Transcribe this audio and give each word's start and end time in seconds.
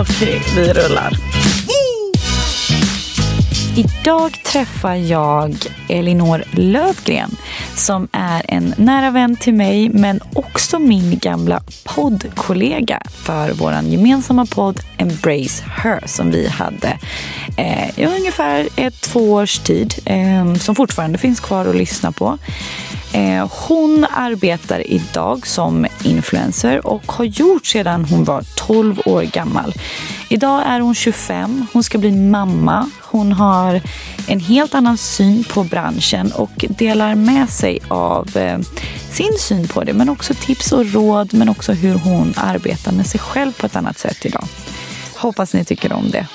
Okej, 0.00 0.42
vi 0.56 0.72
rullar. 0.72 1.12
Idag 3.76 4.32
träffar 4.44 4.94
jag 4.94 5.54
Elinor 5.88 6.44
Lövgren 6.52 7.30
som 7.78 8.08
är 8.12 8.42
en 8.48 8.74
nära 8.76 9.10
vän 9.10 9.36
till 9.36 9.54
mig 9.54 9.88
men 9.88 10.20
också 10.34 10.78
min 10.78 11.18
gamla 11.18 11.60
poddkollega 11.84 13.02
för 13.24 13.52
vår 13.52 13.72
gemensamma 13.72 14.46
podd 14.46 14.80
Embrace 14.98 15.64
Her 15.82 16.06
som 16.06 16.30
vi 16.30 16.48
hade 16.48 16.98
eh, 17.56 17.98
i 17.98 18.06
ungefär 18.06 18.68
ett, 18.76 19.00
två 19.00 19.32
års 19.32 19.58
tid 19.58 19.94
eh, 20.04 20.54
som 20.54 20.74
fortfarande 20.74 21.18
finns 21.18 21.40
kvar 21.40 21.66
att 21.66 21.76
lyssna 21.76 22.12
på. 22.12 22.38
Eh, 23.12 23.50
hon 23.68 24.06
arbetar 24.10 24.92
idag 24.92 25.46
som 25.46 25.86
influencer 26.04 26.86
och 26.86 27.12
har 27.12 27.24
gjort 27.24 27.66
sedan 27.66 28.04
hon 28.04 28.24
var 28.24 28.44
12 28.56 29.00
år 29.04 29.22
gammal. 29.22 29.74
Idag 30.32 30.62
är 30.66 30.80
hon 30.80 30.94
25, 30.94 31.66
hon 31.72 31.82
ska 31.82 31.98
bli 31.98 32.10
mamma. 32.10 32.90
Hon 33.00 33.32
har 33.32 33.80
en 34.28 34.40
helt 34.40 34.74
annan 34.74 34.98
syn 34.98 35.44
på 35.44 35.64
branschen 35.64 36.32
och 36.32 36.64
delar 36.68 37.14
med 37.14 37.48
sig 37.48 37.78
av 37.88 38.36
eh, 38.36 38.58
sin 39.10 39.38
syn 39.38 39.68
på 39.68 39.84
det 39.84 39.92
men 39.92 40.08
också 40.08 40.34
tips 40.34 40.72
och 40.72 40.92
råd 40.92 41.34
men 41.34 41.48
också 41.48 41.72
hur 41.72 41.94
hon 41.94 42.34
arbetar 42.36 42.92
med 42.92 43.06
sig 43.06 43.20
själv 43.20 43.52
på 43.52 43.66
ett 43.66 43.76
annat 43.76 43.98
sätt 43.98 44.26
idag. 44.26 44.44
Hoppas 45.16 45.54
ni 45.54 45.64
tycker 45.64 45.92
om 45.92 46.10
det. 46.10 46.26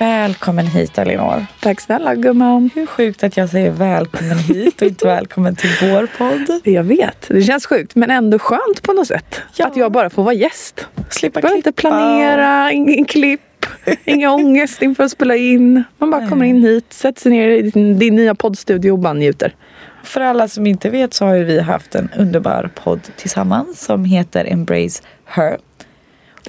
Välkommen 0.00 0.66
hit 0.66 0.98
Elinor. 0.98 1.46
Tack 1.60 1.80
snälla 1.80 2.14
gumman. 2.14 2.70
Hur 2.74 2.86
sjukt 2.86 3.24
att 3.24 3.36
jag 3.36 3.48
säger 3.48 3.70
välkommen 3.70 4.38
hit 4.38 4.82
och 4.82 4.88
inte 4.88 5.06
välkommen 5.06 5.56
till 5.56 5.70
vår 5.80 6.08
podd. 6.18 6.60
Jag 6.64 6.84
vet, 6.84 7.28
det 7.28 7.42
känns 7.42 7.66
sjukt 7.66 7.94
men 7.94 8.10
ändå 8.10 8.38
skönt 8.38 8.82
på 8.82 8.92
något 8.92 9.06
sätt. 9.06 9.40
Ja. 9.56 9.66
Att 9.66 9.76
jag 9.76 9.92
bara 9.92 10.10
får 10.10 10.22
vara 10.22 10.34
gäst. 10.34 10.86
Slippa 11.10 11.40
Behöver 11.40 11.56
inte 11.56 11.72
planera, 11.72 12.72
ingen 12.72 13.04
klipp, 13.04 13.66
ingen 14.04 14.30
ångest 14.40 14.82
inför 14.82 15.04
att 15.04 15.10
spela 15.10 15.36
in. 15.36 15.84
Man 15.98 16.10
bara 16.10 16.28
kommer 16.28 16.46
in 16.46 16.62
hit, 16.62 16.92
sätter 16.92 17.20
sig 17.20 17.32
ner 17.32 17.48
i 17.48 17.70
din, 17.70 17.98
din 17.98 18.16
nya 18.16 18.34
poddstudio 18.34 18.90
och 18.92 18.98
bara 18.98 19.12
njuter. 19.12 19.54
För 20.02 20.20
alla 20.20 20.48
som 20.48 20.66
inte 20.66 20.90
vet 20.90 21.14
så 21.14 21.24
har 21.24 21.34
ju 21.34 21.44
vi 21.44 21.60
haft 21.60 21.94
en 21.94 22.08
underbar 22.18 22.70
podd 22.74 23.00
tillsammans 23.16 23.80
som 23.80 24.04
heter 24.04 24.44
Embrace 24.44 25.02
Her. 25.24 25.56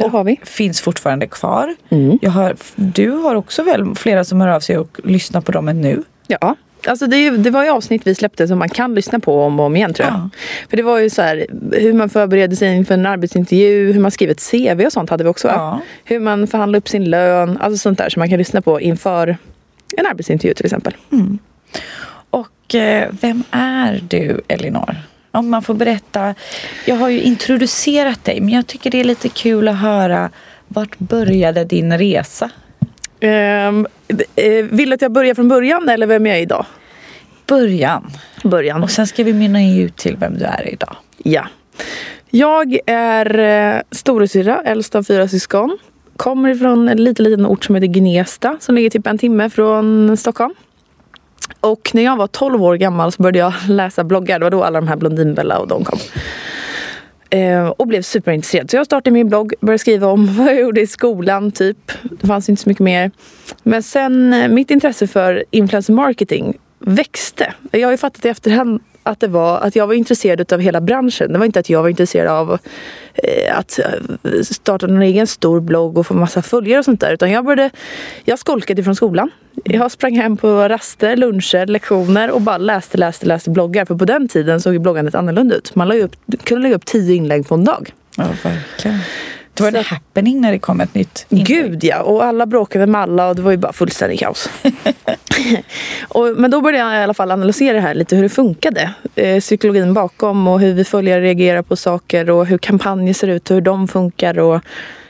Det 0.03 0.09
har 0.09 0.23
vi. 0.23 0.39
Finns 0.44 0.81
fortfarande 0.81 1.28
kvar. 1.28 1.75
Mm. 1.89 2.19
Har, 2.31 2.56
du 2.75 3.09
har 3.09 3.35
också 3.35 3.63
väl 3.63 3.95
flera 3.95 4.23
som 4.23 4.41
hör 4.41 4.47
av 4.47 4.59
sig 4.59 4.78
och 4.78 5.00
lyssnar 5.03 5.41
på 5.41 5.51
dem 5.51 5.67
ännu. 5.67 6.03
Ja. 6.28 6.56
Alltså 6.88 7.07
det, 7.07 7.29
det 7.29 7.50
var 7.50 7.63
ju 7.63 7.69
avsnitt 7.69 8.07
vi 8.07 8.16
släppte 8.16 8.47
som 8.47 8.59
man 8.59 8.69
kan 8.69 8.95
lyssna 8.95 9.19
på 9.19 9.44
om 9.44 9.59
och 9.59 9.66
om 9.66 9.75
igen 9.75 9.94
tror 9.94 10.07
jag. 10.07 10.17
Ja. 10.17 10.29
För 10.69 10.78
det 10.78 10.84
var 10.84 11.00
ju 11.00 11.09
så 11.09 11.22
här 11.22 11.45
hur 11.72 11.94
man 11.94 12.09
förbereder 12.09 12.56
sig 12.56 12.75
inför 12.75 12.94
en 12.94 13.06
arbetsintervju, 13.06 13.91
hur 13.91 14.00
man 14.00 14.12
skriver 14.12 14.34
ett 14.34 14.51
CV 14.51 14.85
och 14.85 14.94
sånt 14.94 15.09
hade 15.09 15.23
vi 15.23 15.29
också. 15.29 15.47
Ja. 15.47 15.81
Hur 16.03 16.19
man 16.19 16.47
förhandlar 16.47 16.78
upp 16.78 16.89
sin 16.89 17.09
lön, 17.09 17.57
alltså 17.62 17.78
sånt 17.78 17.97
där 17.97 18.09
som 18.09 18.19
man 18.19 18.29
kan 18.29 18.38
lyssna 18.38 18.62
på 18.62 18.81
inför 18.81 19.38
en 19.97 20.06
arbetsintervju 20.06 20.53
till 20.53 20.66
exempel. 20.66 20.94
Och 22.29 22.75
eh, 22.75 23.09
vem 23.22 23.44
är 23.51 24.03
du 24.07 24.41
Elinor? 24.47 24.95
Om 25.31 25.50
man 25.50 25.62
får 25.62 25.74
berätta. 25.74 26.36
Jag 26.86 26.96
har 26.96 27.09
ju 27.09 27.22
introducerat 27.22 28.24
dig 28.24 28.42
men 28.42 28.50
jag 28.50 28.68
tycker 28.68 28.92
det 28.92 29.00
är 29.00 29.03
lite 29.03 29.30
kul 29.30 29.68
att 29.68 29.78
höra 29.78 30.30
vart 30.68 31.00
började 31.00 31.66
din 31.66 31.97
resa? 31.97 32.50
Um, 33.72 33.88
vill 34.72 34.90
du 34.90 34.94
att 34.94 35.02
jag 35.02 35.12
börjar 35.12 35.36
från 35.36 35.47
början 35.47 35.90
eller 35.90 36.08
vem 36.08 36.25
jag 36.25 36.38
är 36.38 36.42
idag? 36.42 36.66
Början. 37.47 38.12
Början. 38.44 38.84
Och 38.84 38.92
sen 38.92 39.08
ska 39.08 39.24
vi 39.24 39.34
mynna 39.34 39.75
ut 39.75 39.97
till 39.97 40.18
vem 40.18 40.38
du 40.38 40.46
är 40.46 40.74
idag. 40.74 40.96
Ja. 41.18 41.48
Jag 42.30 42.78
är 42.86 43.40
eh, 43.40 43.81
storasyrra, 43.92 44.62
äldst 44.66 44.96
av 44.96 45.03
fyra 45.03 45.28
syskon. 45.28 45.78
Kommer 46.18 46.50
ifrån 46.50 46.90
en 46.90 47.03
liten, 47.03 47.24
liten 47.24 47.46
ort 47.46 47.66
som 47.66 47.75
heter 47.75 47.88
Gnesta 47.88 48.58
som 48.59 48.75
ligger 48.75 48.90
typ 48.90 49.08
en 49.08 49.18
timme 49.18 49.50
från 49.50 50.18
Stockholm. 50.18 50.53
Och 51.59 51.91
när 51.94 52.01
jag 52.01 52.17
var 52.17 52.28
12 52.28 52.63
år 52.63 52.75
gammal 52.75 53.12
så 53.12 53.23
började 53.23 53.39
jag 53.39 53.53
läsa 53.67 54.03
bloggar. 54.03 54.39
Det 54.39 54.45
var 54.45 54.51
då 54.51 54.63
alla 54.63 54.81
de 54.81 54.88
här 54.88 54.95
Blondinbella 54.95 55.59
och 55.59 55.67
de 55.67 55.84
kom. 55.84 56.00
Eh, 57.29 57.67
och 57.67 57.88
blev 57.88 58.01
superintresserad. 58.01 58.72
Så 58.72 58.78
jag 58.78 58.85
startade 58.85 59.13
min 59.13 59.29
blogg, 59.29 59.53
började 59.62 59.79
skriva 59.79 60.07
om 60.07 60.35
vad 60.38 60.47
jag 60.47 60.59
gjorde 60.59 60.81
i 60.81 60.88
skolan 60.88 61.51
typ. 61.51 61.91
Det 62.01 62.28
fanns 62.28 62.50
inte 62.50 62.62
så 62.62 62.69
mycket 62.69 62.84
mer. 62.84 63.12
Men 63.63 63.84
sen 63.84 64.34
eh, 64.34 64.47
mitt 64.47 64.72
intresse 64.72 65.07
för 65.07 65.44
influencer 65.51 65.94
marketing 65.94 66.57
växte. 66.79 67.53
Jag 67.72 67.88
har 67.88 67.91
ju 67.91 67.97
fattat 67.97 68.25
i 68.25 68.29
efterhand 68.29 68.81
att 69.03 69.19
det 69.19 69.28
var 69.28 69.59
att 69.59 69.75
jag 69.75 69.88
var 69.88 69.94
intresserad 69.94 70.53
av 70.53 70.59
hela 70.59 70.81
branschen. 70.81 71.34
Det 71.34 71.39
var 71.39 71.45
inte 71.45 71.59
att 71.59 71.69
jag 71.69 71.81
var 71.81 71.89
intresserad 71.89 72.31
av 72.31 72.57
eh, 73.13 73.57
att 73.57 73.79
eh, 73.79 74.41
starta 74.41 74.88
någon 74.88 75.01
egen 75.01 75.28
stor 75.28 75.59
blogg 75.59 75.97
och 75.97 76.07
få 76.07 76.13
massa 76.13 76.41
följare 76.41 76.79
och 76.79 76.85
sånt 76.85 77.01
där. 77.01 77.13
Utan 77.13 77.31
jag 77.31 77.45
började, 77.45 77.69
jag 78.25 78.39
skolkade 78.39 78.84
från 78.84 78.95
skolan. 78.95 79.31
Jag 79.63 79.91
sprang 79.91 80.16
hem 80.16 80.38
på 80.38 80.67
raster, 80.67 81.16
luncher, 81.16 81.66
lektioner 81.66 82.31
och 82.31 82.41
bara 82.41 82.57
läste, 82.57 82.97
läste, 82.97 83.25
läste 83.25 83.50
bloggar. 83.50 83.85
För 83.85 83.95
på 83.95 84.06
den 84.06 84.28
tiden 84.28 84.62
såg 84.62 84.73
ju 84.73 84.79
bloggandet 84.79 85.16
annorlunda 85.16 85.56
ut. 85.56 85.75
Man 85.75 85.88
la 85.88 85.95
upp, 85.95 86.16
kunde 86.44 86.63
lägga 86.63 86.75
upp 86.75 86.85
tio 86.85 87.16
inlägg 87.16 87.47
på 87.47 87.56
en 87.56 87.66
dag. 87.66 87.94
Ja, 88.18 88.25
verkligen. 88.44 89.00
Det 89.53 89.63
var 89.63 89.72
Så- 89.72 89.78
en 89.78 89.84
happening 89.84 90.41
när 90.41 90.51
det 90.51 90.59
kom 90.59 90.81
ett 90.81 90.94
nytt 90.95 91.25
inlägg. 91.29 91.47
Gud 91.47 91.84
ja, 91.84 92.01
och 92.01 92.23
alla 92.23 92.45
bråkade 92.45 92.88
med 92.88 93.01
alla 93.01 93.29
och 93.29 93.35
det 93.35 93.41
var 93.41 93.51
ju 93.51 93.57
bara 93.57 93.73
fullständigt 93.73 94.19
kaos. 94.19 94.50
och, 96.07 96.28
men 96.38 96.51
då 96.51 96.62
började 96.62 96.91
jag 96.91 97.00
i 97.01 97.03
alla 97.03 97.13
fall 97.13 97.31
analysera 97.31 97.73
det 97.73 97.81
här 97.81 97.94
lite 97.94 98.16
hur 98.16 98.23
det 98.23 98.29
funkade. 98.29 98.94
Eh, 99.16 99.39
psykologin 99.39 99.94
bakom 99.94 100.47
och 100.47 100.59
hur 100.59 100.73
vi 100.73 100.84
följare 100.84 101.22
reagerar 101.22 101.62
på 101.62 101.75
saker 101.75 102.29
och 102.29 102.45
hur 102.45 102.57
kampanjer 102.57 103.13
ser 103.13 103.28
ut 103.28 103.50
och 103.51 103.56
hur 103.56 103.62
de 103.62 103.88
funkar. 103.88 104.39
Och, 104.39 104.62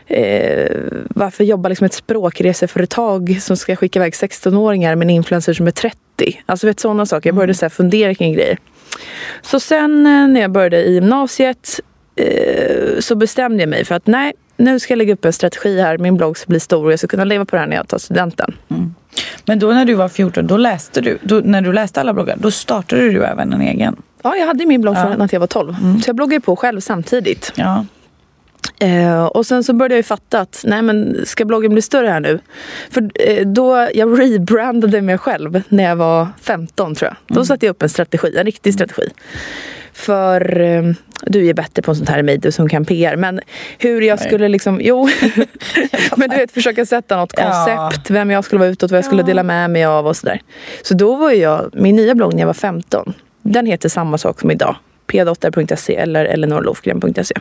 eh, 0.08 0.72
varför 1.10 1.44
jobbar 1.44 1.70
liksom 1.70 1.86
ett 1.86 1.94
språkreseföretag 1.94 3.38
som 3.42 3.58
ska 3.58 3.76
skicka 3.76 4.00
iväg 4.00 4.14
16-åringar 4.14 4.96
med 4.96 5.06
en 5.06 5.10
influencer 5.10 5.54
som 5.54 5.68
är 5.68 5.72
30? 5.72 5.98
Alltså 6.46 6.68
vet 6.68 6.80
sådana 6.80 7.06
saker. 7.06 7.30
Jag 7.30 7.36
började 7.36 7.54
så 7.54 7.66
här 7.66 7.70
fundera 7.70 8.16
kring 8.16 8.34
grejer. 8.34 8.58
Så 9.42 9.60
sen 9.60 10.06
eh, 10.06 10.28
när 10.28 10.42
jag 10.42 10.52
började 10.52 10.84
i 10.84 10.94
gymnasiet 10.94 11.80
så 13.00 13.16
bestämde 13.16 13.60
jag 13.64 13.70
mig 13.70 13.86
för 13.86 13.96
att 13.96 14.08
nej, 14.08 14.34
nu 14.58 14.80
ska 14.80 14.92
jag 14.94 14.98
lägga 14.98 15.14
upp 15.14 15.26
en 15.26 15.34
strategi 15.34 15.82
här. 15.82 15.98
Min 15.98 16.18
blogg 16.18 16.38
ska 16.38 16.48
bli 16.50 16.60
stor 16.60 16.86
och 16.86 16.92
jag 16.92 17.00
ska 17.00 17.08
kunna 17.08 17.24
leva 17.24 17.46
på 17.46 17.56
det 17.56 17.60
här 17.60 17.68
när 17.68 17.76
jag 17.76 17.88
tar 17.88 17.98
studenten. 17.98 18.54
Men 19.46 19.60
då 19.60 19.68
när 19.68 19.86
du 19.86 19.94
var 19.94 20.10
14, 20.10 20.48
då 20.48 20.58
läste 20.58 21.02
du, 21.02 21.18
då, 21.22 21.42
när 21.46 21.62
du 21.62 21.74
läste 21.74 22.00
alla 22.02 22.14
bloggar, 22.14 22.36
då 22.40 22.52
startade 22.52 23.10
du 23.10 23.24
även 23.26 23.54
en 23.54 23.62
egen. 23.62 23.96
Ja, 24.22 24.36
jag 24.36 24.48
hade 24.48 24.66
min 24.66 24.82
blogg 24.82 24.96
Ja. 24.98 25.04
från 25.12 25.22
att 25.22 25.34
jag 25.34 25.40
var 25.40 25.48
12. 25.48 25.76
Så 26.04 26.10
jag 26.10 26.16
bloggade 26.16 26.42
på 26.42 26.56
själv 26.56 26.80
samtidigt. 26.80 27.52
Ja. 27.56 27.86
Eh, 28.80 29.26
och 29.26 29.46
sen 29.46 29.64
så 29.64 29.74
började 29.74 29.94
jag 29.94 30.00
ju 30.00 30.04
fatta 30.04 30.40
att 30.40 30.64
nej 30.68 30.82
men 30.82 31.18
ska 31.26 31.46
bloggen 31.46 31.72
bli 31.74 31.82
större 31.82 32.08
här 32.08 32.20
nu? 32.20 32.40
För 32.90 33.10
eh, 33.16 33.48
då 33.48 33.88
jag 33.94 34.20
rebrandade 34.20 35.02
mig 35.02 35.18
själv 35.18 35.62
när 35.70 35.84
jag 35.84 35.96
var 35.96 36.28
15 36.42 36.96
tror 36.96 37.10
jag. 37.28 37.38
Då 37.38 37.46
satte 37.46 37.66
jag 37.66 37.72
upp 37.74 37.84
en 37.84 37.90
strategi, 37.90 38.38
en 38.38 38.46
riktig 38.46 38.74
strategi. 38.74 39.10
För 39.94 40.62
eh, 40.62 40.84
du 41.26 41.48
är 41.48 41.54
bättre 41.54 41.82
på 41.82 41.96
sånt 41.96 42.10
här 42.10 42.24
medier 42.24 42.52
som 42.52 42.70
kan 42.70 42.86
PR. 42.86 43.16
Men 43.16 43.40
hur 43.80 44.02
jag 44.02 44.20
Nej. 44.20 44.28
skulle 44.28 44.48
liksom, 44.48 44.80
jo. 44.84 45.10
men 46.18 46.30
du 46.30 46.36
vet 46.36 46.52
försöka 46.52 46.86
sätta 46.86 47.18
något 47.18 47.34
Ja. 47.38 47.44
koncept. 47.44 48.10
Vem 48.10 48.32
jag 48.32 48.44
skulle 48.46 48.60
vara 48.60 48.70
utåt, 48.70 48.92
vad 48.92 48.98
jag 48.98 49.06
skulle 49.06 49.22
Ja. 49.22 49.26
dela 49.28 49.44
med 49.44 49.70
mig 49.70 49.86
av 49.86 50.08
och 50.08 50.18
sådär. 50.18 50.42
Så 50.84 50.94
då 50.94 51.16
var 51.16 51.32
jag, 51.32 51.70
min 51.74 51.96
nya 51.96 52.16
blogg 52.16 52.34
när 52.34 52.40
jag 52.40 52.48
var 52.48 52.54
15. 52.54 53.14
Den 53.42 53.66
heter 53.66 53.90
samma 53.90 54.18
sak 54.18 54.40
som 54.40 54.52
idag. 54.52 54.76
p-dotter.se 55.08 55.96
eller 55.96 56.26
eleanorlofgren.se. 56.26 57.36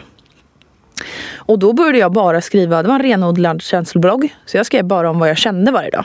Och 1.36 1.58
då 1.58 1.72
började 1.72 1.98
jag 1.98 2.12
bara 2.12 2.40
skriva, 2.40 2.82
det 2.82 2.88
var 2.88 2.94
en 2.94 3.02
renodlad 3.02 3.62
känsloblogg. 3.62 4.34
Så 4.46 4.56
jag 4.56 4.66
skrev 4.66 4.84
bara 4.84 5.10
om 5.10 5.18
vad 5.18 5.28
jag 5.28 5.38
kände 5.38 5.72
varje 5.72 5.90
dag. 5.90 6.04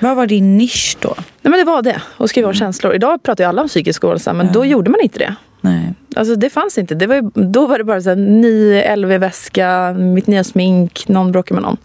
Vad 0.00 0.16
var 0.16 0.26
din 0.26 0.56
nisch 0.58 0.96
då? 1.00 1.14
Nej 1.16 1.24
men 1.50 1.52
det 1.52 1.64
var 1.64 1.82
det, 1.82 2.02
att 2.16 2.30
skriva 2.30 2.48
om 2.48 2.54
känslor. 2.54 2.94
Idag 2.94 3.22
pratar 3.22 3.44
ju 3.44 3.48
alla 3.48 3.62
om 3.62 3.68
psykisk 3.68 4.04
ohälsa 4.04 4.32
men 4.32 4.52
då 4.52 4.64
gjorde 4.64 4.90
man 4.90 5.00
inte 5.00 5.18
det. 5.18 5.34
Nej. 5.60 5.94
Alltså 6.16 6.34
det 6.36 6.50
fanns 6.50 6.78
inte. 6.78 6.94
Det 6.94 7.06
var, 7.06 7.14
ju- 7.14 7.30
då 7.34 7.66
var 7.66 7.78
det 7.78 7.84
bara 7.84 8.00
så 8.02 8.08
här, 8.08 8.16
ny 8.16 8.82
LV-väska, 8.96 9.92
mitt 9.98 10.26
nya 10.26 10.44
smink, 10.44 11.08
någon 11.08 11.32
bråkar 11.32 11.54
med 11.54 11.62
någon. 11.62 11.76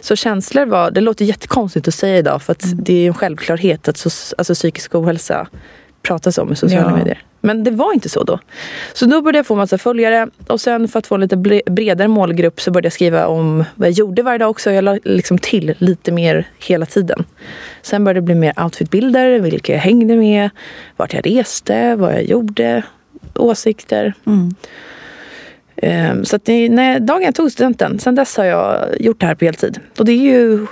Så 0.00 0.16
känslor 0.16 0.66
var, 0.66 0.90
det 0.90 1.00
låter 1.00 1.24
jättekonstigt 1.24 1.88
att 1.88 1.94
säga 1.94 2.18
idag 2.18 2.42
för 2.42 2.52
att 2.52 2.64
det 2.74 2.94
är 2.94 3.06
en 3.06 3.14
självklarhet 3.14 3.88
att 3.88 3.96
så, 3.96 4.10
alltså, 4.38 4.54
psykisk 4.54 4.94
ohälsa 4.94 5.46
pratas 6.02 6.38
om 6.38 6.52
i 6.52 6.56
sociala 6.56 6.90
Ja. 6.90 6.96
medier. 6.96 7.22
Men 7.44 7.64
det 7.64 7.70
var 7.70 7.92
inte 7.94 8.08
så 8.08 8.24
då. 8.24 8.38
Så 8.92 9.06
då 9.06 9.20
började 9.22 9.38
jag 9.38 9.46
få 9.46 9.54
massa 9.56 9.78
följare 9.78 10.28
och 10.46 10.60
sen 10.60 10.88
för 10.88 10.98
att 10.98 11.06
få 11.06 11.14
en 11.14 11.20
lite 11.20 11.36
bre- 11.36 11.70
bredare 11.70 12.08
målgrupp 12.08 12.60
så 12.60 12.70
började 12.70 12.86
jag 12.86 12.92
skriva 12.92 13.26
om 13.26 13.64
vad 13.74 13.88
jag 13.88 13.92
gjorde 13.92 14.22
varje 14.22 14.38
dag 14.38 14.50
också. 14.50 14.70
Jag 14.70 14.84
la 14.84 14.98
liksom 15.04 15.38
till 15.38 15.74
lite 15.78 16.12
mer 16.12 16.48
hela 16.58 16.86
tiden. 16.86 17.24
Sen 17.82 18.04
började 18.04 18.20
det 18.20 18.24
bli 18.24 18.34
mer 18.34 18.62
outfitbilder, 18.64 19.38
vilka 19.40 19.72
jag 19.72 19.80
hängde 19.80 20.16
med, 20.16 20.50
vart 20.96 21.14
jag 21.14 21.26
reste, 21.26 21.96
vad 21.96 22.12
jag 22.12 22.22
gjorde, 22.24 22.82
åsikter. 23.34 24.14
Mm. 24.26 24.54
Ehm, 25.76 26.24
Så 26.24 26.36
att 26.36 26.44
det, 26.44 26.68
när 26.68 27.00
dagen 27.00 27.22
jag 27.22 27.34
tog 27.34 27.52
studenten, 27.52 27.98
sen 27.98 28.14
dess 28.14 28.36
har 28.36 28.44
jag 28.44 29.00
gjort 29.00 29.20
det 29.20 29.26
här 29.26 29.34
på 29.34 29.44
heltid. 29.44 29.80
Och 29.98 30.04
det 30.04 30.12
är 30.12 30.16
ju 30.32 30.66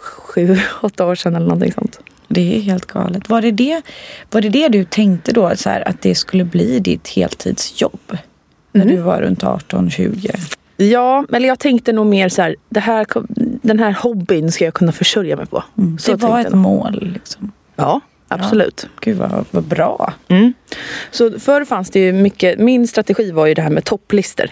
sju, 0.00 0.56
åtta 0.82 1.06
år 1.06 1.14
sedan 1.14 1.34
eller 1.36 1.46
någonting 1.46 1.72
sånt. 1.72 2.00
Det 2.28 2.56
är 2.56 2.60
helt 2.60 2.86
galet. 2.86 3.28
Var 3.28 3.42
det 3.42 3.50
det, 3.50 3.82
var 4.30 4.40
det, 4.40 4.48
det 4.48 4.68
du 4.68 4.84
tänkte 4.84 5.32
då, 5.32 5.56
så 5.56 5.70
här, 5.70 5.88
att 5.88 6.02
det 6.02 6.14
skulle 6.14 6.44
bli 6.44 6.78
ditt 6.78 7.08
heltidsjobb? 7.08 8.00
När 8.72 8.82
Mm. 8.82 8.96
du 8.96 9.02
var 9.02 9.20
runt 9.22 9.42
18-20? 9.42 10.30
Ja, 10.76 11.24
eller 11.32 11.48
jag 11.48 11.58
tänkte 11.58 11.92
nog 11.92 12.06
mer 12.06 12.28
så 12.28 12.42
här, 12.42 12.56
det 12.68 12.80
här, 12.80 13.06
den 13.62 13.78
här 13.78 13.92
hobbyn 13.92 14.52
ska 14.52 14.64
jag 14.64 14.74
kunna 14.74 14.92
försörja 14.92 15.36
mig 15.36 15.46
på. 15.46 15.64
Mm. 15.78 15.98
Så 15.98 16.10
det 16.12 16.26
var 16.26 16.40
ett 16.40 16.46
jag 16.50 16.56
mål. 16.58 17.10
Liksom. 17.14 17.52
Ja, 17.76 18.00
absolut. 18.28 18.86
Gud 19.00 19.16
vad, 19.16 19.44
vad 19.50 19.64
bra. 19.64 20.12
Mm. 20.28 20.52
Så 21.10 21.38
förr 21.40 21.64
fanns 21.64 21.90
det 21.90 22.00
ju 22.00 22.12
mycket, 22.12 22.58
min 22.58 22.88
strategi 22.88 23.30
var 23.30 23.46
ju 23.46 23.54
det 23.54 23.62
här 23.62 23.70
med 23.70 23.84
topplistor. 23.84 24.46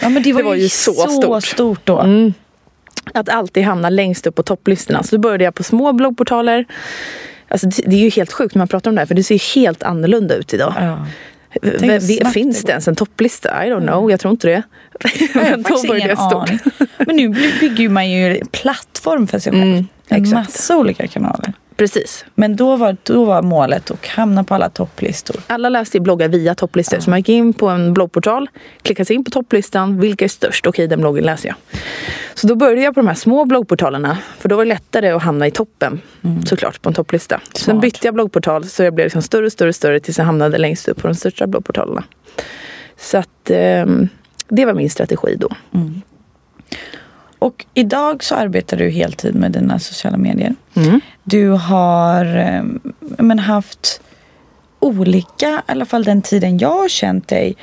Ja, 0.00 0.08
men 0.08 0.22
det 0.22 0.32
var, 0.32 0.40
Det 0.42 0.48
var 0.48 0.54
ju 0.54 0.68
så 0.68 0.92
stort. 0.92 1.44
stort 1.44 1.80
då. 1.86 2.00
Mm. 2.00 2.34
Att 3.14 3.28
alltid 3.28 3.64
hamna 3.64 3.90
längst 3.90 4.26
upp 4.26 4.34
på 4.34 4.42
topplistorna. 4.42 5.02
Så 5.02 5.16
då 5.16 5.20
började 5.20 5.44
jag 5.44 5.54
på 5.54 5.62
små 5.62 5.92
bloggportaler. 5.92 6.64
Alltså 7.48 7.66
det, 7.66 7.86
är 7.96 8.00
ju 8.00 8.10
helt 8.10 8.32
sjukt 8.32 8.54
när 8.54 8.60
man 8.60 8.68
pratar 8.68 8.90
om 8.90 8.94
det 8.94 9.00
här 9.00 9.06
för 9.06 9.14
det 9.14 9.22
ser 9.22 9.34
ju 9.34 9.60
helt 9.62 9.82
annorlunda 9.82 10.34
ut 10.34 10.54
idag. 10.54 10.74
Ja. 10.80 11.06
V- 11.62 12.24
Finns 12.32 12.62
det 12.62 12.70
ens 12.70 12.88
en 12.88 12.96
topplista? 12.96 13.66
I 13.66 13.70
don't 13.70 13.86
know, 13.88 14.10
jag 14.10 14.20
tror 14.20 14.30
inte 14.30 14.46
det. 14.48 14.62
Jag 15.34 15.40
har 15.42 15.50
faktiskt 15.62 15.84
ingen 15.84 16.18
aning. 16.18 16.58
Men 17.06 17.16
nu 17.16 17.28
bygger 17.60 17.88
man 17.88 18.10
ju 18.10 18.40
plattform 18.52 19.26
för 19.26 19.38
sig 19.38 19.52
själv. 19.52 19.62
Mm, 19.62 19.86
en 20.08 20.30
massa 20.34 20.76
olika 20.76 21.06
kanaler. 21.06 21.52
Precis. 21.76 22.24
Men 22.34 22.56
då 22.56 22.76
var, 22.76 22.96
då 23.02 23.24
var 23.24 23.42
målet 23.42 23.90
att 23.90 24.06
hamna 24.06 24.44
på 24.44 24.54
alla 24.54 24.68
topplistor. 24.68 25.36
Alla 25.46 25.68
läste 25.68 26.00
bloggar 26.00 26.28
via 26.28 26.54
topplistor. 26.54 27.00
Så 27.00 27.10
man 27.10 27.18
gick 27.18 27.28
in 27.28 27.52
på 27.52 27.68
en 27.68 27.94
bloggportal, 27.94 28.50
klickade 28.82 29.04
sig 29.04 29.16
in 29.16 29.24
på 29.24 29.30
topplistan. 29.30 30.00
Vilka 30.00 30.24
är 30.24 30.28
störst? 30.28 30.66
Okej, 30.66 30.88
den 30.88 31.00
bloggen 31.00 31.24
läser 31.24 31.48
jag. 31.48 31.56
Så 32.34 32.46
då 32.46 32.54
började 32.54 32.80
jag 32.80 32.94
på 32.94 33.00
de 33.00 33.06
här 33.06 33.14
små 33.14 33.44
bloggportalerna. 33.44 34.18
För 34.38 34.48
då 34.48 34.56
var 34.56 34.64
det 34.64 34.68
lättare 34.68 35.10
att 35.10 35.22
hamna 35.22 35.46
i 35.46 35.50
toppen 35.50 36.00
såklart 36.44 36.82
på 36.82 36.88
en 36.88 36.94
topplista. 36.94 37.40
Sen 37.54 37.62
Smart. 37.64 37.80
bytte 37.80 38.06
jag 38.06 38.14
bloggportal 38.14 38.64
så 38.64 38.82
jag 38.82 38.94
blev 38.94 39.06
liksom 39.06 39.22
större 39.22 39.46
och 39.46 39.52
större, 39.52 39.72
större 39.72 40.00
tills 40.00 40.18
jag 40.18 40.24
hamnade 40.24 40.58
längst 40.58 40.88
upp 40.88 41.02
på 41.02 41.08
de 41.08 41.14
största 41.14 41.46
bloggportalerna. 41.46 42.04
Så 42.96 43.18
att 43.18 43.50
ehm, 43.50 44.08
det 44.48 44.64
var 44.64 44.74
min 44.74 44.90
strategi 44.90 45.36
då. 45.36 45.48
Och 47.38 47.64
idag 47.74 48.24
så 48.24 48.34
arbetar 48.34 48.76
du 48.76 48.90
heltid 48.90 49.34
med 49.34 49.52
dina 49.52 49.78
sociala 49.78 50.16
medier. 50.16 50.54
Mm. 50.74 51.00
Du 51.24 51.48
har 51.48 52.36
eh, 52.36 52.62
men 53.18 53.38
haft 53.38 54.00
olika, 54.80 55.48
i 55.48 55.72
alla 55.72 55.84
fall 55.84 56.04
den 56.04 56.22
tiden 56.22 56.58
jag 56.58 56.78
har 56.80 56.88
känt 56.88 57.28
dig, 57.28 57.56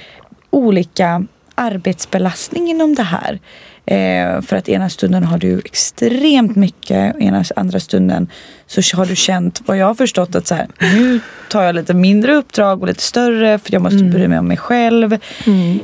olika 0.49 1.25
arbetsbelastning 1.55 2.69
inom 2.69 2.95
det 2.95 3.03
här. 3.03 3.39
Eh, 3.85 4.41
för 4.41 4.55
att 4.55 4.69
ena 4.69 4.89
stunden 4.89 5.23
har 5.23 5.37
du 5.37 5.59
extremt 5.65 6.55
mycket, 6.55 7.15
ena 7.19 7.43
andra 7.55 7.79
stunden 7.79 8.27
så 8.67 8.97
har 8.97 9.05
du 9.05 9.15
känt, 9.15 9.61
vad 9.65 9.77
jag 9.77 9.85
har 9.85 9.95
förstått, 9.95 10.35
att 10.35 10.47
så 10.47 10.55
här, 10.55 10.67
nu 10.79 11.19
tar 11.49 11.63
jag 11.63 11.75
lite 11.75 11.93
mindre 11.93 12.35
uppdrag 12.35 12.81
och 12.81 12.87
lite 12.87 13.03
större 13.03 13.59
för 13.59 13.73
jag 13.73 13.81
måste 13.81 14.03
bry 14.03 14.27
mig 14.27 14.39
om 14.39 14.47
mig 14.47 14.57
själv. 14.57 15.17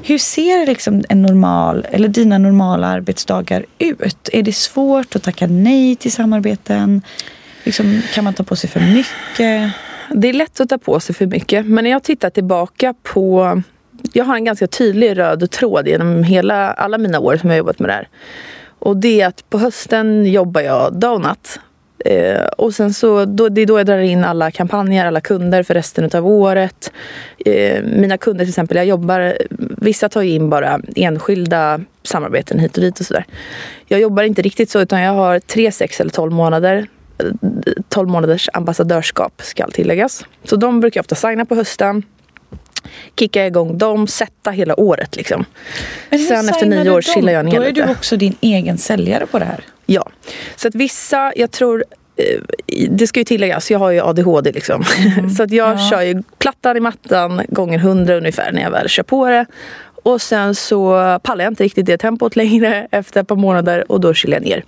Hur 0.03 0.17
ser 0.17 0.67
liksom 0.67 1.03
en 1.09 1.21
normal, 1.21 1.85
eller 1.91 2.07
dina 2.07 2.37
normala 2.37 2.87
arbetsdagar 2.87 3.65
ut? 3.79 4.29
Är 4.33 4.43
det 4.43 4.55
svårt 4.55 5.15
att 5.15 5.23
tacka 5.23 5.47
nej 5.47 5.95
till 5.95 6.11
samarbeten? 6.11 7.01
Liksom, 7.65 8.01
kan 8.13 8.23
man 8.23 8.33
ta 8.33 8.43
på 8.43 8.55
sig 8.55 8.69
för 8.69 8.79
mycket? 8.79 9.73
Det 10.09 10.29
är 10.29 10.33
lätt 10.33 10.59
att 10.59 10.69
ta 10.69 10.77
på 10.77 10.99
sig 10.99 11.15
för 11.15 11.25
mycket. 11.25 11.65
Men 11.65 11.83
när 11.83 11.91
jag 11.91 12.03
tittar 12.03 12.29
tillbaka 12.29 12.93
på... 13.03 13.61
Jag 14.13 14.25
har 14.25 14.35
en 14.35 14.45
ganska 14.45 14.67
tydlig 14.67 15.17
röd 15.17 15.51
tråd 15.51 15.87
genom 15.87 16.23
hela, 16.23 16.71
alla 16.71 16.97
mina 16.97 17.19
år 17.19 17.37
som 17.37 17.49
jag 17.49 17.53
har 17.53 17.57
jobbat 17.57 17.79
med 17.79 17.89
det 17.89 17.93
här. 17.93 18.07
Och 18.79 18.97
det 18.97 19.21
är 19.21 19.27
att 19.27 19.49
på 19.49 19.57
hösten 19.57 20.25
jobbar 20.25 20.61
jag 20.61 20.99
dag 20.99 21.13
och 21.13 21.21
natt. 21.21 21.59
Eh, 22.05 22.45
och 22.45 22.73
sen 22.73 22.93
så, 22.93 23.25
då, 23.25 23.49
det 23.49 23.61
är 23.61 23.65
då 23.65 23.79
jag 23.79 23.85
drar 23.85 23.99
in 23.99 24.23
alla 24.23 24.51
kampanjer, 24.51 25.05
alla 25.05 25.21
kunder 25.21 25.63
för 25.63 25.73
resten 25.73 26.09
av 26.13 26.27
året. 26.27 26.91
Eh, 27.45 27.83
mina 27.83 28.17
kunder 28.17 28.45
till 28.45 28.49
exempel, 28.49 28.77
jag 28.77 28.85
jobbar, 28.85 29.37
vissa 29.77 30.09
tar 30.09 30.21
ju 30.21 30.29
in 30.29 30.49
bara 30.49 30.79
enskilda 30.95 31.79
samarbeten 32.03 32.59
hit 32.59 32.77
och 32.77 32.83
dit 32.83 32.99
och 32.99 33.05
sådär. 33.05 33.25
Jag 33.85 33.99
jobbar 33.99 34.23
inte 34.23 34.41
riktigt 34.41 34.69
så 34.69 34.81
utan 34.81 35.01
jag 35.01 35.13
har 35.13 35.39
tre, 35.39 35.71
sex 35.71 36.01
eller 36.01 36.11
tolv 36.11 36.31
månader 36.31 36.87
12 37.89 38.09
månaders 38.09 38.49
ambassadörskap 38.53 39.41
ska 39.43 39.67
tilläggas. 39.67 40.25
Så 40.43 40.55
de 40.55 40.79
brukar 40.79 40.97
jag 40.97 41.03
ofta 41.03 41.15
signa 41.15 41.45
på 41.45 41.55
hösten. 41.55 42.03
Kicka 43.19 43.47
igång 43.47 43.77
dem, 43.77 44.07
sätta 44.07 44.51
hela 44.51 44.79
året 44.79 45.15
liksom. 45.15 45.45
Sen 46.09 46.49
efter 46.49 46.65
nio 46.65 46.89
år 46.91 47.01
chillar 47.01 47.33
jag 47.33 47.45
ner 47.45 47.55
Då 47.55 47.61
är 47.61 47.67
lite. 47.67 47.85
du 47.85 47.91
också 47.91 48.17
din 48.17 48.35
egen 48.41 48.77
säljare 48.77 49.25
på 49.25 49.39
det 49.39 49.45
här. 49.45 49.59
Ja. 49.85 50.09
Så 50.55 50.67
att 50.67 50.75
vissa, 50.75 51.33
jag 51.35 51.51
tror 51.51 51.85
eh, 52.17 52.41
det 52.89 53.07
ska 53.07 53.19
ju 53.19 53.23
tilläggas, 53.23 53.71
jag 53.71 53.79
har 53.79 53.91
ju 53.91 54.01
ADHD 54.01 54.51
liksom. 54.51 54.83
Så 55.37 55.43
att 55.43 55.51
jag 55.51 55.73
Ja. 55.73 55.89
kör 55.89 56.01
ju 56.01 56.23
plattan 56.37 56.77
i 56.77 56.79
mattan 56.79 57.41
gånger 57.49 57.79
hundra 57.79 58.15
ungefär 58.17 58.51
när 58.51 58.61
jag 58.61 58.71
väl 58.71 58.89
kör 58.89 59.03
på 59.03 59.27
det. 59.27 59.45
Och 60.05 60.21
sen 60.21 60.55
så 60.55 61.19
pallar 61.23 61.43
jag 61.43 61.51
inte 61.51 61.63
riktigt 61.63 61.85
det 61.85 61.97
tempot 61.97 62.35
längre 62.35 62.87
efter 62.91 63.21
ett 63.21 63.27
par 63.27 63.35
månader 63.35 63.91
och 63.91 64.01
då 64.01 64.13
chillar 64.13 64.37
jag 64.37 64.43
ner. 64.43 64.63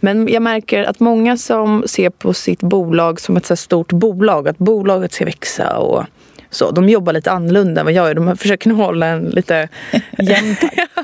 Men 0.00 0.28
jag 0.28 0.42
märker 0.42 0.84
att 0.84 1.00
många 1.00 1.36
som 1.36 1.84
ser 1.86 2.10
på 2.10 2.34
sitt 2.34 2.60
bolag 2.60 3.20
som 3.20 3.36
ett 3.36 3.46
så 3.46 3.56
stort 3.56 3.92
bolag, 3.92 4.48
att 4.48 4.58
bolaget 4.58 5.12
ska 5.12 5.24
växa 5.24 5.78
och 5.78 6.04
så. 6.50 6.70
De 6.70 6.88
jobbar 6.88 7.12
lite 7.12 7.30
annorlunda 7.30 7.80
än 7.80 7.84
vad 7.84 7.92
jag 7.92 8.08
gör. 8.08 8.14
De 8.14 8.36
försöker 8.36 8.70
hålla 8.70 9.06
en 9.06 9.24
lite 9.24 9.68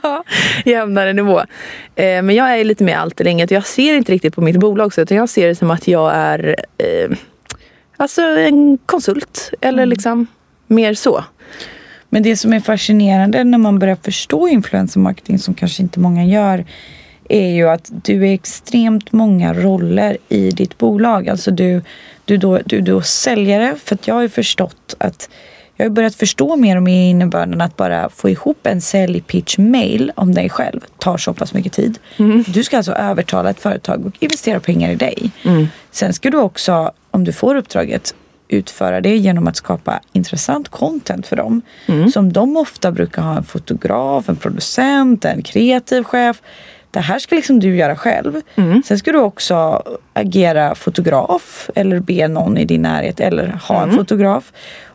Ja, 0.03 0.25
jämnare 0.65 1.13
nivå. 1.13 1.41
Eh, 1.95 2.23
men 2.23 2.31
jag 2.31 2.61
är 2.61 2.65
lite 2.65 2.85
mer 2.85 2.97
allt 2.97 3.21
eller 3.21 3.31
inget. 3.31 3.51
Jag 3.51 3.67
ser 3.67 3.95
inte 3.95 4.13
riktigt 4.13 4.35
på 4.35 4.41
mitt 4.41 4.57
bolag 4.57 4.95
så 4.95 5.01
utan 5.01 5.17
jag 5.17 5.29
ser 5.29 5.49
det 5.49 5.55
som 5.55 5.71
att 5.71 5.89
jag 5.89 6.13
är 6.15 6.57
eh, 6.79 7.17
alltså 7.97 8.23
en 8.23 8.79
konsult. 8.87 9.51
Eller 9.61 9.87
liksom 9.87 10.27
mer 10.67 10.95
så. 10.95 11.25
Men 12.09 12.23
det 12.23 12.37
som 12.37 12.53
är 12.53 12.61
fascinerande 12.61 13.45
när 13.45 13.59
man 13.59 13.79
börjar 13.79 13.97
förstå 13.97 14.49
influencermarketing 14.49 15.39
som 15.39 15.55
kanske 15.55 15.83
inte 15.83 16.01
många 16.01 16.25
gör 16.25 16.65
är 17.29 17.51
ju 17.51 17.69
att 17.69 17.91
du 18.05 18.29
är 18.29 18.35
extremt 18.35 19.13
många 19.13 19.55
roller 19.55 20.17
i 20.29 20.51
ditt 20.51 20.79
bolag. 20.79 21.29
Alltså 21.29 21.51
du, 21.51 21.83
du, 22.25 22.37
då, 22.37 22.59
du, 22.65 22.81
du 22.81 22.97
är 22.97 23.01
säljare 23.01 23.75
för 23.85 23.95
att 23.95 24.09
jag 24.09 24.15
har 24.15 24.23
ju 24.23 24.29
förstått 24.29 24.95
att 24.99 25.29
jag 25.77 25.87
har 25.87 25.91
börjat 25.91 26.15
förstå 26.15 26.57
mer 26.57 26.77
och 26.77 26.83
mer 26.83 27.11
innebörden 27.11 27.61
att 27.61 27.77
bara 27.77 28.09
få 28.11 28.29
ihop 28.31 28.67
en 28.67 28.81
säljpitch-mail 28.81 30.13
om 30.17 30.35
dig 30.35 30.49
själv 30.49 30.81
tar 30.99 31.17
så 31.17 31.35
pass 31.35 31.55
mycket 31.55 31.73
tid. 31.73 31.99
Du 32.47 32.65
ska 32.65 32.77
alltså 32.77 32.93
övertala 32.93 33.51
ett 33.51 33.61
företag 33.61 34.07
och 34.07 34.13
investera 34.21 34.61
pengar 34.61 34.91
i 34.91 34.95
dig. 34.95 35.31
Sen 35.91 36.13
ska 36.13 36.31
du 36.31 36.37
också, 36.37 36.93
om 37.11 37.25
du 37.25 37.33
får 37.33 37.55
uppdraget, 37.55 38.15
utföra 38.49 39.01
det 39.01 39.17
genom 39.17 39.47
att 39.47 39.57
skapa 39.57 40.01
intressant 40.13 40.69
content 40.69 41.27
för 41.27 41.37
dem. 41.37 41.63
Som 42.13 42.33
de 42.33 42.57
ofta 42.57 42.93
brukar 42.93 43.23
ha 43.23 43.37
en 43.37 43.45
fotograf, 43.45 44.29
en 44.29 44.37
producent, 44.37 45.25
en 45.25 45.43
kreativ 45.43 46.03
chef. 46.03 46.43
Det 46.91 47.01
här 47.01 47.19
ska 47.19 47.35
liksom 47.37 47.61
du 47.61 47.77
göra 47.77 47.97
själv. 47.97 48.41
Sen 48.85 48.99
ska 48.99 49.13
du 49.13 49.19
också 49.19 49.83
agera 50.13 50.75
fotograf 50.75 51.71
eller 51.75 52.01
be 52.01 52.29
någon 52.29 52.59
i 52.59 52.65
din 52.65 52.83
närhet 52.83 53.21
eller 53.21 53.49
ha 53.69 53.83
en 53.83 53.91
fotograf 53.97 54.53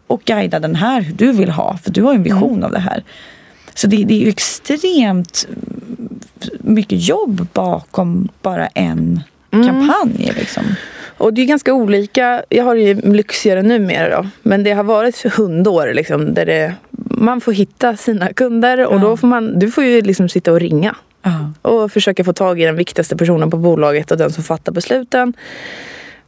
och 0.08 0.22
guida 0.26 0.60
den 0.60 0.76
här 0.76 1.02
hur 1.02 1.14
du 1.14 1.32
vill 1.32 1.50
ha. 1.50 1.78
För 1.84 1.92
du 1.92 2.02
har 2.02 2.14
en 2.14 2.24
vision 2.24 2.64
av 2.64 2.72
det 2.72 2.80
här. 2.80 3.04
Så 3.74 3.88
det, 3.88 4.04
det 4.04 4.14
är 4.14 4.20
ju 4.20 4.30
extremt 4.30 5.48
mycket 6.60 7.08
jobb 7.08 7.48
bakom 7.54 8.30
bara 8.42 8.68
en 8.68 9.22
kampanj. 9.52 10.34
Liksom. 10.38 10.64
Och 11.22 11.34
det 11.34 11.42
är 11.42 11.46
ganska 11.46 11.74
olika. 11.74 12.44
Jag 12.50 12.64
har 12.64 12.76
det 12.76 12.82
ju 12.82 12.94
lyxigare 13.02 13.62
numera 13.62 14.22
då. 14.22 14.28
Men 14.42 14.64
det 14.64 14.72
har 14.72 14.84
varit 14.84 15.34
hundår 15.34 15.94
liksom, 15.94 16.34
där 16.34 16.46
det 16.46 16.74
man 17.10 17.42
får 17.42 17.52
hitta 17.54 17.98
sina 17.98 18.34
kunder 18.34 18.86
och 18.88 18.96
Ja. 18.96 19.00
då 19.00 19.18
får 19.18 19.28
man, 19.28 19.60
du 19.60 19.72
får 19.72 19.84
ju 19.84 20.02
liksom 20.02 20.30
sitta 20.30 20.52
och 20.52 20.60
ringa 20.60 20.96
Ja. 21.24 21.52
och 21.72 21.92
försöka 21.92 22.24
få 22.24 22.34
tag 22.34 22.62
i 22.62 22.66
den 22.66 22.76
viktigaste 22.76 23.18
personen 23.18 23.52
på 23.52 23.58
bolaget 23.58 24.12
och 24.12 24.18
den 24.18 24.32
som 24.32 24.44
fattar 24.44 24.72
besluten. 24.72 25.34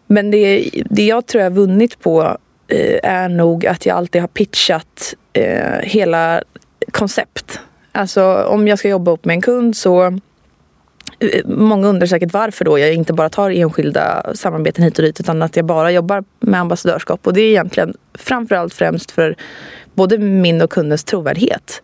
Men 0.08 0.32
det, 0.32 0.70
det 0.90 1.06
jag 1.06 1.26
tror 1.26 1.44
jag 1.44 1.50
har 1.52 1.56
vunnit 1.56 2.00
på 2.00 2.38
eh, 2.68 3.00
är 3.04 3.30
nog 3.30 3.66
att 3.66 3.86
jag 3.86 3.98
alltid 3.98 4.22
har 4.22 4.28
pitchat 4.28 5.14
eh, 5.34 5.80
hela 5.82 6.44
koncept. 6.92 7.60
Alltså 7.92 8.24
om 8.44 8.68
jag 8.68 8.80
ska 8.80 8.90
jobba 8.90 9.12
upp 9.12 9.26
med 9.26 9.34
en 9.34 9.42
kund 9.42 9.76
så 9.78 10.20
Många 11.46 11.88
undrar 11.88 12.08
säkert 12.08 12.34
varför 12.34 12.66
då 12.66 12.80
jag 12.80 12.94
inte 12.94 13.14
bara 13.14 13.30
tar 13.30 13.50
enskilda 13.50 14.36
samarbeten 14.36 14.84
hit 14.84 15.00
och 15.00 15.06
dit 15.06 15.20
utan 15.20 15.42
att 15.42 15.56
jag 15.56 15.66
bara 15.66 15.92
jobbar 15.92 16.24
med 16.40 16.60
ambassadörskap. 16.60 17.28
Och 17.28 17.34
det 17.34 17.42
är 17.42 17.50
egentligen 17.50 17.94
framförallt 18.14 18.74
främst 18.74 19.12
för 19.12 19.36
både 19.94 20.18
min 20.18 20.62
och 20.62 20.70
kundens 20.70 21.04
trovärdighet. 21.04 21.82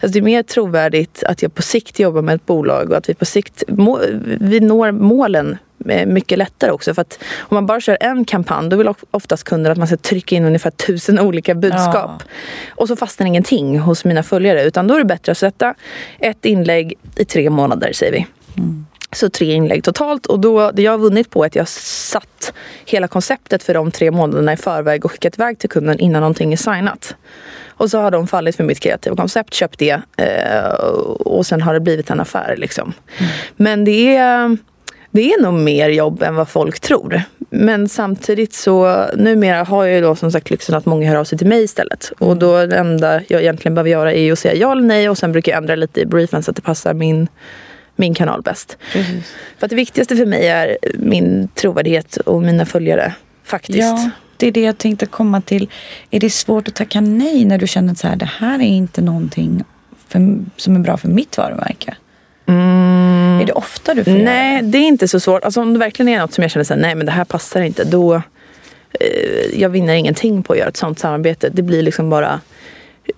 Alltså 0.00 0.12
det 0.12 0.18
är 0.18 0.22
mer 0.22 0.42
trovärdigt 0.42 1.22
att 1.26 1.42
jag 1.42 1.54
på 1.54 1.62
sikt 1.62 1.98
jobbar 1.98 2.22
med 2.22 2.34
ett 2.34 2.46
bolag 2.46 2.90
och 2.90 2.96
att 2.96 3.08
vi 3.08 3.14
på 3.14 3.24
sikt 3.24 3.62
må, 3.68 4.00
vi 4.40 4.60
når 4.60 4.90
målen 4.92 5.58
eh, 5.88 6.06
mycket 6.06 6.38
lättare 6.38 6.70
också. 6.70 6.94
För 6.94 7.02
att 7.02 7.18
om 7.38 7.54
man 7.54 7.66
bara 7.66 7.80
kör 7.80 7.98
en 8.00 8.24
kampanj 8.24 8.68
då 8.68 8.76
vill 8.76 8.88
of- 8.88 9.04
oftast 9.10 9.44
kunder 9.44 9.70
att 9.70 9.78
man 9.78 9.86
ska 9.86 9.96
trycka 9.96 10.36
in 10.36 10.44
ungefär 10.44 10.70
tusen 10.70 11.18
olika 11.20 11.54
budskap. 11.54 12.22
Och 12.68 12.88
så 12.88 12.96
fastnar 12.96 13.26
ingenting 13.26 13.78
hos 13.78 14.04
mina 14.04 14.22
följare. 14.22 14.62
Utan 14.64 14.86
då 14.86 14.94
är 14.94 14.98
det 14.98 15.04
bättre 15.04 15.32
att 15.32 15.38
sätta 15.38 15.74
ett 16.18 16.44
inlägg 16.44 16.94
i 17.16 17.24
tre 17.24 17.50
månader 17.50 17.92
säger 17.92 18.12
vi. 18.12 18.26
Så 19.12 19.30
tre 19.30 19.52
inlägg 19.52 19.84
totalt. 19.84 20.26
Och 20.26 20.40
då, 20.40 20.70
det 20.70 20.82
jag 20.82 20.92
har 20.92 20.98
vunnit 20.98 21.30
på 21.30 21.42
är 21.42 21.46
att 21.46 21.54
jag 21.54 21.68
satt 21.68 22.52
hela 22.84 23.08
konceptet 23.08 23.62
för 23.62 23.74
de 23.74 23.90
tre 23.90 24.10
månaderna 24.10 24.52
i 24.52 24.56
förväg 24.56 25.04
och 25.04 25.12
skickat 25.12 25.38
iväg 25.38 25.58
till 25.58 25.70
kunden 25.70 25.98
innan 25.98 26.20
någonting 26.20 26.52
är 26.52 26.56
signat. 26.56 27.16
Och 27.68 27.90
så 27.90 27.98
har 27.98 28.10
de 28.10 28.26
fallit 28.26 28.56
för 28.56 28.64
mitt 28.64 28.80
kreativa 28.80 29.16
koncept, 29.16 29.54
köpt 29.54 29.78
det 29.78 30.00
eh, 30.16 30.70
och 31.18 31.46
sen 31.46 31.62
har 31.62 31.74
det 31.74 31.80
blivit 31.80 32.10
en 32.10 32.20
affär. 32.20 32.54
Liksom. 32.56 32.92
Men 33.56 33.84
det 33.84 34.16
är, 34.16 34.56
det 35.10 35.32
är 35.32 35.42
nog 35.42 35.54
mer 35.54 35.88
jobb 35.88 36.22
än 36.22 36.34
vad 36.34 36.48
folk 36.48 36.80
tror. 36.80 37.22
Men 37.50 37.88
samtidigt 37.88 38.54
så 38.54 39.04
numera 39.14 39.64
har 39.64 39.84
jag 39.84 39.94
ju 39.94 40.00
då 40.00 40.16
som 40.16 40.32
sagt 40.32 40.50
lyxen 40.50 40.74
att 40.74 40.86
många 40.86 41.08
hör 41.08 41.16
av 41.16 41.24
sig 41.24 41.38
till 41.38 41.46
mig 41.46 41.62
istället. 41.62 42.12
Och 42.18 42.36
då 42.36 42.66
det 42.66 42.76
enda 42.76 43.20
jag 43.28 43.42
egentligen 43.42 43.74
behöver 43.74 43.90
göra 43.90 44.12
är 44.12 44.32
att 44.32 44.38
säga 44.38 44.54
ja 44.54 44.72
eller 44.72 44.82
nej 44.82 45.08
och 45.08 45.18
sen 45.18 45.32
brukar 45.32 45.52
jag 45.52 45.58
ändra 45.58 45.74
lite 45.74 46.00
i 46.00 46.06
briefen 46.06 46.42
så 46.42 46.50
att 46.50 46.56
det 46.56 46.62
passar 46.62 46.94
min, 46.94 47.28
min 47.96 48.14
kanal 48.14 48.42
bäst. 48.42 48.78
Precis. 48.92 49.34
För 49.58 49.66
att 49.66 49.70
det 49.70 49.76
viktigaste 49.76 50.16
för 50.16 50.26
mig 50.26 50.48
är 50.48 50.78
min 50.94 51.48
trovärdighet 51.54 52.16
och 52.16 52.42
mina 52.42 52.66
följare. 52.66 53.14
Faktiskt. 53.44 53.78
Ja, 53.78 54.10
det 54.36 54.46
är 54.46 54.52
det 54.52 54.60
jag 54.60 54.78
tänkte 54.78 55.06
komma 55.06 55.40
till. 55.40 55.70
Är 56.10 56.20
det 56.20 56.30
svårt 56.30 56.68
att 56.68 56.74
tacka 56.74 57.00
nej 57.00 57.44
när 57.44 57.58
du 57.58 57.66
känner 57.66 57.92
att 57.92 57.98
så 57.98 58.08
här, 58.08 58.16
det 58.16 58.30
här 58.38 58.58
är 58.58 58.66
inte 58.66 59.00
någonting 59.00 59.64
för, 60.08 60.44
som 60.56 60.76
är 60.76 60.80
bra 60.80 60.96
för 60.96 61.08
mitt 61.08 61.38
varumärke? 61.38 61.96
Är 62.46 63.46
det 63.46 63.52
ofta 63.52 63.94
du 63.94 64.04
får 64.04 64.12
göra 64.12 64.22
Mm. 64.22 64.34
Nej, 64.34 64.62
det 64.62 64.78
är 64.78 64.88
inte 64.88 65.08
så 65.08 65.20
svårt. 65.20 65.44
Alltså, 65.44 65.60
om 65.60 65.72
det 65.72 65.78
verkligen 65.78 66.08
är 66.08 66.18
något 66.18 66.32
som 66.32 66.42
jag 66.42 66.50
känner 66.50 66.64
så 66.64 66.74
här, 66.74 66.80
nej 66.80 66.94
men 66.94 67.06
det 67.06 67.12
här 67.12 67.24
passar 67.24 67.60
inte. 67.60 67.84
Då, 67.84 68.14
eh, 69.00 69.60
jag 69.60 69.68
vinner 69.68 69.94
ingenting 69.94 70.42
på 70.42 70.52
att 70.52 70.58
göra 70.58 70.68
ett 70.68 70.76
sånt 70.76 70.98
samarbete. 70.98 71.48
Det 71.52 71.62
blir 71.62 71.82
liksom 71.82 72.10
bara, 72.10 72.40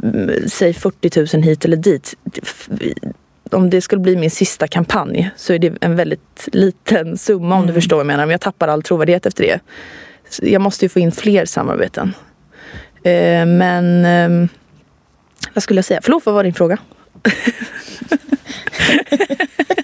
mm, 0.02 0.48
säg 0.48 0.74
40 0.74 1.36
000 1.36 1.42
hit 1.42 1.64
eller 1.64 1.76
dit. 1.76 2.14
Om 3.52 3.70
det 3.70 3.80
skulle 3.80 4.02
bli 4.02 4.16
min 4.16 4.30
sista 4.30 4.68
kampanj 4.68 5.30
så 5.36 5.52
är 5.52 5.58
det 5.58 5.78
en 5.80 5.96
väldigt 5.96 6.48
liten 6.52 7.18
summa 7.18 7.56
om 7.56 7.66
du 7.66 7.72
förstår 7.72 7.96
vad 7.96 8.00
jag 8.00 8.06
menar. 8.06 8.26
Men 8.26 8.30
jag 8.30 8.40
tappar 8.40 8.68
all 8.68 8.82
trovärdighet 8.82 9.26
efter 9.26 9.44
det. 9.44 9.60
Så 10.28 10.42
Jag 10.46 10.62
måste 10.62 10.84
ju 10.84 10.88
få 10.88 10.98
in 10.98 11.12
fler 11.12 11.44
samarbeten. 11.44 12.14
Eh, 13.02 13.46
men 13.46 14.04
ehm, 14.04 14.48
vad 15.54 15.62
skulle 15.62 15.78
jag 15.78 15.84
säga? 15.84 16.00
Förlåt, 16.02 16.26
vad 16.26 16.34
var 16.34 16.44
din 16.44 16.54
fråga? 16.54 16.78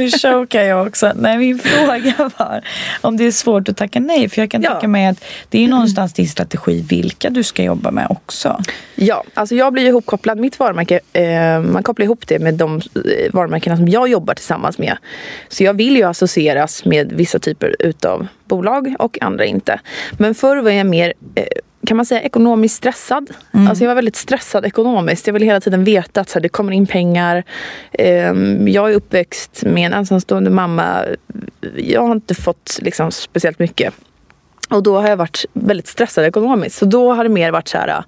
Nu 0.00 0.10
chokar 0.10 0.62
jag 0.62 0.86
också. 0.86 1.12
Nej, 1.16 1.38
min 1.38 1.58
fråga 1.64 2.30
var 2.38 2.64
om 3.00 3.16
det 3.16 3.24
är 3.24 3.30
svårt 3.30 3.68
att 3.68 3.76
tacka 3.76 4.00
nej. 4.00 4.28
För 4.28 4.42
jag 4.42 4.50
kan 4.50 4.62
Ja. 4.62 4.70
tänka 4.70 4.88
mig 4.88 5.06
att 5.06 5.24
det 5.48 5.64
är 5.64 5.68
någonstans 5.68 6.12
din 6.12 6.28
strategi 6.28 6.84
vilka 6.88 7.30
du 7.30 7.42
ska 7.42 7.62
jobba 7.62 7.90
med 7.90 8.06
också. 8.10 8.60
Ja, 8.94 9.24
alltså 9.34 9.54
jag 9.54 9.72
blir 9.72 9.84
ihopkopplad. 9.86 10.38
Mitt 10.38 10.58
varumärke, 10.58 11.00
eh, 11.12 11.60
man 11.60 11.82
kopplar 11.82 12.04
ihop 12.04 12.26
det 12.26 12.38
med 12.38 12.54
de 12.54 12.76
eh, 12.76 13.32
varumärkena 13.32 13.76
som 13.76 13.88
jag 13.88 14.08
jobbar 14.08 14.34
tillsammans 14.34 14.78
med. 14.78 14.96
Så 15.48 15.64
jag 15.64 15.74
vill 15.74 15.96
ju 15.96 16.02
associeras 16.02 16.84
med 16.84 17.12
vissa 17.12 17.38
typer 17.38 17.76
utav 17.78 18.26
bolag 18.44 18.94
och 18.98 19.18
andra 19.22 19.44
inte. 19.44 19.80
Men 20.18 20.34
förr 20.34 20.56
var 20.56 20.70
jag 20.70 20.86
mer 20.86 21.12
eh, 21.34 21.44
kan 21.86 21.96
man 21.96 22.06
säga 22.06 22.22
ekonomiskt 22.22 22.76
stressad. 22.76 23.30
Alltså 23.52 23.84
jag 23.84 23.88
var 23.88 23.94
väldigt 23.94 24.16
stressad 24.16 24.64
ekonomiskt. 24.64 25.26
Jag 25.26 25.34
ville 25.34 25.46
hela 25.46 25.60
tiden 25.60 25.84
veta 25.84 26.20
att 26.20 26.28
så 26.28 26.38
här, 26.38 26.40
det 26.40 26.48
kommer 26.48 26.72
in 26.72 26.86
pengar. 26.86 27.44
Ehm, 27.92 28.68
jag 28.68 28.90
är 28.90 28.94
uppväxt 28.94 29.62
med 29.66 29.86
en 29.86 29.92
ensamstående 29.92 30.50
mamma. 30.50 31.04
Jag 31.76 32.02
har 32.02 32.12
inte 32.12 32.34
fått 32.34 32.78
liksom, 32.82 33.10
speciellt 33.10 33.58
mycket. 33.58 33.94
Och 34.70 34.82
då 34.82 35.00
har 35.00 35.08
jag 35.08 35.16
varit 35.16 35.44
väldigt 35.52 35.86
stressad 35.86 36.24
ekonomiskt. 36.24 36.78
Så 36.78 36.84
då 36.84 37.12
har 37.12 37.24
det 37.24 37.30
mer 37.30 37.50
varit 37.50 37.68
så 37.68 37.78
här 37.78 38.04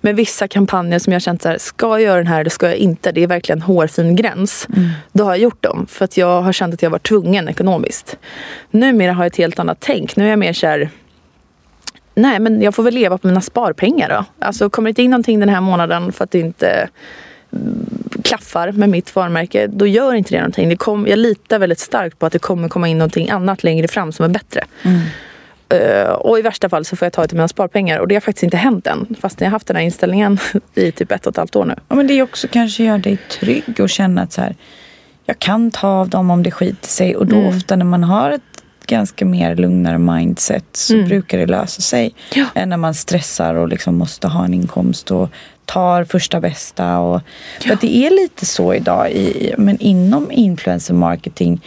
med 0.00 0.16
vissa 0.16 0.48
kampanjer 0.48 0.98
som 0.98 1.12
jag 1.12 1.22
känt 1.22 1.42
så 1.42 1.48
här, 1.48 1.58
ska 1.58 1.86
jag 1.86 2.00
göra 2.00 2.16
den 2.16 2.26
här 2.26 2.40
eller 2.40 2.50
ska 2.50 2.66
jag 2.66 2.76
inte? 2.76 3.12
Det 3.12 3.22
är 3.22 3.26
verkligen 3.26 3.62
hårfin 3.62 4.16
gräns. 4.16 4.66
Då 5.12 5.24
har 5.24 5.30
jag 5.30 5.38
gjort 5.38 5.62
dem 5.62 5.86
för 5.90 6.04
att 6.04 6.16
jag 6.16 6.42
har 6.42 6.52
känt 6.52 6.74
att 6.74 6.82
jag 6.82 6.90
varit 6.90 7.08
tvungen 7.08 7.48
ekonomiskt. 7.48 8.16
Numera 8.70 9.12
har 9.12 9.24
jag 9.24 9.26
ett 9.26 9.36
helt 9.36 9.58
annat 9.58 9.78
tänk. 9.80 10.16
Nu 10.16 10.24
är 10.24 10.30
jag 10.30 10.38
mer 10.38 10.52
så 10.52 10.66
här, 10.66 10.90
nej 12.14 12.38
men 12.40 12.62
jag 12.62 12.74
får 12.74 12.82
väl 12.82 12.94
leva 12.94 13.18
på 13.18 13.26
mina 13.26 13.40
sparpengar 13.40 14.08
då. 14.08 14.24
Alltså 14.46 14.70
kommer 14.70 14.86
det 14.86 14.90
inte 14.90 15.02
in 15.02 15.10
någonting 15.10 15.40
den 15.40 15.48
här 15.48 15.60
månaden 15.60 16.12
för 16.12 16.24
att 16.24 16.30
det 16.30 16.38
inte 16.38 16.88
mm, 17.52 17.86
klaffar 18.24 18.72
med 18.72 18.88
mitt 18.88 19.16
varumärke, 19.16 19.66
då 19.66 19.86
gör 19.86 20.14
inte 20.14 20.34
det 20.34 20.38
någonting. 20.40 20.68
Det 20.68 20.76
kom, 20.76 21.06
jag 21.06 21.18
litar 21.18 21.58
väldigt 21.58 21.78
starkt 21.78 22.18
på 22.18 22.26
att 22.26 22.32
det 22.32 22.38
kommer 22.38 22.68
komma 22.68 22.88
in 22.88 22.98
någonting 22.98 23.30
annat 23.30 23.64
längre 23.64 23.88
fram 23.88 24.12
som 24.12 24.24
är 24.24 24.28
bättre. 24.28 24.64
Eh, 25.68 26.08
och 26.10 26.38
i 26.38 26.42
värsta 26.42 26.68
fall 26.68 26.84
så 26.84 26.96
får 26.96 27.06
jag 27.06 27.12
ta 27.12 27.26
till 27.26 27.36
mina 27.36 27.48
sparpengar. 27.48 27.98
Och 27.98 28.08
det 28.08 28.14
har 28.14 28.20
faktiskt 28.20 28.42
inte 28.42 28.56
hänt 28.56 28.86
än. 28.86 29.16
Fast 29.20 29.40
jag 29.40 29.46
har 29.46 29.52
haft 29.52 29.66
den 29.66 29.76
här 29.76 29.84
inställningen 29.84 30.38
i 30.74 30.92
typ 30.92 31.12
ett 31.12 31.26
och 31.26 31.32
ett 31.32 31.36
halvt 31.36 31.56
år 31.56 31.64
nu. 31.64 31.74
Ja, 31.88 31.94
men 31.94 32.06
det 32.06 32.14
är 32.14 32.22
också 32.22 32.48
kanske 32.48 32.84
gör 32.84 32.98
dig 32.98 33.18
trygg 33.40 33.80
och 33.80 33.90
känna 33.90 34.22
att 34.22 34.32
så 34.32 34.40
här, 34.40 34.56
jag 35.26 35.38
kan 35.38 35.70
ta 35.70 35.88
av 35.88 36.08
dem 36.08 36.30
om 36.30 36.42
det 36.42 36.50
skiter 36.50 36.88
sig. 36.88 37.16
Och 37.16 37.26
då 37.26 37.36
Mm. 37.36 37.56
ofta 37.56 37.76
när 37.76 37.84
man 37.84 38.04
har 38.04 38.30
ett 38.30 38.42
ganska 38.86 39.24
mer 39.24 39.56
lugnare 39.56 39.98
mindset 39.98 40.64
så 40.72 40.94
Mm. 40.94 41.08
brukar 41.08 41.38
det 41.38 41.46
lösa 41.46 41.82
sig. 41.82 42.14
Ja. 42.34 42.44
Än 42.54 42.68
när 42.68 42.76
man 42.76 42.94
stressar 42.94 43.54
och 43.54 43.68
liksom 43.68 43.94
måste 43.96 44.28
ha 44.28 44.44
en 44.44 44.54
inkomst 44.54 45.10
och 45.10 45.28
tar 45.64 46.04
första 46.04 46.40
bästa. 46.40 46.98
Och, 46.98 47.20
För 47.60 47.72
att 47.72 47.80
det 47.80 47.96
är 47.96 48.10
lite 48.10 48.46
så 48.46 48.74
idag 48.74 49.10
i, 49.12 49.54
men 49.58 49.78
inom 49.80 50.32
influencer 50.32 50.94
marketing 50.94 51.60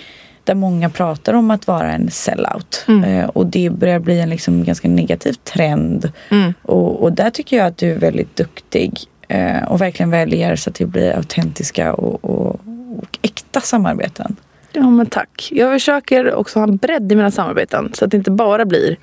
där 0.43 0.55
många 0.55 0.89
pratar 0.89 1.33
om 1.33 1.51
att 1.51 1.67
vara 1.67 1.91
en 1.91 2.12
sellout. 2.12 2.86
Mm. 2.88 3.03
Eh, 3.03 3.25
och 3.25 3.45
det 3.45 3.69
börjar 3.69 4.00
bli 4.00 4.19
en 4.19 4.29
liksom 4.29 4.63
ganska 4.63 4.88
negativ 4.88 5.33
trend. 5.33 6.12
Mm. 6.31 6.53
Och, 6.62 7.03
och 7.03 7.13
där 7.13 7.29
tycker 7.29 7.57
jag 7.57 7.67
att 7.67 7.77
du 7.77 7.91
är 7.91 7.97
väldigt 8.00 8.36
duktig 8.36 9.00
eh, 9.27 9.63
och 9.63 9.81
verkligen 9.81 10.09
väljer 10.09 10.55
så 10.55 10.69
att 10.69 10.75
det 10.75 10.86
blir 10.86 11.12
autentiska 11.17 11.93
och, 11.93 12.25
och, 12.25 12.59
och 13.00 13.17
äkta 13.21 13.62
samarbeten. 13.62 14.36
Ja 14.74 14.89
men 14.89 15.05
tack. 15.05 15.50
Jag 15.51 15.74
försöker 15.74 16.33
också 16.33 16.59
ha 16.59 16.63
en 16.67 16.77
bredd 16.77 17.12
i 17.12 17.15
mina 17.15 17.31
samarbeten. 17.31 17.91
Så 17.93 18.05
att 18.05 18.12
det 18.12 18.17
inte 18.17 18.31
bara 18.31 18.65
blir 18.65 18.97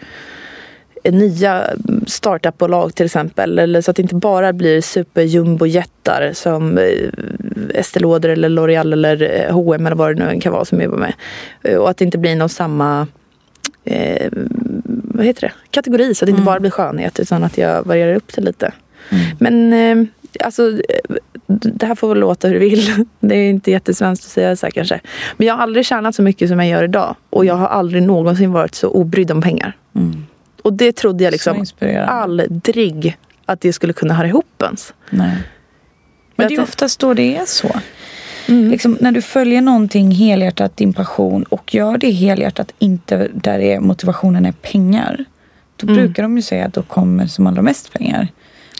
nya 1.04 1.64
startupbolag 2.06 2.94
till 2.94 3.06
exempel. 3.06 3.58
Eller 3.58 3.80
så 3.80 3.90
att 3.90 3.96
det 3.96 4.02
inte 4.02 4.14
bara 4.14 4.52
blir 4.52 4.80
superjumbojättar 4.80 6.30
som 6.34 6.78
eh, 6.78 6.84
Estée 7.74 8.00
Lauder 8.02 8.28
eller 8.28 8.48
L'Oreal 8.48 8.92
eller 8.92 9.22
eh, 9.46 9.54
H&M 9.54 9.86
eller 9.86 9.96
vad 9.96 10.16
det 10.16 10.26
nu 10.34 10.40
kan 10.40 10.52
vara 10.52 10.64
som 10.64 10.78
jag 10.78 10.84
jobbar 10.84 10.98
med. 10.98 11.14
Eh, 11.62 11.76
Och 11.78 11.90
att 11.90 11.96
det 11.96 12.04
inte 12.04 12.18
blir 12.18 12.36
någon 12.36 12.48
samma 12.48 13.06
eh, 13.84 14.28
vad 15.14 15.26
heter 15.26 15.40
det? 15.40 15.52
kategori. 15.70 16.14
Så 16.14 16.24
att 16.24 16.26
det 16.26 16.30
inte 16.30 16.42
bara 16.42 16.60
blir 16.60 16.70
skönhet 16.70 17.20
utan 17.20 17.44
att 17.44 17.58
jag 17.58 17.84
varierar 17.86 18.14
upp 18.14 18.32
det 18.34 18.40
lite. 18.42 18.72
Men 19.38 19.72
eh, 19.72 20.06
alltså 20.46 20.78
det 21.46 21.86
här 21.86 21.94
får 21.94 22.14
låta 22.14 22.48
hur 22.48 22.54
det 22.54 22.60
vill. 22.60 23.06
Det 23.20 23.34
är 23.34 23.50
inte 23.50 23.70
jättesvenskt 23.70 24.24
att 24.24 24.30
säga 24.30 24.56
så 24.56 24.66
här 24.66 24.70
kanske. 24.70 25.00
Men 25.36 25.46
jag 25.46 25.54
har 25.54 25.62
aldrig 25.62 25.86
tjänat 25.86 26.14
så 26.14 26.22
mycket 26.22 26.48
som 26.48 26.58
jag 26.58 26.68
gör 26.68 26.84
idag. 26.84 27.16
Och 27.30 27.44
jag 27.44 27.54
har 27.54 27.66
aldrig 27.66 28.02
någonsin 28.02 28.52
varit 28.52 28.74
så 28.74 28.88
obrydd 28.88 29.30
om 29.30 29.42
pengar. 29.42 29.76
Mm. 29.94 30.26
Och 30.62 30.72
det 30.72 30.92
trodde 30.92 31.24
jag 31.24 31.32
liksom 31.32 31.64
aldrig 32.06 33.16
att 33.46 33.60
det 33.60 33.72
skulle 33.72 33.92
kunna 33.92 34.14
höra 34.14 34.28
ihop 34.28 34.62
ens. 34.62 34.94
Nej. 35.10 35.36
Men 36.36 36.48
det 36.48 36.54
är 36.54 36.62
oftast 36.62 37.00
då 37.00 37.14
det 37.14 37.36
är 37.36 37.44
så. 37.46 37.70
Mm. 38.48 38.70
Liksom, 38.70 38.98
när 39.00 39.12
du 39.12 39.22
följer 39.22 39.60
någonting 39.60 40.10
helhjärtat, 40.10 40.76
din 40.76 40.92
passion 40.92 41.42
och 41.42 41.74
gör 41.74 41.98
det 41.98 42.10
helhjärtat, 42.10 42.72
inte 42.78 43.28
där 43.34 43.58
är, 43.58 43.80
motivationen 43.80 44.46
är 44.46 44.52
pengar. 44.52 45.24
Då 45.76 45.86
Mm. 45.86 45.96
brukar 45.96 46.22
de 46.22 46.36
ju 46.36 46.42
säga 46.42 46.66
att 46.66 46.72
då 46.72 46.82
kommer 46.82 47.26
som 47.26 47.46
allra 47.46 47.62
mest 47.62 47.92
pengar. 47.92 48.28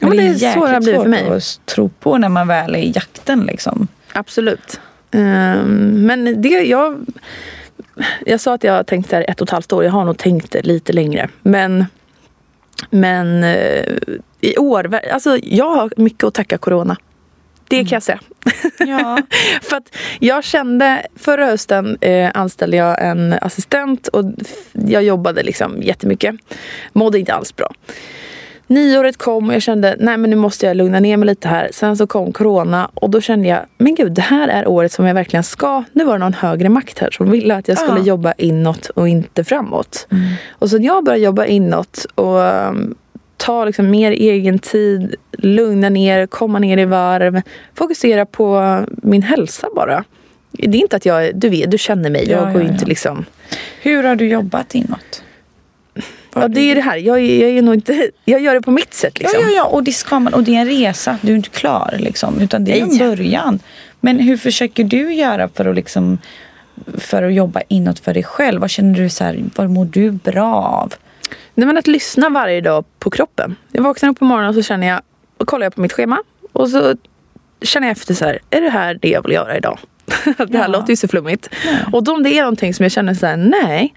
Ja, 0.00 0.06
men 0.08 0.16
det 0.16 0.22
är 0.24 0.52
så 0.52 0.66
det 0.66 0.72
har 0.72 0.80
blivit 0.80 1.02
för 1.02 1.10
svårt 1.10 1.10
mig. 1.10 1.36
att 1.36 1.60
tro 1.66 1.88
på 1.88 2.18
när 2.18 2.28
man 2.28 2.48
väl 2.48 2.74
är 2.74 2.78
i 2.78 2.92
jakten. 2.94 3.40
Liksom. 3.40 3.88
Absolut. 4.12 4.80
Ehm, 5.10 6.06
men 6.06 6.42
det 6.42 6.48
jag... 6.48 7.06
Jag 8.26 8.40
sa 8.40 8.54
att 8.54 8.64
jag 8.64 8.72
har 8.72 8.82
tänkt 8.82 9.12
här 9.12 9.24
ett 9.28 9.40
och 9.40 9.46
ett 9.46 9.50
halvt 9.50 9.72
år. 9.72 9.84
Jag 9.84 9.92
har 9.92 10.04
nog 10.04 10.18
tänkt 10.18 10.52
det 10.52 10.62
lite 10.62 10.92
längre. 10.92 11.28
Men 11.42 11.84
Men 12.90 13.44
eh, 13.44 13.98
i 14.40 14.56
år, 14.56 15.00
alltså 15.12 15.38
jag 15.42 15.74
har 15.74 15.90
mycket 15.96 16.24
att 16.24 16.34
tacka 16.34 16.58
corona. 16.58 16.96
Det 17.68 17.84
kan 17.84 17.96
jag 17.96 18.02
säga. 18.02 18.20
Ja. 18.78 19.18
För 19.62 19.76
att 19.76 19.96
jag 20.20 20.44
kände, 20.44 21.06
förra 21.16 21.46
hösten 21.46 21.98
eh, 22.00 22.30
anställde 22.34 22.76
jag 22.76 23.04
en 23.04 23.32
assistent 23.40 24.08
och 24.08 24.24
jag 24.72 25.02
jobbade 25.02 25.42
liksom 25.42 25.82
jättemycket. 25.82 26.34
Mådde 26.92 27.18
inte 27.18 27.34
alls 27.34 27.56
bra. 27.56 27.74
Nyåret 28.66 29.16
kom 29.16 29.48
och 29.48 29.54
jag 29.54 29.62
kände, 29.62 29.96
nej 29.98 30.16
men 30.16 30.30
nu 30.30 30.36
måste 30.36 30.66
jag 30.66 30.76
lugna 30.76 31.00
ner 31.00 31.16
mig 31.16 31.26
lite 31.26 31.48
här. 31.48 31.68
Sen 31.72 31.96
så 31.96 32.06
kom 32.06 32.32
corona 32.32 32.90
och 32.94 33.10
då 33.10 33.20
kände 33.20 33.48
jag, 33.48 33.60
men 33.78 33.94
gud 33.94 34.12
det 34.12 34.22
här 34.22 34.48
är 34.48 34.68
året 34.68 34.92
som 34.92 35.06
jag 35.06 35.14
verkligen 35.14 35.42
ska. 35.44 35.84
Nu 35.92 36.04
var 36.04 36.12
det 36.12 36.18
någon 36.18 36.34
högre 36.34 36.68
makt 36.68 36.98
här 36.98 37.10
som 37.10 37.30
ville 37.30 37.54
att 37.56 37.68
jag 37.68 37.78
skulle 37.78 37.98
Ja. 38.00 38.06
jobba 38.06 38.32
inåt 38.38 38.88
och 38.88 39.08
inte 39.08 39.44
framåt. 39.44 40.06
Och 40.50 40.70
så 40.70 40.76
jag 40.80 41.04
började 41.04 41.24
jobba 41.24 41.44
inåt 41.46 42.06
och 42.14 42.38
um, 42.38 42.94
ta 43.36 43.64
liksom 43.64 43.90
mer 43.90 44.10
egen 44.12 44.58
tid, 44.58 45.14
lugna 45.38 45.88
ner, 45.88 46.26
komma 46.26 46.58
ner 46.58 46.78
i 46.78 46.84
varv, 46.84 47.42
fokusera 47.74 48.26
på 48.26 48.78
min 48.88 49.22
hälsa 49.22 49.66
bara. 49.76 50.04
Det 50.50 50.78
är 50.78 50.82
inte 50.82 50.96
att 50.96 51.06
jag, 51.06 51.36
du 51.36 51.48
vet, 51.48 51.70
du 51.70 51.78
känner 51.78 52.10
mig, 52.10 52.30
Ja, 52.30 52.36
jag 52.36 52.52
går 52.52 52.62
ja, 52.62 52.68
inte 52.68 52.84
ja. 52.84 52.88
liksom 52.88 53.24
Hur 53.82 54.02
har 54.02 54.16
du 54.16 54.28
jobbat 54.28 54.74
inåt? 54.74 55.22
Ja, 56.34 56.48
det 56.48 56.60
är 56.60 56.74
det 56.74 56.80
här. 56.80 56.96
Jag, 56.96 57.20
jag, 57.20 57.50
är 57.50 57.62
nog 57.62 57.74
inte, 57.74 58.10
jag 58.24 58.40
gör 58.40 58.54
det 58.54 58.60
på 58.62 58.70
mitt 58.70 58.94
sätt. 58.94 59.18
Liksom. 59.18 59.40
Ja, 59.42 59.48
ja, 59.48 59.56
ja, 59.56 59.64
och 59.64 59.82
det 59.82 59.92
ska 59.92 60.18
man. 60.18 60.34
Och 60.34 60.42
det 60.42 60.56
är 60.56 60.60
en 60.60 60.66
resa. 60.68 61.18
Du 61.22 61.32
är 61.32 61.36
inte 61.36 61.48
klar 61.48 61.94
liksom. 61.98 62.40
Utan 62.40 62.64
det 62.64 62.80
är 62.80 62.82
en 62.82 62.98
början. 62.98 63.60
Men 64.00 64.18
hur 64.18 64.36
försöker 64.36 64.84
du 64.84 65.14
göra 65.14 65.48
för 65.48 65.64
att 65.64 65.76
liksom 65.76 66.18
för 66.98 67.22
att 67.22 67.34
jobba 67.34 67.60
inåt 67.68 67.98
för 67.98 68.14
dig 68.14 68.22
själv? 68.22 68.60
Vad 68.60 68.70
känner 68.70 68.94
du 69.00 69.08
så 69.10 69.24
här, 69.24 69.44
vad 69.56 69.70
mår 69.70 69.84
du 69.84 70.10
bra 70.10 70.54
av? 70.54 70.94
Nej, 71.54 71.66
men 71.66 71.78
att 71.78 71.86
lyssna 71.86 72.28
varje 72.28 72.60
dag 72.60 72.84
på 72.98 73.10
kroppen. 73.10 73.56
Jag 73.72 73.82
vaknar 73.82 74.10
upp 74.10 74.18
på 74.18 74.24
morgonen 74.24 74.48
och 74.48 74.54
så 74.54 74.62
känner 74.62 74.86
jag, 74.86 75.00
och 75.38 75.46
kollar 75.48 75.66
jag 75.66 75.74
på 75.74 75.80
mitt 75.80 75.92
schema 75.92 76.18
och 76.52 76.68
så 76.68 76.94
känner 77.62 77.86
jag 77.86 77.92
efter 77.92 78.14
så 78.14 78.24
här, 78.24 78.38
är 78.50 78.60
det 78.60 78.70
här 78.70 78.98
det 79.02 79.08
jag 79.08 79.22
vill 79.22 79.32
göra 79.32 79.56
idag? 79.56 79.78
det 80.24 80.36
här 80.38 80.64
Ja. 80.64 80.66
låter 80.66 80.90
ju 80.90 80.96
så 80.96 81.08
flummigt. 81.08 81.48
Nej. 81.64 81.76
Och 81.92 82.08
om 82.08 82.22
det 82.22 82.30
är 82.38 82.40
någonting 82.42 82.74
som 82.74 82.82
jag 82.82 82.92
känner 82.92 83.14
så 83.14 83.26
här, 83.26 83.36
nej. 83.36 83.94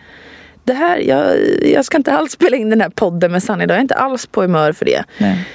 Det 0.67 0.73
här, 0.73 0.97
jag, 0.97 1.35
jag 1.63 1.85
ska 1.85 1.97
inte 1.97 2.11
alls 2.11 2.31
spela 2.31 2.57
in 2.57 2.69
den 2.69 2.81
här 2.81 2.89
podden 2.89 3.31
med 3.31 3.43
Sanna 3.43 3.63
idag. 3.63 3.75
Jag 3.75 3.79
är 3.79 3.81
inte 3.81 3.95
alls 3.95 4.25
på 4.25 4.41
humör 4.41 4.71
för 4.73 4.85
det. 4.85 5.03
Nej. 5.17 5.47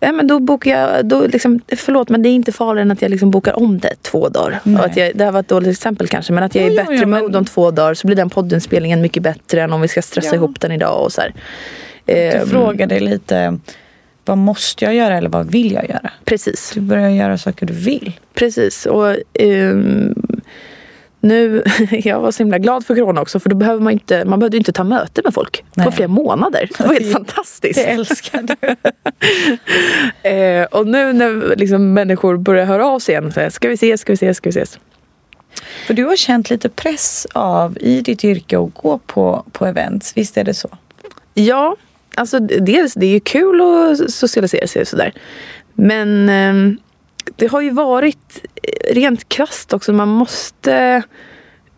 Nej, 0.00 0.12
men 0.12 0.26
då 0.26 0.38
bokar 0.40 0.70
jag, 0.70 1.06
då 1.06 1.26
liksom, 1.26 1.60
förlåt 1.76 2.08
men 2.08 2.22
det 2.22 2.28
är 2.28 2.30
inte 2.30 2.52
farligare 2.52 2.82
än 2.82 2.90
att 2.90 3.02
jag 3.02 3.10
liksom 3.10 3.30
bokar 3.30 3.58
om 3.58 3.78
det 3.78 3.94
två 4.02 4.28
dagar. 4.28 4.60
Nej. 4.64 4.78
Och 4.78 4.84
att 4.84 4.96
jag, 4.96 5.12
det 5.14 5.24
här 5.24 5.32
var 5.32 5.40
ett 5.40 5.48
dåligt 5.48 5.70
exempel 5.70 6.08
kanske 6.08 6.32
men 6.32 6.44
att 6.44 6.54
jag 6.54 6.64
är 6.64 6.70
i 6.70 6.74
jo, 6.74 6.76
bättre 6.76 6.96
jo, 6.96 7.06
men- 7.08 7.20
mode 7.22 7.38
om 7.38 7.44
två 7.44 7.70
dagar 7.70 7.94
så 7.94 8.06
blir 8.06 8.16
den 8.16 8.30
poddinspelningen 8.30 9.00
mycket 9.00 9.22
bättre 9.22 9.62
än 9.62 9.72
om 9.72 9.80
vi 9.80 9.88
ska 9.88 10.02
stressa 10.02 10.28
Ja. 10.28 10.34
ihop 10.34 10.60
den 10.60 10.72
idag 10.72 11.04
och 11.04 11.12
så 11.12 11.20
här. 11.20 11.32
Du 12.40 12.46
frågar 12.46 12.86
dig 12.86 13.00
lite, 13.00 13.58
vad 14.24 14.38
måste 14.38 14.84
jag 14.84 14.94
göra 14.94 15.16
eller 15.18 15.28
vad 15.28 15.50
vill 15.50 15.72
jag 15.72 15.88
göra? 15.88 16.10
Precis, 16.24 16.70
Du 16.74 16.80
börjar 16.80 17.08
göra 17.10 17.38
saker 17.38 17.66
du 17.66 17.72
vill. 17.74 18.12
precis. 18.34 18.86
Och 18.86 19.16
ehm, 19.34 20.14
nu, 21.26 21.62
jag 21.90 22.20
var 22.20 22.30
så 22.30 22.42
himla 22.42 22.58
glad 22.58 22.86
för 22.86 22.94
corona 22.94 23.20
också 23.20 23.40
för 23.40 23.50
då 23.50 23.56
behöver 23.56 23.80
man 23.80 23.92
inte, 23.92 24.24
man 24.24 24.38
behövde 24.38 24.56
inte 24.56 24.72
ta 24.72 24.84
möte 24.84 25.20
med 25.24 25.34
folk 25.34 25.64
Nej. 25.74 25.86
på 25.86 25.92
flera 25.92 26.08
månader. 26.08 26.70
Det 26.78 26.86
var 26.86 26.94
helt 26.94 27.12
fantastiskt. 27.12 27.74
Det 27.74 27.84
älskar 27.90 28.42
du. 28.42 28.76
Eh, 30.28 30.64
och 30.64 30.86
nu 30.86 31.12
när 31.12 31.56
liksom 31.56 31.92
människor 31.92 32.36
börjar 32.36 32.64
höra 32.64 32.86
av 32.86 32.98
sig 32.98 33.12
igen, 33.12 33.32
så 33.32 33.40
här, 33.40 33.50
ska 33.50 33.68
vi 33.68 33.74
ses, 33.74 34.00
ska 34.00 34.12
vi 34.12 34.14
ses, 34.14 34.36
ska 34.36 34.50
vi 34.50 34.60
ses. 34.60 34.78
För 35.86 35.94
du 35.94 36.04
har 36.04 36.16
känt 36.16 36.50
lite 36.50 36.68
press 36.68 37.26
av 37.32 37.78
i 37.80 38.00
ditt 38.00 38.24
yrke 38.24 38.58
att 38.58 38.74
gå 38.74 38.98
på, 38.98 39.44
på 39.52 39.66
events. 39.66 40.12
Visst 40.16 40.36
är 40.36 40.44
det 40.44 40.54
så? 40.54 40.68
Ja, 41.34 41.76
alltså 42.14 42.38
dels 42.38 42.94
det 42.94 43.06
är 43.06 43.10
ju 43.10 43.20
kul 43.20 43.60
att 43.60 44.10
socialisera 44.10 44.66
sig 44.66 44.82
och 44.82 44.88
sådär. 44.88 45.12
Men 45.74 46.28
ehm, 46.28 46.78
det 47.36 47.46
har 47.46 47.60
ju 47.60 47.70
varit 47.70 48.44
eh, 48.62 48.94
rent 48.94 49.28
krasst 49.28 49.72
också. 49.72 49.92
Man 49.92 50.08
måste 50.08 51.02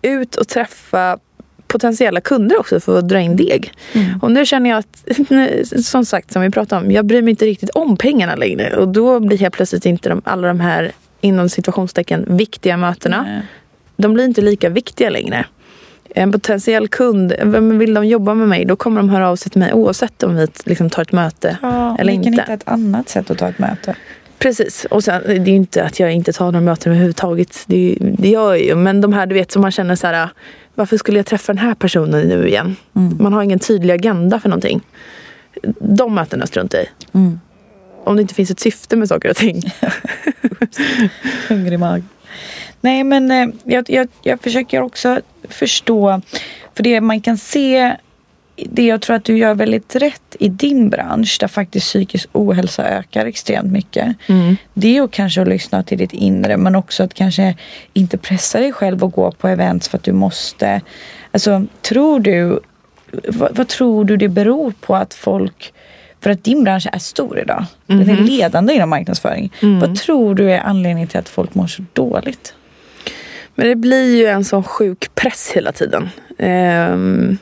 ut 0.03 0.37
och 0.37 0.49
träffa 0.49 1.19
potentiella 1.67 2.21
kunder 2.21 2.59
också 2.61 2.81
för 2.81 2.99
att 2.99 3.09
dra 3.09 3.21
in 3.21 3.37
deg. 3.37 3.73
Och 4.23 4.31
nu 4.31 4.47
känner 4.47 4.71
jag 4.71 4.79
att, 4.79 5.05
som 5.85 6.05
sagt 6.05 6.33
som 6.33 6.43
vi 6.43 6.51
pratade 6.51 6.85
om, 6.85 6.91
jag 6.91 7.05
bryr 7.07 7.23
mig 7.23 7.31
inte 7.31 7.45
riktigt 7.45 7.71
om 7.71 7.97
pengarna 7.97 8.37
längre. 8.37 8.77
Och 8.77 8.89
då 8.89 9.21
blir 9.21 9.39
helt 9.39 9.55
plötsligt 9.55 9.87
inte 9.87 10.09
de, 10.09 10.23
alla 10.25 10.49
de 10.49 10.61
här 10.61 10.93
inom 11.21 11.49
situationstecken 11.49 12.27
viktiga 12.37 12.77
mötena 12.77 13.23
Nej. 13.23 13.43
de 13.97 14.15
blir 14.15 14.25
inte 14.25 14.41
lika 14.41 14.69
viktiga 14.69 15.11
längre. 15.11 15.47
En 16.15 16.33
potentiell 16.33 16.89
kund, 16.89 17.35
vem 17.43 17.79
vill 17.79 17.95
de 17.95 18.07
jobba 18.07 18.35
med 18.35 18.49
mig? 18.49 18.65
Då 18.65 18.77
kommer 18.77 19.01
de 19.01 19.09
höra 19.09 19.29
av 19.29 19.37
sig 19.37 19.51
till 19.51 19.61
mig 19.61 19.73
oavsett 19.73 20.23
om 20.23 20.37
vi 20.37 20.47
liksom 20.65 20.91
tar 20.91 21.03
ett 21.03 21.13
möte 21.13 21.59
Ja, 21.63 21.97
eller 21.99 22.13
vi 22.13 22.19
kan 22.19 22.27
inte. 22.27 22.43
hitta 22.43 22.53
ett 22.53 22.69
annat 22.69 23.09
sätt 23.09 23.31
att 23.31 23.39
ta 23.39 23.49
ett 23.49 23.59
möte. 23.59 23.95
Precis. 24.39 24.85
Och 24.85 25.05
sen, 25.05 25.23
det 25.27 25.33
är 25.33 25.47
ju 25.47 25.55
inte 25.55 25.85
att 25.85 26.01
jag 26.01 26.13
inte 26.13 26.33
tar 26.33 26.53
några 26.53 26.61
möten 26.61 26.93
överhuvudtaget. 26.93 27.65
Det, 27.67 27.99
det 28.01 28.29
gör 28.29 28.55
jag 28.55 28.65
ju. 28.65 28.75
Men 28.75 29.01
de 29.01 29.13
här 29.13 29.27
du 29.27 29.35
vet 29.35 29.53
som 29.53 29.63
man 29.63 29.71
känner 29.71 29.97
så 29.97 30.07
här. 30.07 30.29
Varför 30.75 30.97
skulle 30.97 31.19
jag 31.19 31.27
träffa 31.27 31.53
den 31.53 31.63
här 31.63 31.75
personen 31.75 32.29
nu 32.29 32.49
igen? 32.49 32.77
Mm. 32.97 33.17
Man 33.21 33.33
har 33.33 33.43
ingen 33.43 33.59
tydlig 33.59 33.95
agenda 33.95 34.41
för 34.41 34.49
någonting. 34.49 34.81
De 35.81 36.15
mötena 36.15 36.47
struntar 36.47 36.79
jag 36.79 36.87
i. 36.87 36.91
Mm. 37.15 37.41
Om 38.05 38.17
det 38.17 38.23
inte 38.23 38.35
finns 38.35 38.51
ett 38.51 38.61
syfte 38.61 38.97
med 38.97 39.09
saker 39.09 39.31
och 39.31 39.37
ting. 39.37 39.63
Hungrig 41.49 41.79
mag. 41.79 42.03
Nej 42.81 43.05
men 43.05 43.31
eh, 43.31 43.49
jag, 43.65 43.91
jag, 43.91 44.09
jag 44.23 44.41
försöker 44.41 44.81
också 44.81 45.21
förstå. 45.49 46.21
För 46.75 46.83
det 46.83 47.01
man 47.01 47.21
kan 47.21 47.39
se. 47.39 47.97
Det 48.65 48.87
jag 48.87 49.03
tror 49.03 49.17
att 49.17 49.25
du 49.25 49.39
gör 49.39 49.55
väldigt 49.55 49.97
rätt 49.97 50.37
i 50.39 50.49
din 50.49 50.91
bransch. 50.91 51.37
Där 51.41 51.49
faktiskt 51.49 51.87
psykisk 51.87 52.29
ohälsa 52.33 52.89
ökar 52.89 53.27
extremt 53.27 53.73
mycket. 53.73 54.17
Det 54.75 54.89
är 54.89 54.93
ju 54.93 55.09
kanske 55.09 55.43
att 55.43 55.49
lyssna 55.49 55.83
till 55.83 55.99
ditt 55.99 56.13
inre. 56.13 56.57
Men 56.57 56.75
också 56.75 57.03
att 57.03 57.15
kanske 57.15 57.55
inte 57.93 58.19
pressa 58.19 58.61
dig 58.61 58.73
själv 58.73 59.05
att 59.05 59.13
gå 59.13 59.33
på 59.33 59.49
events 59.49 59.89
för 59.89 59.99
att 59.99 60.05
du 60.05 60.13
måste. 60.13 60.81
Alltså 61.33 61.67
tror 61.83 62.21
du. 62.21 62.61
Vad, 63.29 63.57
vad 63.57 63.69
tror 63.69 64.05
du 64.05 64.17
det 64.17 64.29
beror 64.29 64.73
på 64.81 64.97
att 64.97 65.15
folk 65.15 65.73
för 66.21 66.31
att 66.31 66.45
din 66.45 66.65
bransch 66.65 66.87
är 66.93 66.99
stor 66.99 67.39
idag. 67.39 67.65
Den 67.87 68.11
är 68.11 68.17
ledande 68.17 68.75
inom 68.75 68.91
marknadsföring. 68.91 69.53
Vad 69.61 69.97
tror 69.97 70.35
du 70.35 70.51
är 70.53 70.61
anledningen 70.61 71.09
till 71.09 71.19
att 71.19 71.29
folk 71.29 71.55
mår 71.55 71.67
så 71.67 71.85
dåligt? 71.93 72.55
Men 73.55 73.67
det 73.67 73.77
blir 73.77 74.17
ju 74.17 74.27
en 74.27 74.45
sån 74.45 74.65
sjuk 74.65 75.15
press 75.15 75.51
hela 75.55 75.73
tiden. 75.73 76.09
Ehm, 76.39 77.39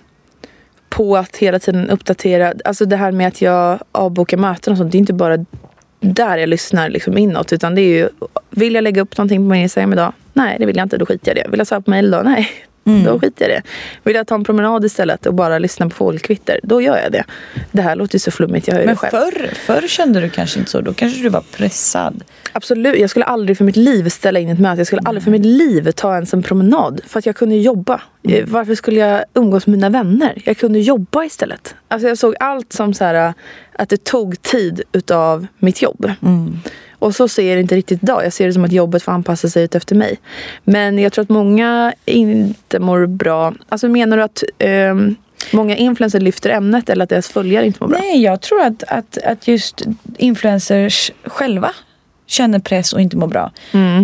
på 0.97 1.17
att 1.17 1.37
hela 1.37 1.59
tiden 1.59 1.91
uppdatera. 1.91 2.55
Alltså 2.65 2.85
det 2.85 2.97
här 2.97 3.13
med 3.13 3.29
att 3.29 3.43
jag 3.43 3.79
avbokar 3.93 4.37
möten 4.37 4.73
och 4.73 4.79
sånt. 4.79 4.93
Det 4.93 4.99
är 4.99 5.01
inte 5.01 5.13
bara 5.13 5.45
där 6.01 6.39
jag 6.39 6.49
lyssnar 6.49 6.89
liksom 6.89 7.19
inåt. 7.19 7.53
Utan 7.53 7.75
det 7.75 7.81
är 7.81 7.89
ju, 7.89 8.09
vill 8.51 8.75
jag 8.75 8.85
lägga 8.85 9.03
upp 9.03 9.19
någonting 9.19 9.39
på 9.39 9.43
min 9.43 9.63
Instagram 9.63 9.93
idag? 9.93 10.13
Nej, 10.33 10.57
det 10.59 10.67
vill 10.67 10.77
jag 10.77 10.85
inte. 10.85 10.99
Då 10.99 11.07
skiter 11.07 11.31
jag 11.31 11.39
i 11.39 11.43
det. 11.43 11.49
Vill 11.51 11.59
jag 11.59 11.67
svara 11.67 11.81
på 11.81 11.91
mejl 11.91 12.07
idag? 12.07 12.25
Nej, 12.25 12.51
då 13.05 13.21
skiter 13.21 13.45
jag 13.49 13.51
i 13.51 13.55
det. 13.55 13.63
Vill 14.03 14.15
jag 14.17 14.27
ta 14.27 14.35
en 14.35 14.45
promenad 14.45 14.85
istället 14.85 15.27
och 15.27 15.35
bara 15.35 15.59
lyssna 15.59 15.89
på 15.89 15.95
fågelkvitter? 15.95 16.61
Då 16.63 16.81
gör 16.83 16.99
jag 16.99 17.13
det. 17.13 17.25
Det 17.73 17.83
här 17.83 17.97
låter 17.97 18.15
ju 18.15 18.19
så 18.19 18.31
flummigt. 18.31 18.67
Jag 18.69 18.75
hör 18.75 18.81
ju 18.81 18.87
Men 18.87 18.95
det 18.95 18.99
själv. 18.99 19.11
förr, 19.33 19.51
förr 19.55 19.89
kände 19.89 20.21
du 20.21 20.29
kanske 20.31 20.59
inte 20.59 20.71
så. 20.71 20.81
Då 20.81 20.93
kanske 20.93 21.23
du 21.23 21.29
var 21.29 21.45
pressad. 21.57 22.25
Absolut, 22.53 22.99
jag 22.99 23.11
skulle 23.11 23.25
aldrig 23.25 23.57
för 23.59 23.65
mitt 23.65 23.77
liv 23.77 24.09
ställa 24.09 24.39
in 24.39 24.49
ett 24.49 24.59
möte. 24.59 24.81
Jag 24.81 24.87
skulle 24.87 25.03
aldrig 25.05 25.25
för 25.25 25.31
mitt 25.31 25.47
liv 25.47 25.91
ta 25.91 26.15
ens 26.15 26.35
en 26.35 26.43
promenad. 26.43 27.01
För 27.07 27.19
att 27.19 27.27
jag 27.27 27.37
kunde 27.37 27.57
jobba. 27.57 28.01
Eh, 28.29 28.45
Varför 28.47 28.75
skulle 28.75 29.01
jag 29.01 29.25
umgås 29.35 29.67
med 29.67 29.79
mina 29.79 29.89
vänner? 29.89 30.43
Jag 30.45 30.57
kunde 30.57 30.79
jobba 30.79 31.25
istället. 31.25 31.75
Alltså 31.89 32.09
jag 32.09 32.19
såg 32.19 32.35
allt 32.41 32.73
som 32.73 32.95
så 32.95 33.05
här, 33.05 33.35
att 33.73 33.89
det 33.89 34.05
tog 34.05 34.43
tid 34.43 34.83
utav 34.93 35.47
mitt 35.59 35.83
jobb. 35.83 36.13
Och 36.99 37.15
så 37.15 37.29
ser 37.29 37.49
jag 37.49 37.57
det 37.57 37.61
inte 37.61 37.77
riktigt 37.77 38.03
idag. 38.03 38.25
Jag 38.25 38.33
ser 38.33 38.47
det 38.47 38.53
som 38.53 38.65
att 38.65 38.73
jobbet 38.73 39.03
får 39.03 39.13
anpassa 39.13 39.49
sig 39.49 39.65
ut 39.65 39.75
efter 39.75 39.95
mig. 39.95 40.19
Men 40.65 40.99
jag 40.99 41.13
tror 41.13 41.23
att 41.23 41.29
många 41.29 41.95
inte 42.05 42.79
mår 42.79 43.07
bra. 43.07 43.55
Alltså 43.69 43.89
menar 43.89 44.17
du 44.17 44.23
att 44.23 44.43
ehm, 44.59 45.17
många 45.53 45.77
influencers 45.77 46.23
lyfter 46.23 46.51
ämnet 46.51 46.89
eller 46.89 47.03
att 47.03 47.11
deras 47.11 47.29
följare 47.29 47.67
inte 47.67 47.79
mår 47.83 47.89
bra? 47.89 47.99
Nej, 47.99 48.23
jag 48.23 48.41
tror 48.41 48.63
att, 48.63 48.83
att, 48.83 49.19
att 49.19 49.49
just 49.49 49.83
influencers 50.19 51.13
själva 51.25 51.71
känner 52.27 52.59
press 52.59 52.93
och 52.93 53.01
inte 53.01 53.17
mår 53.17 53.27
bra. 53.27 53.51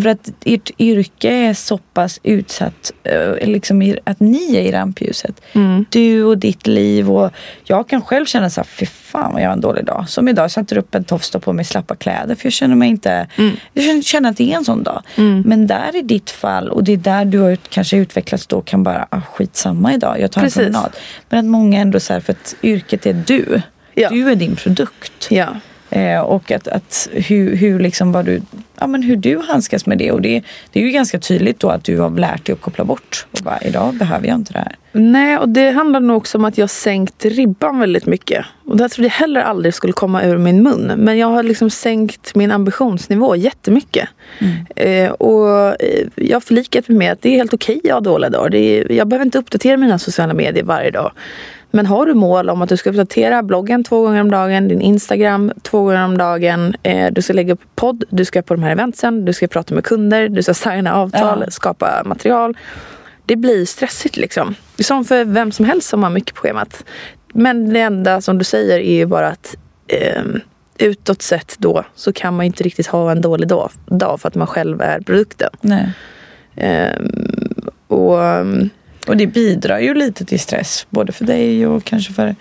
För 0.02 0.06
att 0.06 0.28
ert 0.44 0.70
yrke 0.78 1.30
är 1.30 1.54
så 1.54 1.78
pass 1.78 2.20
utsatt, 2.22 2.92
eh, 3.04 3.48
liksom 3.48 3.94
att 4.04 4.20
ni 4.20 4.56
är 4.56 4.60
i 4.60 4.72
rampljuset. 4.72 5.40
Du 5.88 6.24
och 6.24 6.38
ditt 6.38 6.66
liv. 6.66 7.10
och 7.10 7.30
Jag 7.64 7.88
kan 7.88 8.02
själv 8.02 8.26
känna 8.26 8.50
så 8.50 8.60
här, 8.60 8.66
fy 8.66 8.86
fan 8.86 9.32
vad 9.32 9.42
jag 9.42 9.46
har 9.48 9.52
en 9.52 9.60
dålig 9.60 9.84
dag. 9.84 10.04
Som 10.08 10.28
idag, 10.28 10.42
jag 10.44 10.50
satte 10.50 10.78
upp 10.78 10.94
en 10.94 11.04
tofs 11.04 11.30
på 11.30 11.52
mig 11.52 11.64
slappa 11.64 11.96
kläder 11.96 12.34
för 12.34 12.46
jag 12.46 12.52
känner 12.52 12.74
mig 12.76 12.88
inte, 12.88 13.26
jag 13.72 14.04
känner, 14.04 14.30
att 14.30 14.36
det 14.36 14.52
är 14.52 14.56
en 14.56 14.64
sån 14.64 14.82
dag. 14.82 15.02
Men 15.44 15.66
där 15.66 15.96
i 15.96 16.02
ditt 16.02 16.30
fall 16.30 16.68
och 16.68 16.84
det 16.84 16.92
är 16.92 16.96
där 16.96 17.24
du 17.24 17.38
har 17.38 17.56
kanske 17.56 17.96
utvecklats 17.96 18.46
då 18.46 18.60
kan 18.60 18.82
bara, 18.82 19.06
ah, 19.10 19.20
skitsamma 19.20 19.94
idag, 19.94 20.20
jag 20.20 20.32
tar 20.32 20.40
en 20.40 20.44
Precis. 20.46 20.62
promenad. 20.62 20.92
Men 21.28 21.38
att 21.38 21.44
många 21.44 21.80
ändå 21.80 22.00
så 22.00 22.12
här, 22.12 22.20
för 22.20 22.32
att 22.32 22.54
yrket 22.62 23.06
är 23.06 23.24
du. 23.26 23.62
Ja. 23.94 24.08
Du 24.08 24.30
är 24.30 24.34
din 24.34 24.56
produkt. 24.56 25.26
Ja. 25.30 25.48
Eh, 25.92 26.20
och 26.20 26.50
att, 26.50 26.68
att 26.68 27.08
hur, 27.12 27.56
hur, 27.56 27.80
liksom 27.80 28.12
vad 28.12 28.24
du, 28.24 28.42
ja, 28.80 28.86
men 28.86 29.02
hur 29.02 29.16
du 29.16 29.38
handskas 29.38 29.86
med 29.86 29.98
det. 29.98 30.12
Och 30.12 30.22
det, 30.22 30.42
det 30.72 30.80
är 30.80 30.84
ju 30.84 30.90
ganska 30.90 31.18
tydligt 31.18 31.60
då 31.60 31.68
att 31.68 31.84
du 31.84 31.98
har 31.98 32.10
lärt 32.10 32.46
dig 32.46 32.52
att 32.52 32.60
koppla 32.60 32.84
bort. 32.84 33.26
Och 33.30 33.38
bara, 33.42 33.60
idag 33.60 33.94
behöver 33.94 34.28
jag 34.28 34.34
inte 34.34 34.52
det 34.52 34.58
här. 34.58 34.76
Nej, 34.92 35.38
och 35.38 35.48
det 35.48 35.70
handlar 35.70 36.00
nog 36.00 36.16
också 36.16 36.38
om 36.38 36.44
att 36.44 36.58
jag 36.58 36.70
sänkt 36.70 37.24
ribban 37.24 37.78
väldigt 37.78 38.06
mycket. 38.06 38.44
Och 38.64 38.76
det 38.76 38.88
trodde 38.88 39.06
jag 39.06 39.12
heller 39.12 39.40
aldrig 39.40 39.74
skulle 39.74 39.92
komma 39.92 40.24
ur 40.24 40.38
min 40.38 40.62
mun. 40.62 40.92
Men 40.96 41.18
jag 41.18 41.26
har 41.26 41.42
liksom 41.42 41.70
sänkt 41.70 42.34
min 42.34 42.50
ambitionsnivå 42.50 43.36
jättemycket. 43.36 44.08
Mm. 44.38 44.66
Eh, 44.76 45.10
och 45.10 45.82
eh, 45.82 46.06
jag 46.14 46.36
har 46.36 46.40
förlikat 46.40 46.88
mig 46.88 46.98
med 46.98 47.12
att 47.12 47.22
det 47.22 47.28
är 47.28 47.36
helt 47.36 47.54
okej 47.54 47.76
okay 47.76 47.90
att 47.90 47.94
ha 47.94 48.00
dåliga 48.00 48.30
dagar. 48.30 48.54
Är, 48.54 48.92
jag 48.92 49.08
behöver 49.08 49.24
inte 49.24 49.38
uppdatera 49.38 49.76
mina 49.76 49.98
sociala 49.98 50.34
medier 50.34 50.64
varje 50.64 50.90
dag. 50.90 51.12
Men 51.74 51.86
har 51.86 52.06
du 52.06 52.14
mål 52.14 52.50
om 52.50 52.62
att 52.62 52.68
du 52.68 52.76
ska 52.76 52.90
uppdatera 52.90 53.42
bloggen 53.42 53.84
två 53.84 54.02
gånger 54.02 54.20
om 54.20 54.30
dagen, 54.30 54.68
din 54.68 54.80
Instagram 54.80 55.52
två 55.62 55.82
gånger 55.82 56.04
om 56.04 56.18
dagen, 56.18 56.74
eh, 56.82 57.12
du 57.12 57.22
ska 57.22 57.32
lägga 57.32 57.52
upp 57.52 57.60
podd, 57.74 58.04
du 58.10 58.24
ska 58.24 58.42
på 58.42 58.54
de 58.54 58.62
här 58.62 58.70
eventsen, 58.70 59.24
du 59.24 59.32
ska 59.32 59.46
prata 59.46 59.74
med 59.74 59.84
kunder, 59.84 60.28
du 60.28 60.42
ska 60.42 60.54
signa 60.54 60.94
avtal, 60.94 61.42
ja. 61.44 61.50
skapa 61.50 62.02
material. 62.04 62.56
Det 63.26 63.36
blir 63.36 63.64
stressigt 63.66 64.16
liksom. 64.16 64.54
Som 64.78 65.04
för 65.04 65.24
vem 65.24 65.52
som 65.52 65.64
helst 65.64 65.88
som 65.88 66.02
har 66.02 66.10
mycket 66.10 66.34
på 66.34 66.40
schemat. 66.40 66.84
Men 67.34 67.72
det 67.72 67.80
enda 67.80 68.20
som 68.20 68.38
du 68.38 68.44
säger 68.44 68.78
är 68.78 68.94
ju 68.94 69.06
bara 69.06 69.28
att 69.28 69.56
eh, 69.88 70.22
utåt 70.78 71.22
sett 71.22 71.56
då 71.58 71.84
så 71.94 72.12
kan 72.12 72.36
man 72.36 72.46
inte 72.46 72.64
riktigt 72.64 72.86
ha 72.86 73.10
en 73.10 73.20
dålig 73.20 73.48
dag, 73.48 73.70
dag 73.86 74.20
för 74.20 74.28
att 74.28 74.34
man 74.34 74.46
själv 74.46 74.80
är 74.80 75.00
produkten. 75.00 75.50
Nej. 75.60 75.92
Eh, 76.56 76.98
och 77.88 78.18
och 79.06 79.16
det 79.16 79.26
bidrar 79.26 79.78
ju 79.78 79.94
lite 79.94 80.24
till 80.24 80.40
stress, 80.40 80.86
både 80.90 81.12
för 81.12 81.24
dig 81.24 81.66
och 81.66 81.84
kanske 81.84 82.12
för, 82.12 82.34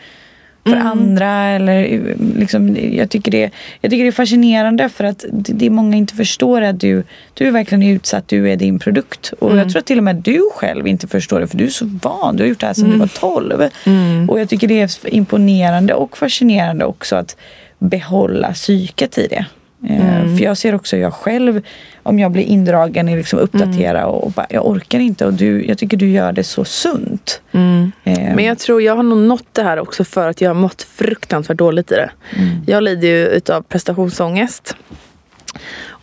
för 0.64 0.74
mm. 0.74 0.88
andra. 0.88 1.28
Eller 1.28 2.06
liksom, 2.38 2.78
jag, 2.92 3.10
tycker 3.10 3.32
det, 3.32 3.52
jag 3.82 3.92
tycker 3.92 4.04
det 4.04 4.10
är 4.10 4.12
fascinerande 4.12 4.90
för 4.90 5.04
att 5.04 5.26
det, 5.32 5.54
det 5.54 5.70
många 5.70 5.98
inte 5.98 6.16
förstår 6.16 6.62
att 6.62 6.80
du, 6.80 7.04
du 7.34 7.48
är 7.48 7.52
verkligen 7.52 7.84
utsatt, 7.84 8.28
du 8.28 8.52
är 8.52 8.56
din 8.56 8.80
produkt. 8.80 9.34
Och 9.40 9.52
mm. 9.52 9.60
jag 9.60 9.72
tror 9.72 9.80
att 9.80 9.86
till 9.86 9.98
och 9.98 10.04
med 10.04 10.16
du 10.16 10.50
själv 10.56 10.88
inte 10.88 11.08
förstår 11.08 11.40
det 11.40 11.48
för 11.48 11.58
du 11.58 11.66
är 11.66 11.70
så 11.70 12.00
van, 12.02 12.36
du 12.36 12.44
har 12.44 12.48
gjort 12.48 12.60
det 12.60 12.66
här 12.66 12.74
sedan 12.74 12.86
mm. 12.86 12.98
du 12.98 13.00
var 13.00 13.20
12. 13.20 13.70
Mm. 13.86 14.30
Och 14.30 14.40
jag 14.40 14.50
tycker 14.50 14.68
det 14.68 14.82
är 14.82 15.14
imponerande 15.14 15.94
och 15.94 16.18
fascinerande 16.18 16.86
också 16.86 17.16
att 17.16 17.38
behålla 17.80 18.54
psyket 18.54 19.18
i 19.18 19.28
det. 19.28 19.46
Eh, 19.90 20.22
mm. 20.22 20.38
För 20.38 20.44
jag 20.44 20.58
ser 20.58 20.76
också 20.76 20.98
jag 20.98 21.14
själv, 21.14 21.62
om 22.04 22.20
jag 22.20 22.32
blir 22.32 22.44
indragen 22.44 23.10
i 23.10 23.16
liksom 23.16 23.40
uppdatera 23.40 24.00
mm. 24.00 24.10
och, 24.10 24.32
bara, 24.32 24.48
jag 24.50 24.68
orkar 24.68 25.00
inte 25.00 25.26
och 25.26 25.34
du, 25.34 25.66
jag 25.66 25.78
tycker 25.78 25.98
du 25.98 26.10
gör 26.10 26.32
det 26.32 26.44
så 26.44 26.66
sunt. 26.66 27.42
Mm. 27.52 27.92
Eh. 28.04 28.36
Men 28.36 28.46
jag 28.46 28.60
tror 28.60 28.82
jag 28.82 28.96
har 28.96 29.04
nog 29.04 29.18
nått 29.18 29.48
det 29.52 29.64
här 29.64 29.80
också 29.80 30.04
för 30.04 30.30
att 30.30 30.42
jag 30.42 30.50
har 30.50 30.56
mått 30.56 30.82
fruktansvärt 30.82 31.58
dåligt 31.58 31.92
i 31.92 31.96
det. 31.96 32.12
Mm. 32.38 32.50
Jag 32.68 32.84
lider 32.84 33.08
ju 33.08 33.28
utav 33.28 33.62
prestationsångest. 33.62 34.76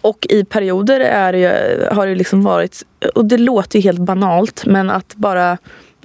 Och 0.01 0.27
i 0.31 0.45
perioder 0.45 1.01
är 1.01 1.33
det, 1.33 1.89
har 1.93 2.07
det 2.07 2.15
liksom 2.15 2.43
varit, 2.43 2.83
och 3.15 3.25
det 3.25 3.39
låter 3.39 3.79
ju 3.79 3.83
helt 3.83 4.01
banalt, 4.01 4.67
men 4.67 4.91
att 4.91 5.15
bara 5.15 5.59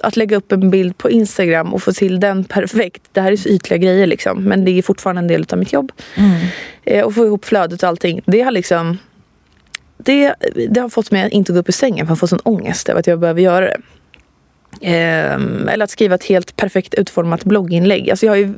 att 0.03 0.17
lägga 0.17 0.37
upp 0.37 0.51
en 0.51 0.69
bild 0.69 0.97
på 0.97 1.09
Instagram 1.09 1.73
och 1.73 1.83
få 1.83 1.91
till 1.91 2.19
den 2.19 2.43
perfekt. 2.43 3.01
Det 3.11 3.21
här 3.21 3.31
är 3.31 3.37
så 3.37 3.49
ytliga 3.49 3.77
grejer 3.77 4.07
liksom. 4.07 4.43
Men 4.43 4.65
det 4.65 4.71
är 4.71 4.81
fortfarande 4.81 5.19
en 5.19 5.27
del 5.27 5.45
av 5.49 5.57
mitt 5.57 5.73
jobb. 5.73 5.91
Mm. 6.15 6.47
Eh, 6.83 7.05
och 7.05 7.15
få 7.15 7.25
ihop 7.25 7.45
flödet 7.45 7.83
och 7.83 7.89
allting. 7.89 8.21
Det 8.25 8.41
har 8.41 8.51
liksom 8.51 8.97
det, 9.97 10.35
det 10.69 10.79
har 10.79 10.89
fått 10.89 11.11
mig 11.11 11.23
att 11.23 11.31
inte 11.31 11.53
gå 11.53 11.59
upp 11.59 11.69
ur 11.69 11.73
sängen 11.73 12.05
för 12.05 12.11
jag 12.11 12.19
får 12.19 12.27
sån 12.27 12.39
ångest 12.43 12.89
över 12.89 12.99
att 12.99 13.07
jag 13.07 13.19
behöver 13.19 13.41
göra 13.41 13.65
det. 13.65 13.77
Eh, 14.81 15.33
eller 15.73 15.83
att 15.83 15.89
skriva 15.89 16.15
ett 16.15 16.25
helt 16.25 16.55
perfekt 16.55 16.93
utformat 16.93 17.43
blogginlägg. 17.43 18.09
Alltså 18.09 18.25
jag 18.25 18.31
har 18.31 18.37
ju 18.37 18.53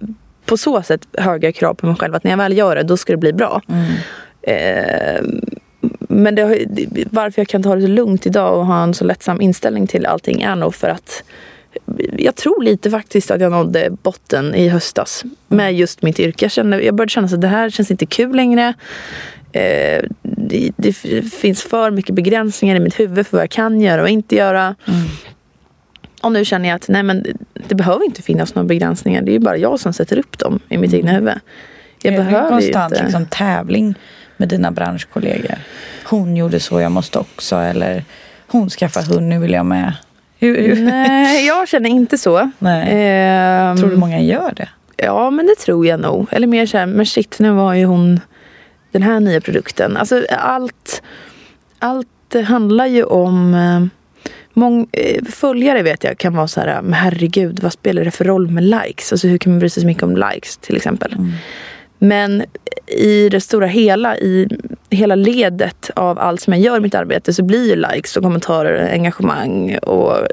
på 0.46 0.58
så 0.58 0.82
sätt 0.82 1.08
höga 1.14 1.52
krav 1.52 1.74
på 1.74 1.86
mig 1.86 1.96
själv 1.96 2.16
att 2.16 2.24
när 2.24 2.32
jag 2.32 2.38
väl 2.38 2.58
gör 2.58 2.76
det 2.76 2.84
då 2.84 2.98
ska 2.98 3.14
det 3.14 3.18
bli 3.18 3.34
bra. 3.34 3.62
Mm. 3.70 3.86
Eh, 4.42 5.22
men 6.16 6.36
det, 6.36 6.66
varför 7.12 7.42
jag 7.42 7.48
kan 7.48 7.64
ta 7.64 7.76
det 7.76 7.82
så 7.82 7.88
lugnt 7.88 8.26
idag 8.26 8.60
och 8.60 8.66
ha 8.66 8.84
en 8.84 8.94
så 8.94 9.04
lättsam 9.04 9.42
inställning 9.42 9.88
till 9.88 10.06
allting 10.06 10.42
är 10.42 10.56
nog 10.56 10.76
för 10.76 10.88
att 10.88 11.24
jag 12.18 12.36
tror 12.36 12.64
lite 12.64 12.92
faktiskt 12.92 13.32
att 13.32 13.42
jag 13.42 13.52
nådde 13.52 13.90
botten 14.04 14.56
i 14.56 14.70
höstas 14.70 15.24
med 15.48 15.76
just 15.76 16.02
mitt 16.02 16.20
yrke. 16.20 16.46
Jag, 16.46 16.52
kände, 16.52 16.82
jag 16.82 16.96
började 16.96 17.10
känna 17.10 17.28
att 17.28 17.42
det 17.42 17.48
här 17.48 17.70
känns 17.70 17.92
inte 17.92 18.06
kul 18.06 18.36
längre. 18.36 18.74
Eh, 19.52 20.04
det, 20.22 20.72
det, 20.76 20.94
finns 21.34 21.64
för 21.64 21.92
mycket 21.92 22.16
begränsningar 22.16 22.76
i 22.76 22.80
mitt 22.80 23.00
huvud 23.00 23.28
för 23.28 23.38
vad 23.38 23.44
jag 23.44 23.52
kan 23.52 23.82
göra 23.82 24.02
och 24.02 24.10
inte 24.10 24.36
göra. 24.36 24.76
Mm. 24.88 25.08
Och 26.22 26.32
nu 26.32 26.46
känner 26.46 26.70
jag 26.70 26.76
att 26.76 26.88
nej 26.88 27.04
men 27.04 27.26
det 27.68 27.76
behöver 27.76 28.06
inte 28.06 28.22
finnas 28.22 28.56
några 28.56 28.68
begränsningar. 28.68 29.22
Det 29.22 29.36
är 29.36 29.40
bara 29.40 29.58
jag 29.58 29.80
som 29.80 29.94
sätter 29.94 30.18
upp 30.18 30.38
dem 30.38 30.60
i 30.70 30.78
mitt 30.78 30.94
mm. 30.94 31.00
egna 31.00 31.12
huvud. 31.12 31.34
Jag 32.02 32.14
det 32.14 32.18
är 32.18 32.24
behöver 32.24 32.50
konstant 32.50 32.94
inte... 32.94 33.04
liksom, 33.04 33.26
tävling 33.26 33.96
med 34.38 34.50
dina 34.50 34.72
branschkollegor? 34.72 35.56
Hon 36.04 36.38
gjorde 36.38 36.60
så, 36.60 36.82
jag 36.82 36.92
måste 36.92 37.20
också. 37.20 37.56
Eller 37.56 38.04
hon 38.48 38.70
skaffade 38.70 39.14
hund, 39.16 39.28
nu 39.28 39.40
vill 39.40 39.54
jag 39.54 39.66
med. 39.66 39.94
Hur, 40.40 40.62
hur? 40.62 40.84
Nej, 40.86 41.48
jag 41.48 41.68
känner 41.68 41.90
inte 41.90 42.18
så. 42.18 42.38
Ehm, 42.66 43.78
tror 43.78 43.90
du 43.90 43.98
många 43.98 44.20
gör 44.20 44.54
det? 44.56 44.70
Ja, 44.98 45.30
men 45.30 45.46
det 45.46 45.56
tror 45.56 45.88
jag 45.88 46.00
nog. 46.00 46.28
Eller 46.32 46.48
mer 46.48 46.66
så 46.66 46.78
här, 46.78 46.86
men 46.86 47.06
shit, 47.06 47.40
nu 47.40 47.52
var 47.52 47.74
ju 47.74 47.86
hon 47.86 48.20
den 48.92 49.04
här 49.04 49.20
nya 49.20 49.42
produkten. 49.42 49.98
Alltså 49.98 50.26
allt, 50.30 51.02
allt 51.80 52.36
handlar 52.46 52.86
ju 52.86 53.04
om 53.04 53.54
eh, 53.54 54.06
Mång, 54.58 54.88
eh, 54.92 55.24
följare 55.24 55.84
vet 55.84 56.04
jag 56.04 56.18
kan 56.18 56.36
vara 56.36 56.48
så 56.48 56.60
här, 56.60 56.82
men 56.82 56.94
herregud 56.94 57.60
vad 57.60 57.74
spelar 57.74 58.06
det 58.06 58.12
för 58.12 58.26
roll 58.26 58.48
med 58.48 58.64
likes? 58.64 59.12
Alltså 59.12 59.28
hur 59.28 59.38
kan 59.38 59.52
man 59.52 59.60
bry 59.60 59.70
sig 59.70 59.82
så 59.82 59.88
mycket 59.88 60.04
om 60.04 60.16
likes 60.16 60.58
till 60.58 60.76
exempel? 60.76 61.14
Mm. 61.14 61.32
Men 62.00 62.44
i 62.88 63.30
det 63.30 63.42
stora 63.42 63.68
hela, 63.68 64.18
i 64.18 64.48
hela 64.90 65.16
ledet 65.16 65.90
av 65.96 66.20
allt 66.20 66.42
som 66.42 66.54
jag 66.54 66.62
gör 66.62 66.78
i 66.78 66.80
mitt 66.80 66.96
arbete 66.96 67.34
så 67.34 67.44
blir 67.44 67.70
ju 67.70 67.76
likes 67.76 68.18
och 68.18 68.24
kommentarer, 68.24 68.94
engagemang 68.94 69.78
och 69.78 70.28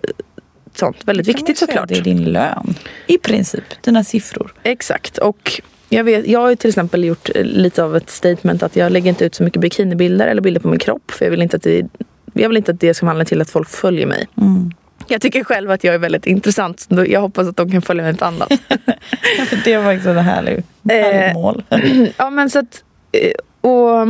sånt 0.75 0.97
väldigt 1.05 1.29
viktigt 1.29 1.59
såklart. 1.59 1.89
Det 1.89 1.99
är 1.99 2.03
din 2.03 2.25
lön 2.25 2.75
i 3.07 3.19
princip, 3.19 3.65
dina 3.81 4.05
siffror. 4.05 4.55
Exakt 4.63 5.19
och 5.19 5.63
jag, 5.89 6.05
vet, 6.05 6.27
jag 6.27 6.41
har 6.41 6.55
till 6.55 6.69
exempel 6.69 7.05
gjort 7.05 7.29
lite 7.35 7.85
av 7.85 7.97
ett 7.97 8.11
statement 8.11 8.63
att 8.63 8.77
jag 8.77 8.93
lägger 8.93 9.09
inte 9.09 9.25
ut 9.25 9.35
så 9.35 9.43
mycket 9.43 9.61
bikinibilder 9.61 10.27
eller 10.27 10.43
bilder 10.43 10.61
på 10.61 10.69
min 10.69 10.79
kropp 10.79 11.11
för 11.11 11.25
jag 11.25 11.31
vill 11.31 11.43
inte 11.43 11.57
att 11.57 11.63
det, 11.63 11.87
jag 12.33 12.49
vill 12.49 12.57
inte 12.57 12.73
att 12.73 12.81
det 12.81 12.95
ska 12.95 13.07
handla 13.07 13.25
till 13.25 13.41
att 13.41 13.51
folk 13.51 13.69
följer 13.69 14.07
mig. 14.07 14.29
Mm. 14.37 14.73
Jag 15.13 15.21
tycker 15.21 15.45
själv 15.45 15.71
att 15.71 15.85
jag 15.85 15.95
är 15.95 15.99
väldigt 15.99 16.27
intressant. 16.27 16.89
Jag 17.07 17.21
hoppas 17.21 17.49
att 17.49 17.57
de 17.57 17.71
kan 17.71 17.83
följa 17.83 18.05
med 18.05 18.15
ett 18.15 18.23
annat. 18.23 18.49
det 19.65 19.77
var 19.77 19.85
faktiskt 19.85 20.07
ett 20.07 20.25
härligt, 20.25 20.65
härligt 20.89 21.35
mål. 21.35 21.65
ja 22.17 22.31
men 22.31 22.51
så 22.51 22.59
att, 22.59 22.85
eh, 23.13 23.71
och, 23.71 24.09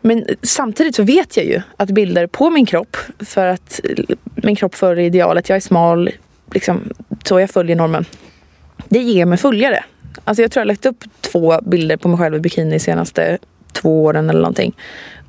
men 0.00 0.26
samtidigt 0.42 0.94
så 0.94 1.02
vet 1.02 1.36
jag 1.36 1.46
ju 1.46 1.62
att 1.76 1.90
bilder 1.90 2.26
på 2.26 2.50
min 2.50 2.66
kropp, 2.66 2.96
för 3.18 3.46
att 3.46 3.80
min 4.34 4.56
kropp 4.56 4.74
före 4.74 5.04
idealet, 5.04 5.48
jag 5.48 5.56
är 5.56 5.60
smal, 5.60 6.10
liksom, 6.52 6.92
så 7.24 7.40
jag 7.40 7.50
följer 7.50 7.76
normen. 7.76 8.04
Det 8.88 8.98
ger 8.98 9.26
mig 9.26 9.38
följare. 9.38 9.84
Alltså 10.24 10.42
jag 10.42 10.50
tror 10.50 10.60
jag 10.60 10.64
har 10.64 10.72
lagt 10.72 10.86
upp 10.86 11.04
två 11.20 11.60
bilder 11.62 11.96
på 11.96 12.08
mig 12.08 12.18
själv 12.18 12.36
i 12.36 12.40
bikini 12.40 12.70
de 12.70 12.78
senaste 12.78 13.38
två 13.72 14.04
åren 14.04 14.30
eller 14.30 14.40
någonting. 14.40 14.76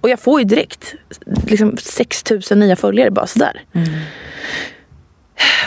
Och 0.01 0.10
jag 0.10 0.19
får 0.19 0.39
ju 0.39 0.45
direkt 0.45 0.95
liksom 1.47 1.78
6000 1.78 2.60
nya 2.60 2.75
följare 2.75 3.12
bara 3.12 3.28
sådär. 3.28 3.62
Mm. 3.73 3.89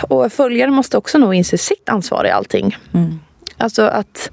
Och 0.02 0.32
följare 0.32 0.70
måste 0.70 0.98
också 0.98 1.18
nog 1.18 1.34
inse 1.34 1.58
sitt 1.58 1.88
ansvar 1.88 2.26
i 2.26 2.30
allting. 2.30 2.76
Mm. 2.94 3.20
Alltså 3.56 3.82
att 3.82 4.30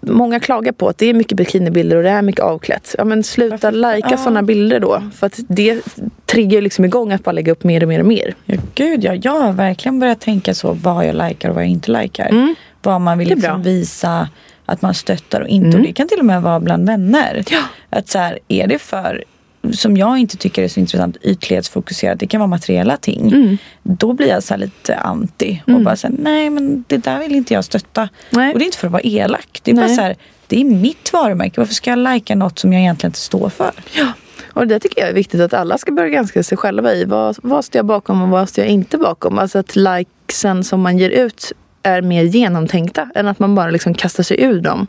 Många 0.00 0.40
klagar 0.40 0.72
på 0.72 0.88
att 0.88 0.98
det 0.98 1.06
är 1.06 1.14
mycket 1.14 1.36
bikinibilder 1.36 1.96
och 1.96 2.02
det 2.02 2.10
är 2.10 2.22
mycket 2.22 2.44
avklätt. 2.44 2.94
Ja 2.98 3.04
men 3.04 3.22
sluta 3.22 3.70
lajka 3.70 4.08
ja. 4.10 4.16
sådana 4.16 4.42
bilder 4.42 4.80
då. 4.80 5.02
För 5.14 5.26
att 5.26 5.40
det 5.48 5.82
triggar 6.26 6.60
liksom 6.60 6.84
igång 6.84 7.12
att 7.12 7.24
bara 7.24 7.32
lägga 7.32 7.52
upp 7.52 7.64
mer 7.64 7.82
och 7.82 7.88
mer 7.88 8.00
och 8.00 8.06
mer. 8.06 8.34
Ja 8.44 8.56
gud 8.74 9.04
ja, 9.04 9.14
jag 9.14 9.40
har 9.40 9.52
verkligen 9.52 9.98
börjat 9.98 10.20
tänka 10.20 10.54
så 10.54 10.72
vad 10.72 11.06
jag 11.06 11.28
likar 11.28 11.48
och 11.48 11.54
vad 11.54 11.64
jag 11.64 11.70
inte 11.70 12.02
likar. 12.02 12.28
Mm. 12.28 12.54
Vad 12.82 13.00
man 13.00 13.18
vill 13.18 13.28
liksom 13.28 13.62
visa 13.62 14.28
att 14.66 14.82
man 14.82 14.94
stöttar 14.94 15.40
och 15.40 15.48
inte. 15.48 15.68
Mm. 15.68 15.80
Och 15.80 15.86
det 15.86 15.92
kan 15.92 16.08
till 16.08 16.18
och 16.18 16.24
med 16.24 16.42
vara 16.42 16.60
bland 16.60 16.86
vänner. 16.86 17.44
Ja. 17.50 17.62
Att 17.90 18.08
så 18.08 18.18
här, 18.18 18.38
är 18.48 18.66
det 18.66 18.78
för 18.78 19.24
som 19.72 19.96
jag 19.96 20.18
inte 20.18 20.36
tycker 20.36 20.62
är 20.62 20.68
så 20.68 20.80
intressant, 20.80 21.16
ytlighetsfokuserat, 21.22 22.20
det 22.20 22.26
kan 22.26 22.40
vara 22.40 22.48
materiella 22.48 22.96
ting. 22.96 23.32
Mm. 23.32 23.58
Då 23.82 24.12
blir 24.12 24.28
jag 24.28 24.42
så 24.42 24.56
lite 24.56 24.96
anti 24.96 25.62
och 25.62 25.68
mm. 25.68 25.84
bara 25.84 25.96
säger 25.96 26.14
nej 26.18 26.50
men 26.50 26.84
det 26.86 26.96
där 26.96 27.18
vill 27.18 27.34
inte 27.34 27.54
jag 27.54 27.64
stötta. 27.64 28.08
Nej. 28.30 28.52
Och 28.52 28.58
det 28.58 28.64
är 28.64 28.66
inte 28.66 28.78
för 28.78 28.86
att 28.86 28.92
vara 28.92 29.02
elak. 29.02 29.60
Det 29.62 29.70
är 29.70 29.74
nej. 29.74 29.88
bara 29.88 29.94
så 29.94 30.02
här, 30.02 30.16
det 30.46 30.60
är 30.60 30.64
mitt 30.64 31.12
varumärke. 31.12 31.60
Varför 31.60 31.74
ska 31.74 31.90
jag 31.90 31.98
lajka 31.98 32.34
något 32.34 32.58
som 32.58 32.72
jag 32.72 32.82
egentligen 32.82 33.08
inte 33.08 33.20
står 33.20 33.48
för? 33.48 33.72
Ja. 33.96 34.12
Och 34.52 34.66
det 34.66 34.78
tycker 34.80 35.00
jag 35.00 35.10
är 35.10 35.14
viktigt 35.14 35.40
att 35.40 35.54
alla 35.54 35.78
ska 35.78 35.92
börja 35.92 36.08
granska 36.08 36.42
sig 36.42 36.58
själva 36.58 36.94
i. 36.94 37.04
Vad, 37.04 37.36
vad 37.42 37.64
står 37.64 37.78
jag 37.78 37.86
bakom 37.86 38.22
och 38.22 38.28
vad 38.28 38.48
står 38.48 38.64
jag 38.64 38.72
inte 38.72 38.98
bakom? 38.98 39.38
Alltså 39.38 39.58
att 39.58 39.76
likesen 39.76 40.64
som 40.64 40.80
man 40.80 40.98
ger 40.98 41.10
ut 41.10 41.52
är 41.82 42.02
mer 42.02 42.22
genomtänkta 42.22 43.08
än 43.14 43.28
att 43.28 43.38
man 43.38 43.54
bara 43.54 43.70
liksom 43.70 43.94
kastar 43.94 44.22
sig 44.22 44.42
ur 44.42 44.60
dem. 44.60 44.86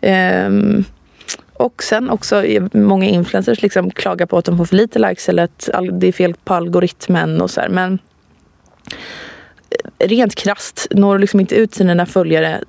Mm. 0.00 0.46
Um, 0.46 0.84
och 1.54 1.82
sen 1.82 2.10
också 2.10 2.44
många 2.72 3.06
influencers 3.08 3.62
liksom 3.62 3.90
klagar 3.90 4.26
på 4.26 4.38
att 4.38 4.44
de 4.44 4.56
får 4.58 4.64
för 4.64 4.76
lite 4.76 4.98
likes 4.98 5.28
eller 5.28 5.42
att 5.42 5.68
det 5.92 6.06
är 6.06 6.12
fel 6.12 6.34
på 6.44 6.54
algoritmen 6.54 7.40
och 7.40 7.50
så 7.50 7.60
här. 7.60 7.68
Men 7.68 7.98
eh, 9.98 10.08
rent 10.08 10.34
krast 10.34 10.86
når 10.90 11.14
du 11.14 11.20
liksom 11.20 11.40
inte 11.40 11.54
ut 11.54 11.70
till 11.72 11.86
dina 11.86 12.06
följare 12.06 12.60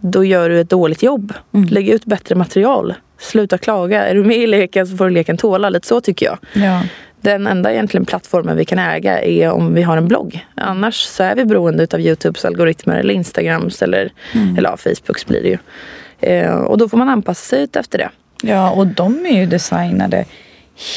då 0.00 0.24
gör 0.24 0.50
du 0.50 0.60
ett 0.60 0.70
dåligt 0.70 1.02
jobb. 1.02 1.32
Mm. 1.54 1.68
Lägg 1.68 1.88
ut 1.88 2.04
bättre 2.04 2.34
material. 2.34 2.94
Sluta 3.18 3.58
klaga. 3.58 4.04
Är 4.06 4.14
du 4.14 4.24
med 4.24 4.36
i 4.36 4.46
leken 4.46 4.86
så 4.86 4.96
får 4.96 5.04
du 5.04 5.10
leken 5.10 5.36
tåla. 5.36 5.68
Lite 5.68 5.86
så 5.86 6.00
tycker 6.00 6.26
jag. 6.26 6.38
Ja. 6.64 6.82
Den 7.20 7.46
enda 7.46 7.72
egentligen 7.72 8.04
plattformen 8.06 8.56
vi 8.56 8.64
kan 8.64 8.78
äga 8.78 9.22
är 9.22 9.50
om 9.50 9.74
vi 9.74 9.82
har 9.82 9.96
en 9.96 10.08
blogg. 10.08 10.46
Annars 10.54 10.94
så 10.94 11.22
är 11.22 11.36
vi 11.36 11.44
beroende 11.44 11.86
av 11.92 12.00
Youtubes 12.00 12.44
algoritmer 12.44 12.96
eller 13.00 13.14
Instagrams 13.14 13.82
eller, 13.82 14.12
Mm. 14.34 14.58
eller 14.58 14.70
ja, 14.70 14.76
Facebooks 14.76 15.26
blir 15.26 15.42
det 15.42 15.48
ju. 15.48 15.58
Eh, 16.26 16.54
och 16.54 16.78
då 16.78 16.88
får 16.88 16.98
man 16.98 17.08
anpassa 17.08 17.48
sig 17.48 17.62
ut 17.62 17.76
efter 17.76 17.98
det. 17.98 18.10
Ja, 18.42 18.70
och 18.70 18.86
de 18.86 19.26
är 19.26 19.40
ju 19.40 19.46
designade 19.46 20.24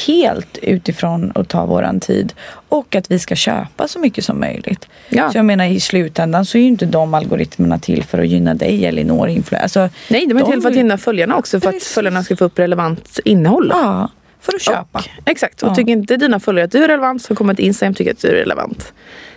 helt 0.06 0.58
utifrån 0.62 1.32
att 1.34 1.48
ta 1.48 1.66
våran 1.66 2.00
tid 2.00 2.32
och 2.68 2.96
att 2.96 3.10
vi 3.10 3.18
ska 3.18 3.34
köpa 3.34 3.88
så 3.88 3.98
mycket 3.98 4.24
som 4.24 4.40
möjligt. 4.40 4.88
Ja. 5.08 5.32
Så 5.32 5.38
jag 5.38 5.44
menar 5.44 5.64
i 5.64 5.80
slutändan 5.80 6.44
så 6.44 6.58
är 6.58 6.62
ju 6.62 6.68
inte 6.68 6.86
de 6.86 7.14
algoritmerna 7.14 7.78
till 7.78 8.04
för 8.04 8.18
att 8.18 8.28
gynna 8.28 8.54
dig 8.54 8.86
eller 8.86 9.02
Elinor. 9.02 9.42
Alltså, 9.52 9.88
Nej, 10.08 10.26
de 10.26 10.36
är 10.36 10.40
De 10.40 10.52
till 10.52 10.62
för 10.62 10.68
att 10.68 10.76
gynna 10.76 10.98
följarna 10.98 11.36
också. 11.36 11.60
För 11.60 11.68
att 11.68 11.82
följarna 11.82 12.22
ska 12.22 12.36
få 12.36 12.44
upp 12.44 12.58
relevant 12.58 13.20
innehåll. 13.24 13.68
ja, 13.74 14.08
för 14.40 14.54
att 14.54 14.62
köpa. 14.62 14.98
Och, 14.98 15.04
exakt. 15.24 15.62
Och 15.62 15.68
Ja. 15.68 15.74
tycker 15.74 15.92
inte 15.92 16.16
dina 16.16 16.40
följare 16.40 16.64
att 16.64 16.72
du 16.72 16.84
är 16.84 16.88
relevant 16.88 17.22
så 17.22 17.34
kommer 17.34 17.52
ett 17.52 17.58
Instagram 17.58 17.94
tycka 17.94 18.10
att 18.10 18.22
du 18.22 18.28
är 18.28 18.34
relevant. 18.34 18.92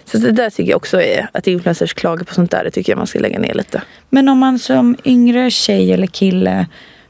Så 0.05 0.17
det 0.17 0.31
där 0.31 0.49
tycker 0.49 0.69
jag 0.71 0.77
också 0.77 1.01
är 1.01 1.29
att 1.31 1.47
influencers 1.47 1.93
klagar 1.93 2.23
på 2.23 2.33
sånt 2.33 2.51
där. 2.51 2.63
Det 2.63 2.71
tycker 2.71 2.91
jag 2.91 2.97
man 2.97 3.07
ska 3.07 3.19
lägga 3.19 3.39
ner 3.39 3.53
lite. 3.53 3.81
Men 4.09 4.29
om 4.29 4.37
man 4.37 4.59
som 4.59 4.95
yngre 5.05 5.51
tjej 5.51 5.93
eller 5.93 6.07
kille 6.07 6.65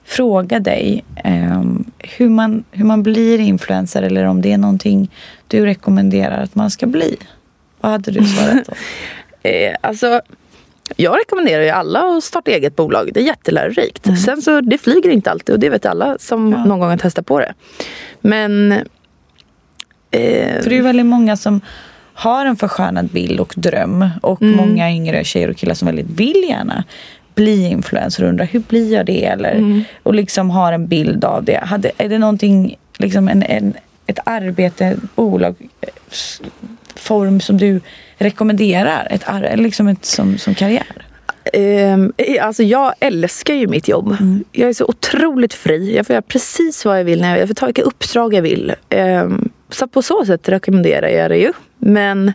frågar 0.05 0.59
dig 0.59 1.03
ehm, 1.23 1.91
hur, 1.99 2.29
man, 2.29 2.63
hur 2.71 2.85
man 2.85 3.03
blir 3.03 3.39
influencer 3.39 4.01
eller 4.03 4.25
om 4.25 4.41
det 4.41 4.51
är 4.51 4.57
någonting 4.57 5.11
du 5.47 5.65
rekommenderar 5.65 6.43
att 6.43 6.55
man 6.55 6.71
ska 6.71 6.85
bli. 6.87 7.17
Vad 7.81 7.91
hade 7.91 8.11
du 8.11 8.25
svarat 8.25 8.65
då? 8.67 8.73
Eh, 9.43 9.75
alltså, 9.81 10.21
jag 10.95 11.17
rekommenderar 11.19 11.63
ju 11.63 11.69
alla 11.69 11.99
att 12.17 12.23
starta 12.23 12.51
eget 12.51 12.75
bolag. 12.75 13.09
Det 13.13 13.19
är 13.19 13.23
jättelärorikt. 13.23 14.07
Sen 14.25 14.41
så 14.41 14.61
det 14.61 14.77
flyger 14.77 15.09
inte 15.09 15.31
alltid 15.31 15.53
och 15.53 15.59
det 15.59 15.69
vet 15.69 15.85
alla 15.85 16.17
som 16.19 16.51
Ja. 16.51 16.65
någon 16.65 16.79
gång 16.79 16.89
har 16.89 16.97
testat 16.97 17.25
på 17.25 17.39
det. 17.39 17.53
Men... 18.21 18.71
Eh, 20.11 20.61
För 20.61 20.69
det 20.69 20.77
är 20.77 20.81
väldigt 20.81 21.05
många 21.05 21.37
som 21.37 21.61
har 22.13 22.45
en 22.45 22.55
förskönad 22.55 23.07
bild 23.07 23.39
och 23.39 23.53
dröm 23.57 24.09
och 24.21 24.41
Mm. 24.41 24.55
många 24.57 24.91
yngre 24.91 25.23
tjejer 25.23 25.49
och 25.49 25.57
killar 25.57 25.73
som 25.75 25.85
väldigt 25.85 26.09
vill 26.09 26.43
gärna 26.49 26.83
bli 27.35 27.67
influencer 27.69 28.23
och 28.23 28.29
undrar 28.29 28.45
hur 28.45 28.59
blir 28.59 28.93
jag 28.93 29.05
det? 29.05 29.25
Eller, 29.25 29.51
Mm. 29.55 29.83
Och 30.03 30.13
liksom 30.15 30.49
har 30.49 30.73
en 30.73 30.87
bild 30.87 31.25
av 31.25 31.43
det. 31.43 31.59
Hade, 31.63 31.91
är 31.97 32.09
det 32.09 32.17
någonting, 32.19 32.75
liksom 32.97 33.27
en, 33.27 33.43
en, 33.43 33.73
ett 34.07 34.19
arbete, 34.25 34.85
ett 34.85 35.15
bolag, 35.15 35.55
eh, 35.81 35.89
form 36.99 37.39
som 37.39 37.57
du 37.57 37.81
rekommenderar? 38.17 39.07
Ett, 39.11 39.59
liksom 39.59 39.87
ett, 39.87 40.05
som, 40.05 40.37
som 40.37 40.55
karriär? 40.55 41.05
Eh, 41.53 41.97
alltså 42.45 42.63
jag 42.63 42.93
älskar 42.99 43.53
ju 43.53 43.67
mitt 43.67 43.87
jobb. 43.87 44.15
Mm. 44.19 44.43
Jag 44.51 44.69
är 44.69 44.73
så 44.73 44.85
otroligt 44.85 45.53
fri. 45.53 45.95
Jag 45.95 46.07
får 46.07 46.13
göra 46.13 46.21
precis 46.21 46.85
vad 46.85 46.99
jag 46.99 47.03
vill. 47.03 47.21
När 47.21 47.29
jag, 47.29 47.39
jag 47.39 47.47
får 47.47 47.55
ta 47.55 47.65
vilka 47.65 47.81
uppdrag 47.81 48.33
jag 48.33 48.41
vill. 48.41 48.73
Ehm, 48.89 49.49
så 49.69 49.87
på 49.87 50.01
så 50.01 50.25
sätt 50.25 50.49
rekommenderar 50.49 51.07
jag 51.07 51.31
det 51.31 51.37
ju. 51.37 51.53
Men 51.77 52.33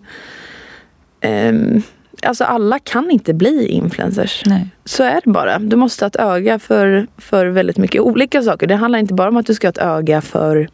ehm, 1.20 1.82
alltså 2.22 2.44
alla 2.44 2.78
kan 2.78 3.10
inte 3.10 3.34
bli 3.34 3.66
influencers. 3.68 4.42
Nej. 4.46 4.68
Så 4.84 5.02
är 5.02 5.20
det 5.24 5.30
bara. 5.30 5.58
Du 5.58 5.76
måste 5.76 6.04
ha 6.04 6.08
ett 6.08 6.16
öga 6.16 6.58
för, 6.58 7.06
för 7.18 7.46
väldigt 7.46 7.78
mycket 7.78 8.00
olika 8.00 8.42
saker. 8.42 8.66
Det 8.66 8.76
handlar 8.76 8.98
inte 8.98 9.14
bara 9.14 9.28
om 9.28 9.36
att 9.36 9.46
du 9.46 9.54
ska 9.54 9.66
ha 9.66 9.70
ett 9.70 9.78
öga 9.78 10.20
för 10.20 10.68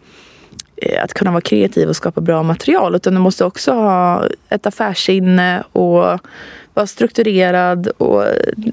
att 1.02 1.14
kunna 1.14 1.30
vara 1.30 1.40
kreativ 1.40 1.88
och 1.88 1.96
skapa 1.96 2.20
bra 2.20 2.42
material. 2.42 2.94
Utan 2.94 3.14
du 3.14 3.20
måste 3.20 3.44
också 3.44 3.72
ha 3.72 4.24
ett 4.48 4.66
affärssinne 4.66 5.62
och 5.72 6.18
vara 6.74 6.86
strukturerad. 6.86 7.86
Och 7.86 8.24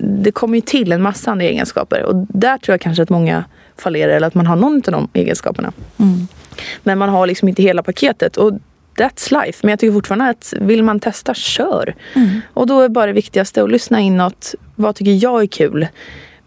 det 0.01 0.31
kommer 0.31 0.55
ju 0.55 0.61
till 0.61 0.91
en 0.91 1.01
massa 1.01 1.31
andra 1.31 1.45
egenskaper. 1.45 2.03
Och 2.03 2.15
där 2.15 2.57
tror 2.57 2.73
jag 2.73 2.81
kanske 2.81 3.03
att 3.03 3.09
många 3.09 3.43
fallerar. 3.77 4.13
Eller 4.13 4.27
att 4.27 4.35
man 4.35 4.47
har 4.47 4.55
någon 4.55 4.75
av 4.75 4.91
de 4.91 5.07
egenskaperna. 5.13 5.73
Mm. 5.97 6.27
Men 6.83 6.97
man 6.97 7.09
har 7.09 7.27
liksom 7.27 7.47
inte 7.47 7.63
hela 7.63 7.83
paketet. 7.83 8.37
Och 8.37 8.53
that's 8.97 9.45
life. 9.45 9.59
Men 9.61 9.69
jag 9.69 9.79
tycker 9.79 9.93
fortfarande 9.93 10.29
att 10.29 10.53
vill 10.57 10.83
man 10.83 10.99
testa, 10.99 11.33
kör. 11.33 11.95
Mm. 12.13 12.41
Och 12.53 12.67
då 12.67 12.81
är 12.81 12.89
bara 12.89 13.05
det 13.05 13.13
viktigaste 13.13 13.63
att 13.63 13.71
lyssna 13.71 13.99
inåt. 13.99 14.55
Vad 14.75 14.95
tycker 14.95 15.11
jag 15.11 15.41
är 15.41 15.47
kul? 15.47 15.87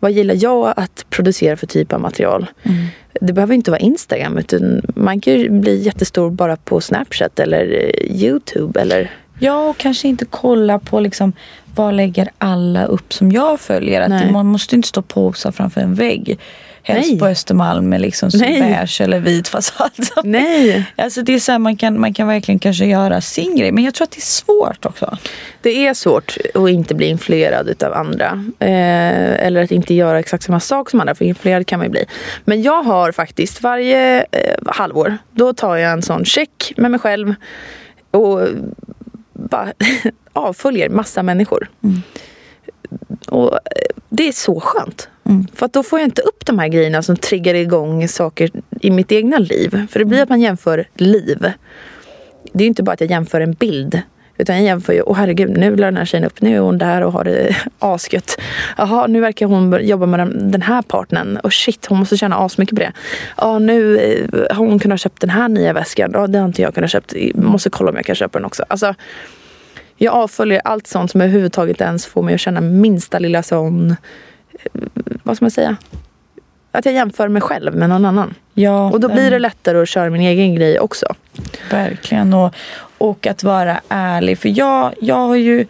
Vad 0.02 0.12
gillar 0.12 0.36
jag 0.38 0.74
att 0.76 1.06
producera 1.10 1.56
för 1.56 1.66
typ 1.66 1.92
av 1.92 2.00
material? 2.00 2.46
Mm. 2.62 2.86
Det 3.20 3.32
behöver 3.32 3.54
inte 3.54 3.70
vara 3.70 3.80
Instagram 3.80 4.38
utan 4.38 4.82
man 4.94 5.20
kan 5.20 5.32
ju 5.32 5.50
bli 5.50 5.82
jättestor 5.82 6.30
bara 6.30 6.56
på 6.56 6.80
Snapchat 6.80 7.38
eller 7.38 7.64
eh, 7.64 8.22
Youtube 8.22 8.80
eller 8.80 9.10
Ja, 9.38 9.68
och 9.68 9.76
kanske 9.76 10.08
inte 10.08 10.24
kolla 10.24 10.78
på 10.78 11.00
liksom, 11.00 11.32
vad 11.74 11.94
lägger 11.94 12.28
alla 12.38 12.84
upp 12.84 13.12
som 13.12 13.32
jag 13.32 13.60
följer. 13.60 14.00
Att 14.00 14.08
Nej. 14.08 14.32
man 14.32 14.46
måste 14.46 14.76
inte 14.76 14.88
stå 14.88 15.00
och 15.00 15.08
posa 15.08 15.52
framför 15.52 15.80
en 15.80 15.94
vägg. 15.94 16.38
Helst 16.84 17.10
Nej. 17.10 17.18
på 17.18 17.26
Östermalm 17.26 17.88
med 17.88 18.00
liksom 18.00 18.30
beige 18.38 19.00
eller 19.00 19.20
vit 19.20 19.48
fasad. 19.48 19.90
Nej! 20.24 20.86
Alltså 20.96 21.22
det 21.22 21.34
är 21.34 21.38
så 21.38 21.52
här, 21.52 21.58
man, 21.58 21.76
kan, 21.76 22.00
man 22.00 22.14
kan 22.14 22.28
verkligen 22.28 22.58
kanske 22.58 22.84
göra 22.84 23.20
sin 23.20 23.56
grej. 23.56 23.72
Men 23.72 23.84
jag 23.84 23.94
tror 23.94 24.04
att 24.04 24.10
det 24.10 24.18
är 24.18 24.20
svårt 24.20 24.86
också. 24.86 25.18
Det 25.62 25.86
är 25.86 25.94
svårt 25.94 26.36
att 26.54 26.68
inte 26.68 26.94
bli 26.94 27.06
influerad 27.06 27.68
utav 27.68 27.92
andra. 27.92 28.44
Eh, 28.58 29.46
eller 29.46 29.64
att 29.64 29.70
inte 29.70 29.94
göra 29.94 30.18
exakt 30.18 30.44
samma 30.44 30.60
sak 30.60 30.90
som 30.90 31.00
andra, 31.00 31.14
för 31.14 31.24
influerad 31.24 31.66
kan 31.66 31.78
man 31.78 31.86
ju 31.86 31.90
bli. 31.90 32.04
Men 32.44 32.62
jag 32.62 32.82
har 32.82 33.12
faktiskt 33.12 33.62
varje 33.62 34.20
eh, 34.20 34.56
halvår, 34.66 35.18
då 35.30 35.52
tar 35.52 35.76
jag 35.76 35.92
en 35.92 36.02
sån 36.02 36.24
check 36.24 36.72
med 36.76 36.90
mig 36.90 37.00
själv 37.00 37.34
och 38.10 38.40
bara 39.32 39.72
avföljer 40.32 40.88
massa 40.88 41.22
människor. 41.22 41.68
Mm. 41.84 42.02
Och 43.28 43.52
eh, 43.52 43.58
det 44.08 44.28
är 44.28 44.32
så 44.32 44.60
skönt. 44.60 45.08
Mm. 45.32 45.46
För 45.54 45.66
att 45.66 45.72
då 45.72 45.82
får 45.82 45.98
jag 45.98 46.06
inte 46.06 46.22
upp 46.22 46.46
de 46.46 46.58
här 46.58 46.68
grejerna 46.68 47.02
som 47.02 47.16
triggar 47.16 47.54
igång 47.54 48.08
saker 48.08 48.50
i 48.80 48.90
mitt 48.90 49.12
egna 49.12 49.38
liv. 49.38 49.86
För 49.90 49.98
det 49.98 50.04
blir 50.04 50.22
att 50.22 50.28
man 50.28 50.40
jämför 50.40 50.84
liv. 50.94 51.38
Det 52.52 52.58
är 52.58 52.62
ju 52.62 52.66
inte 52.68 52.82
bara 52.82 52.92
att 52.92 53.00
jag 53.00 53.10
jämför 53.10 53.40
en 53.40 53.52
bild. 53.52 54.02
Utan 54.38 54.56
jag 54.56 54.64
jämför 54.64 54.92
ju, 54.92 55.02
åh 55.02 55.16
herregud, 55.16 55.50
nu 55.58 55.76
la 55.76 55.86
den 55.86 55.96
här 55.96 56.04
tjejen 56.04 56.24
upp, 56.24 56.40
nu 56.40 56.56
är 56.56 56.60
hon 56.60 56.78
där 56.78 57.02
och 57.02 57.12
har 57.12 57.24
det 57.24 57.56
asgött. 57.78 58.40
Jaha, 58.76 59.06
nu 59.06 59.20
verkar 59.20 59.46
hon 59.46 59.78
jobba 59.86 60.06
med 60.06 60.20
den- 60.20 60.62
här 60.62 60.82
partnern. 60.82 61.36
Och 61.36 61.52
shit, 61.52 61.86
hon 61.86 61.98
måste 61.98 62.16
tjäna 62.16 62.36
asmycket 62.36 62.74
på 62.76 62.80
det. 62.80 62.92
Ja, 63.36 63.58
nu 63.58 63.98
eh, 63.98 64.56
har 64.56 64.66
hon 64.66 64.78
kunnat 64.78 65.00
köpt 65.00 65.20
den 65.20 65.30
här 65.30 65.48
nya 65.48 65.72
väskan. 65.72 66.10
Ja, 66.14 66.26
det 66.26 66.38
har 66.38 66.46
inte 66.46 66.62
jag 66.62 66.74
kunnat 66.74 66.90
köpt. 66.90 67.14
Måste 67.34 67.70
kolla 67.70 67.90
om 67.90 67.96
jag 67.96 68.04
kan 68.04 68.14
köpa 68.14 68.38
den 68.38 68.46
också. 68.46 68.64
Alltså, 68.68 68.94
jag 69.96 70.14
avföljer 70.14 70.60
allt 70.64 70.86
sånt 70.86 71.10
som 71.10 71.20
överhuvudtaget 71.20 71.80
ens 71.80 72.06
får 72.06 72.22
mig 72.22 72.34
att 72.34 72.40
känna 72.40 72.60
minsta 72.60 73.18
lilla 73.18 73.42
sån, 73.42 73.96
vad 75.22 75.36
ska 75.36 75.44
man 75.44 75.50
säga? 75.50 75.76
Att 76.72 76.84
jag 76.84 76.94
jämför 76.94 77.28
mig 77.28 77.42
själv 77.42 77.76
med 77.76 77.88
någon 77.88 78.04
annan. 78.04 78.34
Ja, 78.54 78.90
Och 78.90 79.00
då 79.00 79.08
blir 79.08 79.18
mm, 79.18 79.32
det 79.32 79.38
lättare 79.38 79.82
att 79.82 79.88
köra 79.88 80.10
min 80.10 80.20
egen 80.20 80.54
grej 80.54 80.80
också. 80.80 81.06
Verkligen. 81.70 82.34
Och, 82.34 82.54
och 82.98 83.26
att 83.26 83.42
vara 83.42 83.80
ärlig. 83.88 84.38
För 84.38 84.58
jag, 84.58 84.94
jag 85.00 85.16
har 85.16 85.36
ju 85.36 85.66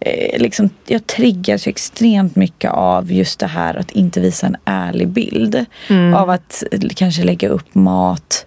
eh, 0.00 0.40
liksom, 0.42 0.70
jag 0.86 1.06
triggas 1.06 1.66
ju 1.66 1.70
extremt 1.70 2.36
mycket 2.36 2.70
av 2.70 3.12
just 3.12 3.40
det 3.40 3.46
här 3.46 3.74
att 3.74 3.90
inte 3.90 4.20
visa 4.20 4.46
en 4.46 4.56
ärlig 4.64 5.08
bild. 5.08 5.64
Mm. 5.88 6.14
Av 6.14 6.30
att 6.30 6.64
eh, 6.72 6.80
kanske 6.96 7.24
lägga 7.24 7.48
upp 7.48 7.74
mat 7.74 8.46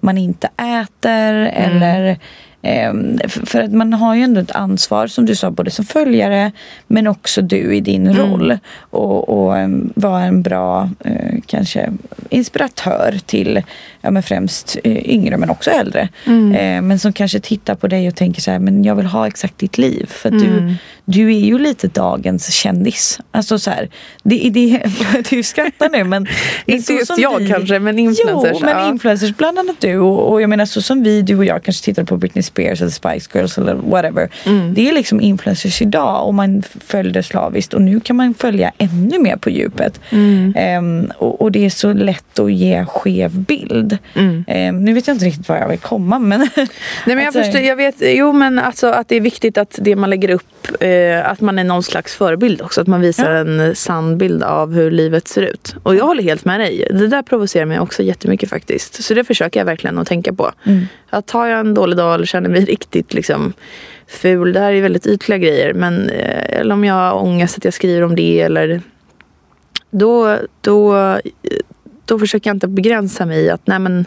man 0.00 0.18
inte 0.18 0.46
äter 0.56 1.34
eller 1.46 2.04
ehm, 2.04 2.16
för, 2.62 3.46
för 3.46 3.60
att 3.62 3.72
man 3.72 3.92
har 3.92 4.14
ju 4.14 4.22
ändå 4.22 4.40
ett 4.40 4.50
ansvar 4.50 5.06
som 5.06 5.26
du 5.26 5.34
sa 5.34 5.50
både 5.50 5.70
som 5.70 5.84
följare 5.84 6.52
men 6.86 7.06
också 7.06 7.42
du 7.42 7.74
i 7.74 7.80
din 7.80 8.14
roll. 8.14 8.58
Och, 8.78 9.28
och 9.28 9.58
em, 9.58 9.92
vara 9.96 10.22
en 10.22 10.42
bra 10.42 10.90
eh, 11.04 11.38
kanske 11.46 11.92
inspiratör 12.30 13.18
till 13.26 13.62
ja, 14.00 14.10
men 14.10 14.22
främst 14.22 14.76
eh, 14.84 15.10
yngre 15.10 15.36
men 15.36 15.50
också 15.50 15.70
äldre. 15.70 16.08
Eh, 16.26 16.82
men 16.82 16.98
som 16.98 17.12
kanske 17.12 17.40
tittar 17.40 17.74
på 17.74 17.88
dig 17.88 18.08
och 18.08 18.16
tänker 18.16 18.40
så 18.40 18.50
här, 18.50 18.58
men 18.58 18.84
jag 18.84 18.94
vill 18.94 19.06
ha 19.06 19.26
exakt 19.26 19.58
ditt 19.58 19.78
liv. 19.78 20.06
För 20.10 20.28
att 20.28 20.40
du, 20.40 20.74
du 21.04 21.34
är 21.34 21.40
ju 21.40 21.58
lite 21.58 21.88
dagens 21.88 22.52
kändis. 22.52 23.20
Alltså 23.30 23.58
så 23.58 23.70
här, 23.70 23.88
det, 24.22 24.50
det, 24.50 24.82
du 25.30 25.42
skrattar 25.42 25.88
nu 25.88 26.04
men 26.04 26.26
Inte 26.66 26.92
just 26.92 27.18
jag 27.18 27.48
kanske, 27.48 27.78
men 27.78 27.98
influencers, 27.98 28.50
Jo, 28.52 28.58
men 28.66 28.78
ja. 28.78 28.88
influencers, 28.88 29.36
bland 29.36 29.58
annat 29.58 29.76
du. 29.80 29.98
Och, 29.98 30.32
och 30.32 30.42
jag 30.42 30.50
menar 30.50 30.64
så 30.64 30.82
som 30.82 31.02
vi, 31.02 31.22
du 31.22 31.36
och 31.36 31.44
jag 31.44 31.62
kanske 31.62 31.84
tittar 31.84 32.04
på 32.04 32.16
Britney 32.16 32.42
Spears 32.42 32.80
eller 32.80 32.90
Spice 32.90 33.30
Girls 33.34 33.58
eller 33.58 33.74
whatever. 33.74 34.28
Mm. 34.46 34.74
Det 34.74 34.88
är 34.88 34.92
liksom 34.92 35.20
influencers 35.20 35.82
idag 35.82 36.26
och 36.26 36.34
man 36.34 36.62
följde 36.86 37.22
slaviskt 37.22 37.74
och 37.74 37.82
nu 37.82 38.00
kan 38.00 38.16
man 38.16 38.34
följa 38.34 38.72
ännu 38.78 39.18
mer 39.18 39.36
på 39.36 39.50
djupet. 39.50 40.00
Mm. 40.10 40.54
Ehm, 40.56 41.12
och, 41.18 41.42
och 41.42 41.52
det 41.52 41.66
är 41.66 41.70
så 41.70 41.92
lätt 41.92 42.38
att 42.38 42.52
ge 42.52 42.84
skev 42.84 43.30
bild. 43.30 43.89
Mm. 44.14 44.44
Ehm, 44.48 44.84
nu 44.84 44.92
vet 44.94 45.06
jag 45.06 45.14
inte 45.14 45.24
riktigt 45.26 45.48
var 45.48 45.56
jag 45.56 45.68
vill 45.68 45.78
komma 45.78 46.18
men 46.18 46.40
Nej 46.56 46.66
men 47.06 47.18
jag 47.18 47.26
Alltså- 47.26 47.42
förstår, 47.42 47.60
jag 47.60 47.76
vet, 47.76 47.94
jo 48.00 48.32
men 48.32 48.58
alltså 48.58 48.86
att 48.86 49.08
det 49.08 49.16
är 49.16 49.20
viktigt 49.20 49.58
att 49.58 49.78
det 49.82 49.96
man 49.96 50.10
lägger 50.10 50.30
upp, 50.30 50.82
eh, 50.82 51.30
att 51.30 51.40
man 51.40 51.58
är 51.58 51.64
någon 51.64 51.82
slags 51.82 52.14
förebild 52.16 52.62
också. 52.62 52.80
Att 52.80 52.86
man 52.86 53.00
visar 53.00 53.30
Ja. 53.30 53.38
en 53.38 53.60
eh, 53.60 53.72
sann 53.72 54.18
bild 54.18 54.42
av 54.42 54.72
hur 54.74 54.90
livet 54.90 55.28
ser 55.28 55.42
ut. 55.42 55.74
Och 55.82 55.94
jag 55.94 56.04
håller 56.04 56.22
helt 56.22 56.44
med 56.44 56.60
dig. 56.60 56.86
Det 56.90 57.08
där 57.08 57.22
provocerar 57.22 57.66
mig 57.66 57.80
också 57.80 58.02
jättemycket 58.02 58.50
faktiskt. 58.50 59.02
Så 59.04 59.14
det 59.14 59.24
försöker 59.24 59.60
jag 59.60 59.64
verkligen 59.64 59.98
att 59.98 60.08
tänka 60.08 60.32
på. 60.32 60.52
Mm. 60.66 60.86
Att 61.10 61.30
har 61.30 61.46
jag 61.46 61.60
en 61.60 61.74
dålig 61.74 61.96
dag 61.96 62.14
eller 62.14 62.26
känner 62.26 62.48
mig 62.50 62.64
riktigt 62.64 63.14
liksom 63.14 63.52
ful. 64.08 64.52
Det 64.52 64.60
här 64.60 64.72
är 64.72 64.82
väldigt 64.82 65.06
ytliga 65.06 65.38
grejer. 65.38 65.72
Men 65.74 66.10
eh, 66.10 66.58
eller 66.60 66.72
om 66.74 66.84
jag 66.84 66.94
har 66.94 67.12
ångest 67.22 67.58
att 67.58 67.64
jag 67.64 67.74
skriver 67.74 68.02
om 68.02 68.16
det 68.16 68.40
eller 68.40 68.80
då, 69.90 70.36
då, 70.60 70.94
då 72.10 72.18
försöker 72.18 72.50
jag 72.50 72.56
inte 72.56 72.68
begränsa 72.68 73.26
mig 73.26 73.44
i 73.44 73.50
att 73.50 73.66
nej 73.66 73.78
men 73.78 74.06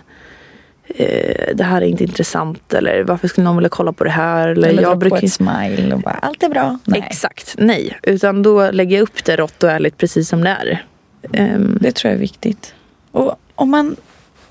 eh, 0.87 1.55
det 1.55 1.63
här 1.63 1.81
är 1.81 1.85
inte 1.85 2.03
intressant 2.03 2.73
eller 2.73 3.03
varför 3.03 3.27
skulle 3.27 3.45
någon 3.45 3.55
vilja 3.55 3.69
kolla 3.69 3.93
på 3.93 4.03
det 4.03 4.09
här? 4.09 4.47
Eller, 4.47 4.69
Eller 4.69 4.81
jag 4.81 4.97
brukar 4.97 5.19
på 5.19 5.25
ett 5.25 5.33
smile 5.33 5.93
och 5.93 5.99
bara 5.99 6.19
allt 6.21 6.43
är 6.43 6.49
bra. 6.49 6.77
Nej, 6.85 7.03
Exakt, 7.07 7.55
nej. 7.57 7.99
Utan 8.03 8.43
då 8.43 8.71
lägger 8.71 8.95
jag 8.95 9.03
upp 9.03 9.23
det 9.23 9.35
rått 9.35 9.63
och 9.63 9.71
ärligt 9.71 9.97
precis 9.97 10.29
som 10.29 10.43
det 10.43 10.49
är. 10.49 10.85
Ehm, 11.33 11.77
det 11.81 11.91
tror 11.91 12.09
jag 12.09 12.15
är 12.15 12.21
viktigt. 12.21 12.73
Och 13.11 13.35
om 13.55 13.71
man, 13.71 13.95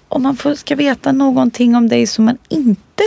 om 0.08 0.22
man 0.22 0.36
får, 0.36 0.54
ska 0.54 0.76
veta 0.76 1.12
någonting 1.12 1.74
om 1.74 1.88
dig 1.88 2.06
som 2.06 2.24
man 2.24 2.38
inte 2.48 3.04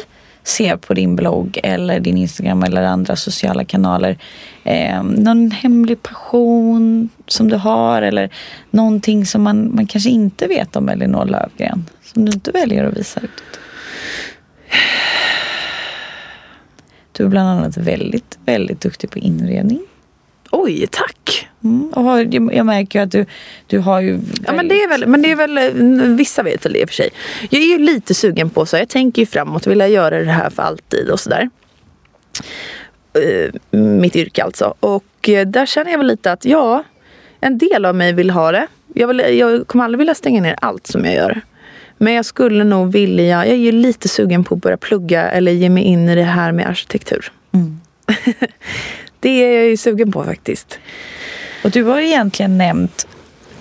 ser 0.47 0.77
på 0.77 0.93
din 0.93 1.15
blogg 1.15 1.59
eller 1.63 1.99
din 1.99 2.17
Instagram 2.17 2.63
eller 2.63 2.83
andra 2.83 3.15
sociala 3.15 3.65
kanaler. 3.65 4.17
Eh, 4.63 5.03
någon 5.03 5.51
hemlig 5.51 6.03
passion 6.03 7.09
som 7.27 7.49
du 7.49 7.55
har 7.55 8.01
eller 8.01 8.29
någonting 8.69 9.25
som 9.25 9.43
man, 9.43 9.75
man 9.75 9.87
kanske 9.87 10.09
inte 10.09 10.47
vet 10.47 10.75
om 10.75 10.89
Elinor 10.89 11.25
Löfgren. 11.25 11.85
som 12.13 12.25
du 12.25 12.31
inte 12.31 12.51
väljer 12.51 12.83
att 12.83 12.97
visa 12.97 13.19
ut? 13.19 13.59
Du 17.11 17.23
är 17.23 17.27
bland 17.27 17.49
annat 17.49 17.77
väldigt, 17.77 18.39
väldigt 18.45 18.81
duktig 18.81 19.09
på 19.09 19.19
inredning. 19.19 19.81
oj, 20.51 20.87
tack! 20.91 21.49
Mm. 21.65 21.89
Och 21.89 22.03
har, 22.03 22.19
jag 22.53 22.65
märker 22.65 22.99
ju 22.99 23.03
att 23.03 23.11
du, 23.11 23.25
du 23.67 23.79
har 23.79 24.01
ju... 24.01 24.19
Ja, 24.45 24.53
men 24.53 24.67
det 24.67 24.83
är 24.83 24.87
väl, 24.87 25.07
men 25.07 25.21
det 25.21 25.31
är 25.31 25.35
väl, 25.35 25.57
eh, 25.57 26.15
vissa 26.15 26.43
vet 26.43 26.65
väl 26.65 26.73
det 26.73 26.79
i 26.79 26.85
och 26.85 26.89
för 26.89 26.95
sig. 26.95 27.09
Jag 27.49 27.61
är 27.61 27.65
ju 27.65 27.77
lite 27.77 28.13
sugen 28.13 28.49
på 28.49 28.65
så, 28.65 28.77
jag 28.77 28.89
tänker 28.89 29.21
ju 29.21 29.25
framåt, 29.25 29.67
vill 29.67 29.79
jag 29.79 29.89
göra 29.89 30.19
det 30.19 30.31
här 30.31 30.49
för 30.49 30.63
alltid 30.63 31.09
och 31.09 31.19
sådär. 31.19 31.49
Uh, 33.17 33.79
mitt 33.79 34.15
yrke 34.15 34.43
alltså. 34.43 34.73
Och 34.79 35.29
uh, 35.29 35.41
där 35.41 35.65
känner 35.65 35.91
jag 35.91 35.97
väl 35.97 36.07
lite 36.07 36.31
att 36.31 36.45
ja, 36.45 36.83
en 37.39 37.57
del 37.57 37.85
av 37.85 37.95
mig 37.95 38.13
vill 38.13 38.29
ha 38.29 38.51
det. 38.51 38.67
Jag, 38.93 39.07
vill, 39.07 39.19
jag 39.19 39.67
kommer 39.67 39.83
aldrig 39.83 39.97
vilja 39.97 40.15
stänga 40.15 40.41
ner 40.41 40.55
allt 40.61 40.87
som 40.87 41.05
jag 41.05 41.13
gör. 41.13 41.41
Men 41.97 42.13
jag 42.13 42.25
skulle 42.25 42.63
nog 42.63 42.91
vilja, 42.91 43.45
jag 43.45 43.47
är 43.47 43.55
ju 43.55 43.71
lite 43.71 44.09
sugen 44.09 44.43
på 44.43 44.55
att 44.55 44.61
börja 44.61 44.77
plugga 44.77 45.29
eller 45.29 45.51
ge 45.51 45.69
mig 45.69 45.83
in 45.83 46.09
i 46.09 46.15
det 46.15 46.23
här 46.23 46.51
med 46.51 46.67
arkitektur. 46.67 47.31
Mm. 47.51 47.79
det 49.19 49.29
är 49.29 49.55
jag 49.55 49.65
ju 49.65 49.77
sugen 49.77 50.11
på 50.11 50.23
faktiskt. 50.23 50.79
Och 51.65 51.71
du 51.71 51.83
har 51.83 51.99
egentligen 51.99 52.57
nämnt 52.57 53.07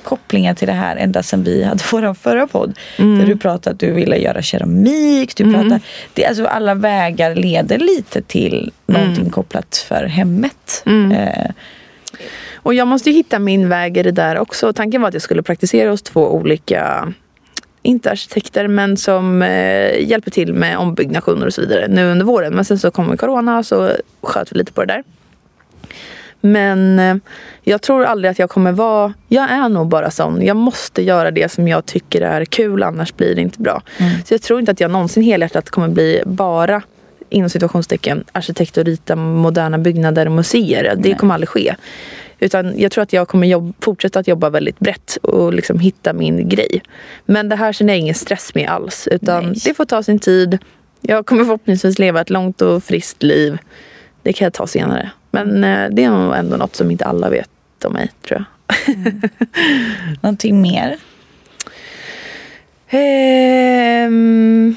kopplingar 0.03 0.55
till 0.55 0.67
det 0.67 0.73
här 0.73 0.97
ända 0.97 1.23
sedan 1.23 1.43
vi 1.43 1.65
hade 1.65 1.85
vår 1.93 2.15
förra 2.15 2.47
podd. 2.47 2.79
Mm. 2.99 3.19
Där 3.19 3.27
du 3.27 3.37
pratade 3.37 3.75
att 3.75 3.81
du 3.81 3.93
ville 3.93 4.17
göra 4.17 4.43
keramik. 4.43 5.37
Du 5.37 5.45
mm. 5.45 5.81
det, 6.15 6.27
alltså 6.27 6.47
alla 6.47 6.75
vägar 6.75 7.35
leder 7.35 7.79
lite 7.79 8.23
till 8.23 8.73
någonting 8.87 9.21
mm. 9.21 9.31
kopplat 9.31 9.77
för 9.89 10.05
hemmet. 10.05 10.83
Mm. 10.87 11.13
Eh. 11.13 11.51
Och 12.55 12.75
jag 12.75 12.89
måste 12.89 13.11
hitta 13.11 13.39
min 13.39 13.69
väg 13.69 13.97
i 13.97 14.03
det 14.03 14.11
där 14.11 14.39
också. 14.39 14.73
Tanken 14.73 15.01
var 15.01 15.09
att 15.09 15.15
jag 15.15 15.23
skulle 15.23 15.43
praktisera 15.43 15.91
hos 15.91 16.03
två 16.03 16.35
olika 16.35 17.13
inte 17.83 18.11
arkitekter 18.11 18.69
men 18.69 18.97
som 18.97 19.43
eh, 19.43 20.09
hjälper 20.09 20.31
till 20.31 20.55
med 20.55 20.79
ombyggnationer 20.79 21.47
och 21.47 21.55
så 21.55 21.61
vidare 21.61 21.89
nu 21.89 22.11
under 22.11 22.25
våren. 22.25 22.55
Men 22.55 22.65
sen 22.65 22.79
så 22.79 22.91
kom 22.91 23.17
corona 23.17 23.59
och 23.59 23.67
så 23.67 23.91
sköt 24.23 24.53
vi 24.53 24.59
lite 24.59 24.73
på 24.73 24.85
det 24.85 24.93
där. 24.93 25.03
Men 26.45 26.99
eh, 26.99 27.17
jag 27.63 27.83
tror 27.83 28.05
aldrig 28.05 28.31
att 28.31 28.39
jag 28.39 28.51
kommer 28.51 28.73
vara... 28.73 29.15
Jag 29.29 29.51
är 29.51 29.69
nog 29.69 29.89
bara 29.89 30.11
sån. 30.11 30.43
Jag 30.43 30.57
måste 30.57 31.03
göra 31.03 31.31
det 31.31 31.53
som 31.53 31.69
jag 31.69 31.87
tycker 31.87 32.21
är 32.21 32.45
kul 32.45 32.83
annars 32.83 33.15
blir 33.15 33.35
det 33.35 33.41
inte 33.41 33.61
bra. 33.61 33.83
Mm. 33.99 34.13
Så 34.25 34.35
jag 34.35 34.43
tror 34.43 34.61
inte 34.61 34.73
att 34.73 34.81
jag 34.81 34.91
någonsin 34.91 35.23
helhjärtat 35.23 35.71
kommer 35.71 35.89
bli 35.89 36.23
bara 36.27 36.83
inom 37.29 37.51
situationstecken 37.51 38.25
arkitekt 38.33 38.77
och 38.77 38.85
rita 38.85 39.17
moderna 39.17 39.79
byggnader 39.79 40.27
och 40.27 40.33
museer. 40.33 40.95
Det 40.97 41.15
kommer 41.15 41.35
aldrig 41.35 41.49
ske. 41.49 41.75
Utan 42.39 42.79
jag 42.79 42.93
tror 42.93 43.03
att 43.03 43.13
jag 43.13 43.29
kommer 43.29 43.47
jobb, 43.47 43.75
fortsätta 43.81 44.19
att 44.19 44.29
jobba 44.29 44.51
väldigt 44.51 44.79
brett 44.79 45.19
och 45.23 45.55
liksom 45.55 45.79
hitta 45.79 46.13
min 46.13 46.49
grej. 46.49 46.83
Men 47.25 47.49
det 47.49 47.57
här 47.57 47.73
känner 47.73 47.93
jag 47.93 48.01
ingen 48.01 48.15
stress 48.15 48.55
med 48.55 48.69
alls. 48.69 49.09
Utan 49.11 49.45
Nej. 49.45 49.61
det 49.65 49.75
får 49.75 49.85
ta 49.85 50.03
sin 50.03 50.19
tid. 50.19 50.59
Jag 51.01 51.27
kommer 51.27 51.45
förhoppningsvis 51.45 51.99
leva 51.99 52.21
ett 52.21 52.31
långt 52.31 52.63
och 52.63 52.85
friskt 52.85 53.23
liv. 53.23 53.59
Det 54.23 54.33
kan 54.33 54.47
jag 54.47 54.53
ta 54.53 54.67
senare. 54.67 55.11
Men 55.35 55.65
eh, 55.65 55.89
det 55.91 56.05
är 56.05 56.11
nog 56.11 56.37
ändå 56.37 56.57
något 56.57 56.77
som 56.77 56.91
inte 56.91 57.05
alla 57.05 57.31
vet 57.31 57.51
om 57.85 57.93
mig, 57.93 58.11
tror 58.23 58.39
jag. 58.39 58.47
Mm. 58.97 59.21
Någonting 60.23 60.63
mer? 60.63 60.97
Um... 62.93 64.77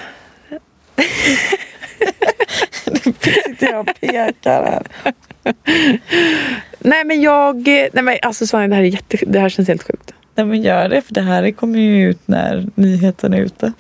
nu 2.86 3.14
sitter 3.22 3.72
jag 3.72 3.80
och 3.80 4.00
pekar 4.00 4.64
här. 4.64 4.88
nej 6.80 7.06
men 7.06 7.22
jag, 7.22 7.68
nej 7.68 8.04
men 8.04 8.18
alltså 8.22 8.48
Sanja 8.48 8.68
det 8.68 8.76
här, 8.76 8.82
är 8.82 8.88
jätte, 8.88 9.18
det 9.28 9.40
här 9.40 9.50
känns 9.50 9.68
helt 9.68 9.84
sjukt. 9.84 10.14
Nej 10.36 10.46
men 10.46 10.62
gör 10.62 10.90
det 10.90 11.02
för 11.02 11.14
det 11.14 11.22
här 11.22 11.52
kommer 11.52 11.80
ju 11.80 12.10
ut 12.10 12.28
när 12.28 12.68
nyheten 12.76 13.34
är 13.34 13.42
ute. 13.42 13.74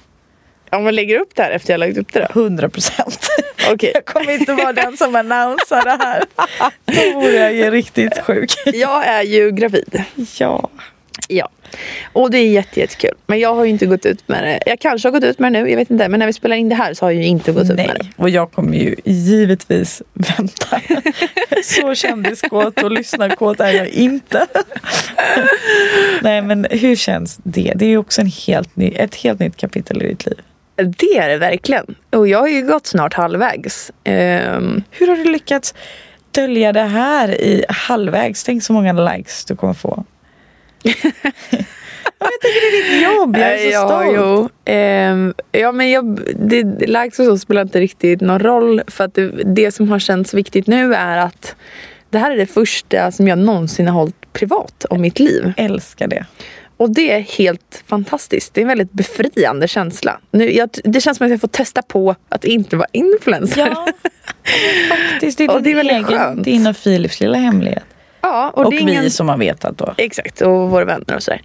Om 0.72 0.84
man 0.84 0.96
lägger 0.96 1.20
upp 1.20 1.36
det 1.36 1.44
här 1.44 1.52
efter 1.52 1.74
jag 1.74 1.80
lagt 1.80 1.98
upp 1.98 2.14
det 2.14 2.28
då? 2.34 2.42
100 2.42 2.70
procent. 2.70 3.30
Okay. 3.74 3.92
Jag 3.94 4.06
kommer 4.06 4.32
inte 4.32 4.54
vara 4.54 4.74
den 4.74 4.98
som 4.98 5.16
annonsar 5.16 5.84
det 5.84 6.04
här. 6.04 6.24
Då 7.12 7.20
vore 7.20 7.34
jag 7.34 7.54
ju 7.54 7.72
riktigt 7.72 8.20
sjuk. 8.20 8.52
Jag 8.66 9.08
är 9.08 9.22
ju 9.22 9.52
gravid. 9.52 10.04
Ja. 10.38 10.70
Ja. 11.28 11.50
Och 12.14 12.32
det 12.32 12.38
är 12.38 12.50
jättekul. 12.50 13.14
Men 13.26 13.40
jag 13.40 13.56
har 13.56 13.64
ju 13.64 13.70
inte 13.70 13.86
gått 13.86 14.06
ut 14.06 14.28
med 14.28 14.44
det. 14.44 14.60
Jag 14.66 14.80
kanske 14.80 15.08
har 15.08 15.14
gått 15.14 15.24
ut 15.24 15.40
med 15.40 15.54
det 15.54 15.64
nu, 15.64 15.70
jag 15.70 15.78
vet 15.78 15.92
inte. 15.92 16.10
Men 16.10 16.20
när 16.20 16.28
vi 16.28 16.34
spelar 16.34 16.56
in 16.56 16.70
det 16.70 16.76
här 16.76 16.94
så 16.94 17.06
har 17.06 17.12
jag 17.12 17.24
ju 17.24 17.28
inte 17.28 17.52
gått 17.52 17.68
Nej. 17.68 17.72
ut 17.72 17.78
med 17.78 17.96
det. 17.96 18.24
Och 18.24 18.30
jag 18.30 18.52
kommer 18.52 18.78
ju 18.78 18.96
givetvis 19.06 20.02
vänta. 20.14 20.82
så 21.64 21.96
kändiskåt 21.96 22.84
och 22.84 22.92
lyssnarkåt 22.92 23.60
är 23.60 23.72
jag 23.72 23.88
inte. 23.88 24.48
Nej 26.22 26.42
men 26.42 26.68
hur 26.72 26.96
känns 26.96 27.40
det? 27.44 27.74
Det 27.76 27.86
är 27.86 27.90
ju 27.90 27.98
också 27.98 28.22
en 28.22 28.32
helt 28.48 28.76
ny, 28.76 28.92
ett 28.96 29.16
helt 29.16 29.40
nytt 29.40 29.58
kapitel 29.58 30.04
i 30.04 30.08
ditt 30.08 30.26
liv. 30.26 30.42
Det 30.78 31.18
är 31.18 31.30
det 31.30 31.38
verkligen. 31.38 31.96
Och 32.10 32.28
jag 32.28 32.40
har 32.40 32.48
ju 32.48 32.62
gått 32.62 32.88
snart 32.88 33.14
halvvägs. 33.14 33.92
Um... 34.06 34.84
Hur 34.92 35.08
har 35.08 35.16
du 35.16 35.24
lyckats 35.24 35.74
dölja 36.32 36.74
det 36.74 36.82
här 36.82 37.42
i 37.42 37.66
halvvägs? 37.70 38.44
Tänk 38.44 38.64
så 38.64 38.74
många 38.74 38.94
likes 38.94 39.46
du 39.46 39.56
kommer 39.56 39.74
få. 39.74 40.04
jag 40.84 42.42
tycker 42.42 42.72
det 42.72 42.78
är 42.78 42.94
ditt 42.94 43.04
jobb, 43.04 43.38
jag 43.38 43.54
är 43.54 43.58
så 43.58 43.72
ja, 43.72 43.88
stolt. 43.88 44.52
Jo. 44.66 44.74
Um, 44.74 45.34
ja, 45.52 45.72
men 45.72 45.92
jag, 45.92 46.20
det, 46.36 46.64
likes 46.64 47.20
och 47.20 47.26
så 47.26 47.38
spelar 47.38 47.62
inte 47.62 47.80
riktigt 47.80 48.22
någon 48.22 48.40
roll. 48.40 48.82
För 48.88 49.04
att 49.04 49.14
det, 49.14 49.28
det 49.56 49.72
som 49.72 49.90
har 49.90 50.00
känts 50.00 50.34
viktigt 50.34 50.68
nu 50.68 50.94
är 50.94 51.18
att 51.18 51.56
det 52.10 52.18
här 52.18 52.32
är 52.32 52.38
det 52.38 52.46
första 52.46 53.12
som 53.12 53.28
jag 53.28 53.38
någonsin 53.38 53.88
har 53.88 54.00
hållit 54.00 54.34
privat 54.34 54.86
om 54.90 55.02
mitt 55.02 55.20
liv. 55.20 55.54
Jag 55.58 55.66
älskar 55.66 56.08
det. 56.08 56.26
Och 56.78 56.90
det 56.90 57.12
är 57.12 57.20
helt 57.20 57.84
fantastiskt. 57.88 58.54
Det 58.54 58.60
är 58.60 58.62
en 58.62 58.68
väldigt 58.68 58.92
befriande 58.92 59.68
känsla. 59.68 60.20
Nu, 60.32 60.52
jag, 60.52 60.70
det 60.84 61.02
känns 61.02 61.18
som 61.18 61.26
att 61.26 61.32
jag 61.32 61.42
får 61.42 61.48
testa 61.48 61.82
på 61.82 62.16
att 62.30 62.46
inte 62.46 62.76
vara 62.76 62.88
influencer. 62.92 63.68
Ja, 63.68 63.88
faktiskt. 64.90 65.38
Det 65.38 65.44
är, 65.44 65.52
och 65.56 65.62
det 65.62 65.72
är 65.72 65.76
väldigt 65.76 65.96
egen, 65.96 66.06
skönt. 66.06 66.44
Din 66.44 66.68
och 66.68 66.84
Philips 66.84 67.20
lilla 67.20 67.38
hemlighet. 67.38 67.84
Ja, 68.22 68.52
och, 68.56 68.66
och 68.66 68.74
vi 68.74 68.80
ingen... 68.80 69.12
som 69.12 69.30
har 69.30 69.38
vetat 69.38 69.78
då. 69.78 69.94
Exakt, 69.98 70.42
och 70.42 70.70
våra 70.70 70.86
vänner 70.86 71.16
och 71.16 71.24
sådär. 71.24 71.42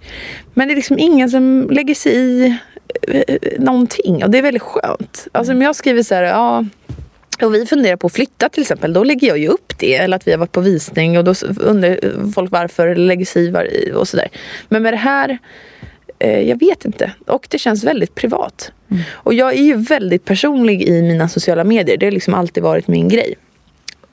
Men 0.53 0.67
det 0.67 0.73
är 0.73 0.75
liksom 0.75 0.99
ingen 0.99 1.29
som 1.29 1.69
lägger 1.71 1.95
sig 1.95 2.13
i 2.13 2.57
eh, 3.01 3.35
någonting. 3.59 4.23
Och 4.23 4.29
det 4.29 4.37
är 4.37 4.41
väldigt 4.41 4.61
skönt. 4.61 5.27
Alltså 5.31 5.53
om 5.53 5.61
jag 5.61 5.75
skriver 5.75 6.03
så 6.03 6.15
här, 6.15 6.23
ja 6.23 6.65
och 7.41 7.53
vi 7.53 7.65
funderar 7.65 7.95
på 7.95 8.07
att 8.07 8.13
flytta 8.13 8.49
till 8.49 8.61
exempel, 8.61 8.93
då 8.93 9.03
lägger 9.03 9.27
jag 9.27 9.37
ju 9.37 9.47
upp 9.47 9.73
det. 9.77 9.95
Eller 9.95 10.15
att 10.15 10.27
vi 10.27 10.31
har 10.31 10.39
varit 10.39 10.51
på 10.51 10.61
visning 10.61 11.17
och 11.17 11.23
då 11.23 11.33
undrar 11.59 12.31
folk 12.33 12.51
varför, 12.51 12.95
lägger 12.95 13.25
sig 13.25 13.47
i 13.47 13.91
och 13.91 14.07
sådär. 14.07 14.27
Men 14.69 14.83
med 14.83 14.93
det 14.93 14.97
här, 14.97 15.37
eh, 16.19 16.41
jag 16.41 16.59
vet 16.59 16.85
inte. 16.85 17.11
Och 17.27 17.47
det 17.49 17.57
känns 17.57 17.83
väldigt 17.83 18.15
privat. 18.15 18.71
Mm. 18.91 19.03
Och 19.11 19.33
jag 19.33 19.53
är 19.53 19.63
ju 19.63 19.75
väldigt 19.75 20.25
personlig 20.25 20.81
i 20.81 21.01
mina 21.01 21.29
sociala 21.29 21.63
medier. 21.63 21.97
Det 21.97 22.05
har 22.05 22.11
liksom 22.11 22.33
alltid 22.33 22.63
varit 22.63 22.87
min 22.87 23.09
grej. 23.09 23.35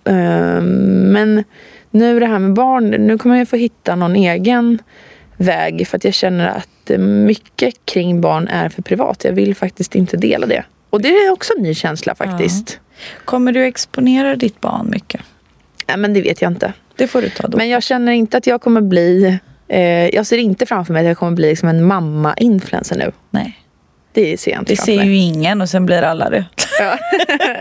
Uh, 0.08 0.60
men 0.60 1.44
nu 1.90 2.20
det 2.20 2.26
här 2.26 2.38
med 2.38 2.52
barn, 2.52 2.90
nu 2.90 3.18
kommer 3.18 3.36
jag 3.36 3.48
få 3.48 3.56
hitta 3.56 3.96
någon 3.96 4.16
egen 4.16 4.78
väg. 5.36 5.88
För 5.88 5.96
att 5.96 6.04
jag 6.04 6.14
känner 6.14 6.48
att 6.48 6.98
mycket 6.98 7.74
kring 7.84 8.20
barn 8.20 8.48
är 8.48 8.68
för 8.68 8.82
privat. 8.82 9.24
Jag 9.24 9.32
vill 9.32 9.54
faktiskt 9.54 9.94
inte 9.94 10.16
dela 10.16 10.46
det. 10.46 10.64
Och 10.90 11.02
det 11.02 11.08
är 11.08 11.30
också 11.30 11.52
en 11.56 11.62
ny 11.62 11.74
känsla 11.74 12.14
faktiskt. 12.14 12.80
Ja. 12.82 12.89
Kommer 13.24 13.52
du 13.52 13.64
exponera 13.64 14.36
ditt 14.36 14.60
barn 14.60 14.90
mycket? 14.90 15.20
Ja, 15.86 15.96
men 15.96 16.14
det 16.14 16.20
vet 16.22 16.42
jag 16.42 16.52
inte. 16.52 16.72
Det 16.96 17.06
får 17.06 17.22
du 17.22 17.28
ta 17.28 17.48
då. 17.48 17.58
Men 17.58 17.68
jag 17.68 17.82
känner 17.82 18.12
inte 18.12 18.36
att 18.36 18.46
jag 18.46 18.60
kommer 18.60 18.80
bli... 18.80 19.38
Eh, 19.68 20.08
jag 20.08 20.26
ser 20.26 20.38
inte 20.38 20.66
framför 20.66 20.92
mig 20.92 21.00
att 21.00 21.06
jag 21.06 21.18
kommer 21.18 21.32
bli 21.32 21.48
liksom 21.48 21.68
en 21.68 21.84
mamma-influencer 21.84 22.96
nu. 22.96 23.12
Nej. 23.30 23.56
Det 24.12 24.40
ser 24.40 24.50
jag 24.50 24.60
inte 24.60 24.72
Det 24.72 24.76
ser 24.76 25.02
ju 25.02 25.16
ingen 25.16 25.60
och 25.60 25.68
sen 25.68 25.86
blir 25.86 26.02
alla 26.02 26.30
det. 26.30 26.44
Ja. 26.78 26.98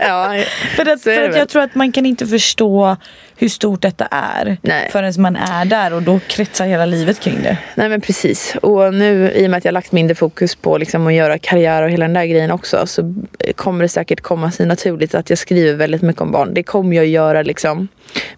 ja, 0.00 0.44
för 0.76 0.92
att, 0.92 1.02
för 1.02 1.28
att 1.28 1.36
jag 1.36 1.48
tror 1.48 1.62
att 1.62 1.74
man 1.74 1.92
kan 1.92 2.06
inte 2.06 2.26
förstå 2.26 2.96
hur 3.40 3.48
stort 3.48 3.82
detta 3.82 4.06
är 4.10 4.56
Nej. 4.62 4.88
förrän 4.92 5.12
man 5.18 5.36
är 5.36 5.64
där 5.64 5.92
och 5.92 6.02
då 6.02 6.20
kretsar 6.28 6.66
hela 6.66 6.86
livet 6.86 7.20
kring 7.20 7.42
det. 7.42 7.58
Nej 7.74 7.88
men 7.88 8.00
precis. 8.00 8.56
Och 8.62 8.94
nu 8.94 9.30
i 9.30 9.46
och 9.46 9.50
med 9.50 9.58
att 9.58 9.64
jag 9.64 9.72
lagt 9.72 9.92
mindre 9.92 10.14
fokus 10.14 10.54
på 10.54 10.78
liksom 10.78 11.06
att 11.06 11.14
göra 11.14 11.38
karriär 11.38 11.82
och 11.82 11.90
hela 11.90 12.04
den 12.04 12.14
där 12.14 12.26
grejen 12.26 12.50
också 12.50 12.86
så 12.86 13.14
kommer 13.54 13.82
det 13.82 13.88
säkert 13.88 14.20
komma 14.20 14.50
sig 14.50 14.66
naturligt 14.66 15.14
att 15.14 15.30
jag 15.30 15.38
skriver 15.38 15.74
väldigt 15.74 16.02
mycket 16.02 16.22
om 16.22 16.32
barn. 16.32 16.54
Det 16.54 16.62
kommer 16.62 16.96
jag 16.96 17.06
göra 17.06 17.42
liksom. 17.42 17.88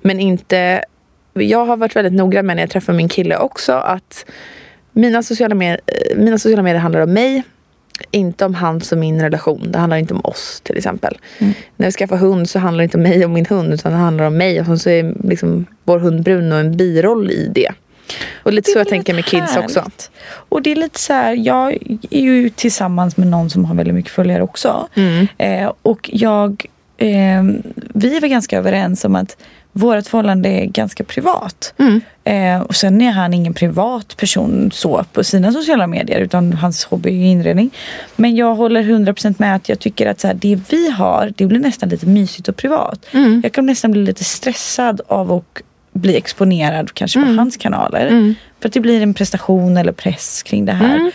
Men 0.03 0.21
inte 0.21 0.85
jag 1.35 1.65
har 1.65 1.77
varit 1.77 1.97
väldigt 1.97 2.13
noggrann 2.13 2.47
med 2.47 2.57
när 2.57 2.63
jag 2.63 2.71
träffar 2.71 2.93
min 2.93 3.09
kille 3.09 3.37
också 3.37 3.73
att 3.73 4.27
mina 4.93 5.23
sociala, 5.23 5.55
med, 5.55 5.81
mina 6.17 6.39
sociala 6.39 6.63
medier 6.63 6.81
handlar 6.81 7.01
om 7.01 7.13
mig. 7.13 7.43
Inte 8.11 8.45
om 8.45 8.55
hans 8.55 8.93
och 8.93 8.99
min 8.99 9.23
relation. 9.23 9.73
Det 9.73 9.79
handlar 9.79 9.97
inte 9.97 10.15
om 10.15 10.21
oss 10.25 10.61
till 10.65 10.77
exempel. 10.77 11.19
Mm. 11.39 11.53
När 11.77 11.87
vi 11.87 11.93
skaffar 11.93 12.17
hund 12.17 12.49
så 12.49 12.59
handlar 12.59 12.79
det 12.79 12.85
inte 12.85 12.97
om 12.97 13.03
mig 13.03 13.25
och 13.25 13.31
min 13.31 13.47
hund 13.47 13.73
utan 13.73 13.93
det 13.93 13.99
handlar 13.99 14.25
om 14.25 14.37
mig. 14.37 14.61
Och 14.61 14.81
så 14.81 14.91
är 14.91 15.15
liksom 15.29 15.67
vår 15.85 15.99
hund 15.99 16.23
Bruno 16.23 16.55
en 16.55 16.77
biroll 16.77 17.31
i 17.31 17.51
det. 17.55 17.73
Och 18.43 18.53
lite 18.53 18.71
så 18.71 18.79
jag 18.79 18.89
tänker 18.89 19.15
med 19.15 19.25
kids 19.25 19.53
härligt. 19.53 19.65
också. 19.65 19.91
Och 20.25 20.63
det 20.63 20.73
är 20.73 20.77
lite 20.77 21.01
så 21.01 21.13
här, 21.13 21.35
jag 21.35 21.73
är 22.11 22.21
ju 22.21 22.51
tillsammans 22.51 23.17
med 23.17 23.27
någon 23.27 23.51
som 23.51 23.65
har 23.65 23.75
väldigt 23.75 23.95
mycket 23.95 24.13
följare 24.13 24.43
också. 24.43 24.89
Mm. 24.95 25.27
Eh, 25.39 25.73
och 25.83 26.11
jag, 26.13 26.67
eh, 26.97 27.43
vi 27.95 28.21
var 28.21 28.29
ganska 28.29 28.59
överens 28.59 29.05
om 29.05 29.17
att 29.17 29.37
vårt 29.73 30.07
förhållande 30.07 30.49
är 30.49 30.65
ganska 30.67 31.05
privat. 31.05 31.75
Mm. 31.79 32.01
Eh, 32.25 32.61
och 32.63 32.77
sen 32.77 33.01
är 33.01 33.11
han 33.13 33.35
ingen 33.35 33.55
privat 33.55 34.17
person 34.17 34.71
så 34.73 35.05
på 35.13 35.25
sina 35.25 35.53
sociala 35.53 35.87
medier 35.87 36.21
utan 36.21 36.53
hans 36.53 36.85
hobby 36.85 37.11
är 37.11 37.27
inredning. 37.27 37.71
Men 38.17 38.37
jag 38.37 38.55
håller 38.55 38.83
100% 38.83 39.35
med 39.39 39.57
att 39.57 39.69
jag 39.69 39.79
tycker 39.79 40.07
att 40.07 40.21
så 40.21 40.27
här, 40.27 40.35
det 40.35 40.61
vi 40.71 40.91
har 40.91 41.33
det 41.37 41.47
blir 41.47 41.61
nästan 41.61 41.89
lite 41.89 42.07
mysigt 42.07 42.49
och 42.49 42.57
privat. 42.57 43.07
Mm. 43.13 43.41
Jag 43.45 43.53
kan 43.53 43.67
nästan 43.67 43.91
bli 43.91 44.03
lite 44.05 44.25
stressad 44.25 45.01
av 45.09 45.33
att 45.33 45.63
bli 45.93 46.17
exponerad 46.17 46.95
kanske 46.95 47.19
på 47.19 47.25
Mm. 47.27 47.39
hans 47.39 47.57
kanaler. 47.57 48.07
Mm. 48.07 48.35
För 48.61 48.69
att 48.69 48.73
det 48.73 48.81
blir 48.81 49.03
en 49.03 49.15
prestation 49.15 49.77
eller 49.77 49.93
press 49.93 50.43
kring 50.43 50.65
det 50.65 50.73
här. 50.73 51.11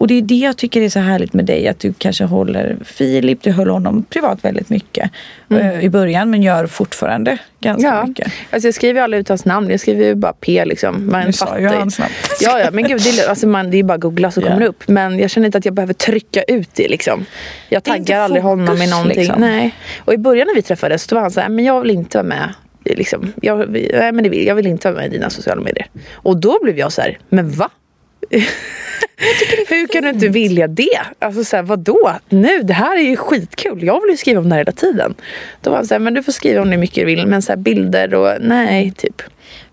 Mm. 0.00 0.04
Och 0.04 0.08
det 0.08 0.14
är 0.14 0.22
det 0.22 0.34
jag 0.34 0.56
tycker 0.56 0.80
är 0.82 0.88
så 0.88 0.98
härligt 1.00 1.32
med 1.32 1.44
dig. 1.44 1.68
Att 1.68 1.78
du 1.80 1.92
kanske 1.98 2.24
håller 2.24 2.76
Filip, 2.84 3.42
du 3.42 3.50
höll 3.50 3.68
honom 3.70 4.02
privat 4.10 4.44
väldigt 4.44 4.68
mycket 4.70 5.10
eh, 5.50 5.84
i 5.84 5.88
början 5.90 6.30
men 6.30 6.42
gör 6.42 6.66
fortfarande 6.66 7.38
ganska 7.60 7.88
Mm. 7.88 7.98
Ja. 8.00 8.06
mycket. 8.06 8.32
Alltså 8.50 8.66
jag 8.68 8.74
skriver 8.74 9.00
aldrig 9.02 9.20
ut 9.20 9.28
hans 9.28 9.44
namn. 9.44 9.70
Jag 9.70 9.80
skriver 9.80 10.04
ju 10.04 10.14
bara 10.14 10.32
P 10.32 10.64
liksom. 10.64 11.06
Man 11.10 11.26
Nu 11.26 11.32
sa 11.32 11.58
ju. 11.58 11.66
hans 11.66 11.98
namn. 11.98 12.12
Ja, 12.40 12.60
ja, 12.60 12.70
men 12.72 12.84
gud, 12.88 13.00
det 13.02 13.10
är, 13.20 13.28
alltså 13.28 13.46
man, 13.46 13.70
det 13.70 13.78
är 13.78 13.82
bara 13.82 13.94
att 13.94 14.00
googla 14.00 14.30
så 14.30 14.40
Ja. 14.40 14.46
kommer 14.46 14.60
det 14.60 14.66
upp. 14.66 14.88
Men 14.88 15.18
jag 15.18 15.30
känner 15.30 15.46
inte 15.46 15.58
att 15.58 15.64
jag 15.64 15.74
behöver 15.74 15.94
trycka 15.94 16.42
ut 16.42 16.70
det 16.74 16.88
liksom. 16.88 17.24
Jag 17.68 17.84
taggar 17.84 18.20
aldrig 18.20 18.42
honom 18.42 18.64
i 18.74 18.78
fokus, 18.78 18.90
någonting. 18.90 19.18
liksom. 19.18 19.40
Nej. 19.40 19.74
Och 19.98 20.14
i 20.14 20.18
början 20.18 20.46
när 20.46 20.54
vi 20.54 20.62
träffades 20.62 21.06
då 21.06 21.14
var 21.16 21.20
han 21.22 21.30
så 21.30 21.40
här, 21.40 21.48
men 21.48 21.64
jag 21.64 21.80
vill 21.80 21.90
inte 21.90 22.18
vara 22.18 22.26
med. 22.28 22.48
Liksom. 22.84 23.32
Jag, 23.42 23.68
nej, 23.70 24.12
men 24.12 24.22
det 24.24 24.28
vill, 24.30 24.46
jag 24.46 24.54
vill 24.54 24.66
inte 24.66 24.88
vara 24.88 24.96
med 25.02 25.06
i 25.06 25.16
dina 25.16 25.30
sociala 25.30 25.60
medier. 25.60 25.86
Och 26.12 26.36
då 26.36 26.58
blev 26.62 26.78
jag 26.78 26.92
så 26.92 27.00
här, 27.02 27.18
men 27.28 27.50
va? 27.50 27.70
Hur 29.68 29.86
kan 29.86 30.02
du 30.02 30.08
inte 30.08 30.28
vilja 30.28 30.66
det? 30.68 31.00
Alltså 31.18 31.44
så 31.44 31.56
här, 31.56 31.62
vadå? 31.62 32.12
Nu, 32.28 32.62
det 32.62 32.72
här 32.72 32.96
är 32.96 33.02
ju 33.02 33.16
skitkul. 33.16 33.84
Jag 33.84 34.00
vill 34.00 34.10
ju 34.10 34.16
skriva 34.16 34.40
om 34.40 34.48
det 34.48 34.54
här 34.54 34.60
hela 34.60 34.72
tiden. 34.72 35.14
Då 35.60 35.70
var 35.70 35.76
han 35.76 35.86
så 35.86 35.94
här, 35.94 35.98
men 35.98 36.14
du 36.14 36.22
får 36.22 36.32
skriva 36.32 36.62
om 36.62 36.70
det 36.70 36.76
mycket 36.76 36.94
du 36.96 37.04
vill. 37.04 37.26
Men 37.26 37.42
så 37.42 37.52
här, 37.52 37.56
bilder 37.56 38.14
och 38.14 38.36
nej, 38.40 38.92
typ. 38.96 39.22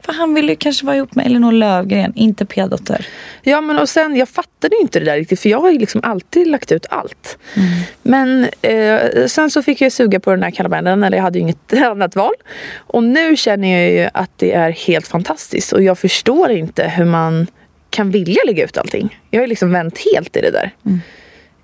För 0.08 0.14
han 0.14 0.34
ville 0.34 0.52
ju 0.52 0.56
kanske 0.56 0.86
vara 0.86 0.96
ihop 0.96 1.16
med 1.16 1.26
Elinor 1.26 1.52
Lövgren, 1.52 2.14
inte 2.16 2.46
P-dotter. 2.46 3.08
Ja 3.44 3.62
men 3.62 3.80
och 3.80 3.90
sen 3.90 4.16
jag 4.16 4.30
fattade 4.30 4.76
ju 4.76 4.82
inte 4.82 5.00
det 5.00 5.06
där 5.06 5.18
riktigt 5.18 5.40
för 5.40 5.50
jag 5.50 5.60
har 5.60 5.72
ju 5.72 5.80
liksom 5.80 6.02
alltid 6.04 6.48
lagt 6.48 6.72
ut 6.72 6.86
allt. 6.90 7.38
Men 8.02 8.48
eh, 8.62 9.26
sen 9.28 9.52
så 9.52 9.64
fick 9.64 9.82
jag 9.82 9.92
suga 9.92 10.20
på 10.20 10.32
den 10.32 10.44
här 10.44 10.52
kalabanden 10.52 11.04
eller 11.04 11.18
jag 11.18 11.24
hade 11.24 11.40
ju 11.40 11.42
inget 11.42 11.74
annat 11.84 12.16
val. 12.16 12.34
Och 12.76 13.04
nu 13.04 13.36
känner 13.36 13.82
jag 13.82 13.92
ju 13.92 14.10
att 14.14 14.32
det 14.36 14.54
är 14.54 14.72
helt 14.72 15.08
fantastiskt 15.08 15.74
och 15.74 15.84
jag 15.84 15.98
förstår 16.00 16.52
inte 16.52 16.84
hur 16.84 17.06
man 17.06 17.48
kan 17.90 18.12
vilja 18.12 18.42
lägga 18.46 18.64
ut 18.64 18.78
allting. 18.78 19.20
Jag 19.30 19.42
har 19.42 19.48
liksom 19.48 19.72
vänt 19.72 20.00
helt 20.14 20.38
i 20.38 20.42
det 20.42 20.52
där. 20.52 20.72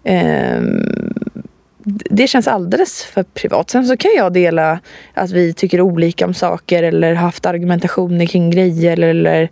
Ehm, 0.03 1.13
det 1.85 2.27
känns 2.27 2.47
alldeles 2.47 3.03
för 3.03 3.23
privat. 3.23 3.69
Sen 3.69 3.85
så 3.85 3.97
kan 3.97 4.11
jag 4.17 4.33
dela 4.33 4.79
att 5.13 5.31
vi 5.31 5.53
tycker 5.53 5.81
olika 5.81 6.25
om 6.25 6.33
saker 6.33 6.83
eller 6.83 7.13
haft 7.13 7.45
argumentationer 7.45 8.25
kring 8.25 8.51
grejer. 8.51 8.99
Eller, 8.99 9.49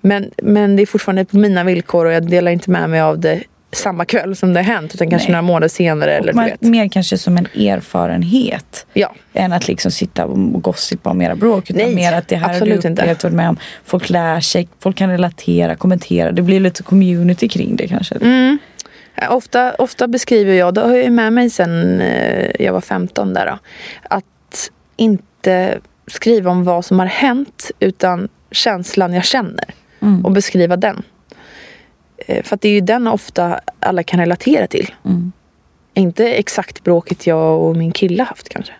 men, 0.00 0.30
men 0.42 0.76
det 0.76 0.82
är 0.82 0.86
fortfarande 0.86 1.24
på 1.24 1.36
mina 1.36 1.64
villkor 1.64 2.06
och 2.06 2.12
jag 2.12 2.30
delar 2.30 2.52
inte 2.52 2.70
med 2.70 2.90
mig 2.90 3.00
av 3.00 3.18
det 3.18 3.42
samma 3.72 4.04
kväll 4.04 4.36
som 4.36 4.52
det 4.54 4.62
hänt 4.62 4.94
utan 4.94 5.10
kanske 5.10 5.28
Nej. 5.28 5.32
några 5.32 5.42
månader 5.42 5.68
senare. 5.68 6.14
Eller, 6.14 6.32
Man, 6.32 6.50
mer 6.60 6.88
kanske 6.88 7.18
som 7.18 7.36
en 7.36 7.46
erfarenhet. 7.46 8.86
Ja. 8.92 9.14
Än 9.34 9.52
att 9.52 9.68
liksom 9.68 9.90
sitta 9.90 10.24
och 10.24 10.62
gossipa 10.62 11.10
om 11.10 11.22
era 11.22 11.34
bråk. 11.34 11.70
Utan 11.70 11.82
Nej, 11.82 11.94
mer 11.94 12.12
att 12.12 12.28
det 12.28 12.36
här 12.36 12.58
har 12.60 12.66
du 12.66 12.74
upplevt, 12.74 13.24
varit 13.24 13.34
med 13.34 13.48
om. 13.48 13.56
Folk 13.84 14.10
lär 14.10 14.40
sig, 14.40 14.68
folk 14.80 14.96
kan 14.96 15.10
relatera, 15.10 15.74
kommentera. 15.74 16.32
Det 16.32 16.42
blir 16.42 16.60
lite 16.60 16.82
community 16.82 17.48
kring 17.48 17.76
det 17.76 17.88
kanske. 17.88 18.14
Mm. 18.14 18.58
Ofta, 19.28 19.74
ofta 19.74 20.08
beskriver 20.08 20.54
jag, 20.54 20.74
det 20.74 20.80
har 20.80 20.94
jag 20.96 21.12
med 21.12 21.32
mig 21.32 21.50
sen 21.50 22.00
eh, 22.00 22.50
jag 22.58 22.72
var 22.72 22.80
15 22.80 23.34
där 23.34 23.46
då, 23.46 23.58
att 24.02 24.70
inte 24.96 25.78
skriva 26.06 26.50
om 26.50 26.64
vad 26.64 26.84
som 26.84 26.98
har 26.98 27.06
hänt 27.06 27.70
utan 27.80 28.28
känslan 28.50 29.14
jag 29.14 29.24
känner 29.24 29.64
Mm. 30.02 30.24
och 30.24 30.32
beskriva 30.32 30.76
den. 30.76 31.02
Eh, 32.26 32.42
För 32.42 32.54
att 32.54 32.60
det 32.60 32.68
är 32.68 32.72
ju 32.72 32.80
den 32.80 33.06
ofta 33.06 33.60
alla 33.80 34.02
kan 34.02 34.20
relatera 34.20 34.66
till. 34.66 34.94
Mm. 35.04 35.32
Inte 35.94 36.28
exakt 36.32 36.84
bråket 36.84 37.26
jag 37.26 37.60
och 37.60 37.76
min 37.76 37.92
kille 37.92 38.22
haft 38.22 38.48
kanske. 38.48 38.72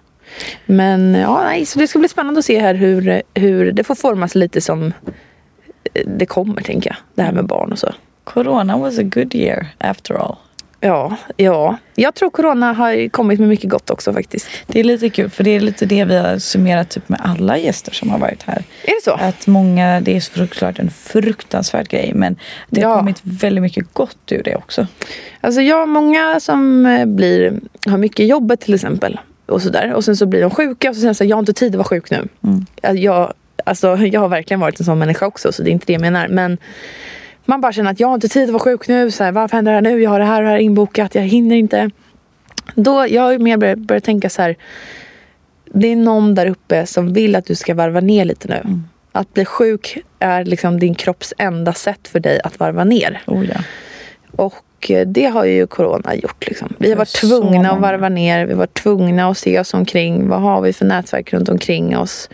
Men 0.66 1.14
ja, 1.14 1.43
nej, 1.45 1.66
så 1.66 1.78
det 1.78 1.88
ska 1.88 1.99
bli 1.99 2.09
spännande 2.09 2.38
att 2.38 2.45
se 2.45 2.61
här 2.61 2.74
hur, 2.74 3.22
hur 3.34 3.72
det 3.72 3.84
får 3.84 3.95
formas 3.95 4.34
lite 4.34 4.61
som 4.61 4.93
eh, 5.95 6.07
det 6.07 6.26
kommer 6.26 6.62
tänker 6.62 6.90
jag. 6.90 6.97
Det 7.14 7.22
här 7.22 7.32
med 7.32 7.47
barn 7.47 7.72
och 7.72 7.78
så. 7.78 7.95
Corona 8.24 8.78
was 8.78 8.99
a 8.99 9.03
good 9.03 9.34
year 9.34 9.66
after 9.78 10.14
all. 10.14 10.36
Ja, 10.84 11.16
ja. 11.36 11.76
Jag 11.94 12.14
tror 12.14 12.30
corona 12.30 12.72
har 12.72 13.08
kommit 13.08 13.40
med 13.40 13.48
mycket 13.48 13.70
gott 13.70 13.90
också 13.90 14.12
faktiskt. 14.12 14.48
Det 14.66 14.80
är 14.80 14.84
lite 14.84 15.10
kul 15.10 15.30
för 15.30 15.44
det 15.44 15.50
är 15.50 15.60
lite 15.60 15.86
det 15.86 16.04
vi 16.04 16.18
har 16.18 16.38
summerat 16.38 16.90
typ 16.90 17.08
med 17.08 17.20
alla 17.24 17.58
gäster 17.58 17.92
som 17.92 18.10
har 18.10 18.18
varit 18.18 18.42
här. 18.42 18.62
Är 18.84 18.90
det 18.94 19.00
så? 19.04 19.10
Att 19.10 19.46
många, 19.46 20.00
det 20.00 20.16
är 20.16 20.20
såklart 20.20 20.78
en 20.78 20.90
fruktansvärd 20.90 21.88
grej 21.88 22.12
men 22.14 22.36
det 22.70 22.80
har 22.82 22.90
Ja. 22.90 22.98
kommit 22.98 23.20
väldigt 23.22 23.62
mycket 23.62 23.94
gott 23.94 24.32
ur 24.32 24.42
det 24.42 24.56
också. 24.56 24.86
Alltså 25.40 25.60
jag 25.60 25.88
många 25.88 26.40
som 26.40 26.86
eh, 26.86 27.06
blir, 27.06 27.52
har 27.86 27.98
mycket 27.98 28.26
jobbet 28.26 28.60
till 28.60 28.74
exempel. 28.74 29.20
Och 29.46 29.62
sådär. 29.62 29.92
Och 29.94 30.04
sen 30.04 30.16
så 30.16 30.26
blir 30.26 30.40
de 30.40 30.50
sjuka 30.50 30.88
och 30.90 30.94
så 30.96 31.00
säger 31.00 31.10
de 31.10 31.14
så 31.14 31.24
här, 31.24 31.28
jag 31.30 31.36
har 31.36 31.40
inte 31.40 31.52
tid 31.52 31.72
att 31.72 31.76
vara 31.78 31.88
sjuk 31.88 32.10
nu. 32.10 32.28
Mm. 32.44 32.66
Att 32.82 32.98
Jag, 32.98 33.32
alltså, 33.64 33.96
jag 33.96 34.20
har 34.20 34.28
verkligen 34.28 34.60
varit 34.60 34.80
en 34.80 34.84
sån 34.86 34.98
människa 34.98 35.26
också 35.26 35.52
så 35.52 35.62
det 35.62 35.70
är 35.70 35.72
inte 35.72 35.86
det 35.86 35.92
jag 35.92 36.00
menar. 36.02 36.28
Men 36.28 36.58
man 37.53 37.61
bara 37.61 37.72
känner 37.72 37.90
att 37.90 38.00
jag 38.00 38.09
har 38.09 38.14
inte 38.14 38.28
tid 38.28 38.44
att 38.44 38.53
vara 38.53 38.62
sjuk 38.62 38.88
nu. 38.88 39.11
Så 39.11 39.24
här, 39.24 39.32
varför 39.32 39.57
händer 39.57 39.72
det 39.72 39.76
här 39.76 39.96
nu? 39.96 40.03
Jag 40.03 40.11
har 40.11 40.18
det 40.18 40.24
här 40.24 40.42
och 40.42 40.44
det 40.44 40.50
här 40.50 40.59
inbokat. 40.59 41.14
Jag 41.14 41.22
hinner 41.22 41.57
inte. 41.57 41.90
Då, 42.74 43.07
jag 43.09 43.22
har 43.22 43.38
mer 43.38 43.57
börjat, 43.57 43.78
börjat 43.78 44.05
tänka 44.05 44.30
så 44.30 44.42
här. 44.42 44.57
Det 45.64 45.88
är 45.88 45.96
någon 45.96 46.34
där 46.34 46.46
uppe 46.46 46.86
som 46.86 47.12
vill 47.12 47.36
att 47.36 47.46
du 47.46 47.55
ska 47.55 47.74
varva 47.74 48.00
ner 48.00 48.24
lite 48.24 48.48
nu. 48.48 48.55
Mm. 48.55 48.84
Att 49.12 49.34
bli 49.34 49.44
sjuk 49.44 49.98
är 50.18 50.44
liksom 50.44 50.78
din 50.78 50.94
kropps 50.94 51.34
enda 51.38 51.72
sätt 51.72 52.09
för 52.09 52.20
dig 52.20 52.40
att 52.44 52.59
varva 52.59 52.84
ner. 52.84 53.22
Oh, 53.26 53.44
ja. 53.46 53.61
Och 54.36 54.90
eh, 54.90 55.07
det 55.07 55.24
har 55.24 55.44
ju 55.44 55.66
corona 55.66 56.14
gjort. 56.14 56.46
Liksom. 56.46 56.74
Vi 56.78 56.90
har 56.90 56.96
varit 56.96 57.09
tvungna 57.09 57.70
att 57.70 57.80
varva 57.80 58.09
ner. 58.09 58.46
Vi 58.46 58.55
varit 58.55 58.74
tvungna 58.74 59.30
att 59.30 59.38
se 59.38 59.61
oss 59.61 59.74
omkring. 59.74 60.28
Vad 60.28 60.40
har 60.40 60.61
vi 60.61 60.72
för 60.72 60.84
nätverk 60.84 61.32
runt 61.32 61.48
omkring 61.48 61.98
oss? 61.98 62.28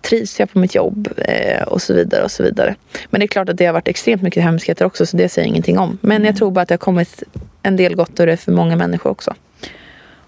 Trivs 0.00 0.40
jag 0.40 0.52
på 0.52 0.58
mitt 0.58 0.74
jobb? 0.74 1.08
Eh, 1.16 1.62
och 1.62 1.82
så 1.82 1.94
vidare. 1.94 2.24
och 2.24 2.30
så 2.30 2.42
vidare. 2.42 2.74
Men 3.10 3.18
det 3.20 3.24
är 3.24 3.28
klart 3.28 3.48
att 3.48 3.56
det 3.56 3.66
har 3.66 3.72
varit 3.72 3.88
extremt 3.88 4.22
mycket 4.22 4.42
hemskheter 4.42 4.84
också. 4.84 5.06
Så 5.06 5.16
det 5.16 5.28
säger 5.28 5.46
jag 5.46 5.50
ingenting 5.50 5.78
om. 5.78 5.98
Men 6.00 6.16
Mm. 6.16 6.26
jag 6.26 6.36
tror 6.36 6.50
bara 6.50 6.60
att 6.60 6.68
det 6.68 6.72
har 6.72 6.78
kommit 6.78 7.22
en 7.62 7.76
del 7.76 7.94
gott 7.94 8.20
ur 8.20 8.26
det 8.26 8.36
för 8.36 8.52
många 8.52 8.76
människor 8.76 9.10
också. 9.10 9.34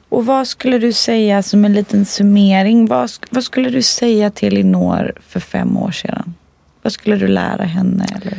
Och 0.09 0.27
vad 0.27 0.49
skulle 0.49 0.79
du 0.79 0.93
säga 0.93 1.43
som 1.43 1.65
en 1.65 1.73
liten 1.73 2.05
summering? 2.05 2.87
Vad, 2.87 3.11
vad 3.31 3.45
skulle 3.45 3.71
du 3.71 3.83
säga 3.83 4.31
till 4.31 4.49
Elinor 4.49 5.13
för 5.27 5.41
fem 5.41 5.77
år 5.77 5.91
sedan? 5.91 6.35
Vad 6.83 6.93
skulle 6.93 7.17
du 7.17 7.29
lära 7.29 7.65
henne? 7.65 8.07
Eller? 8.23 8.39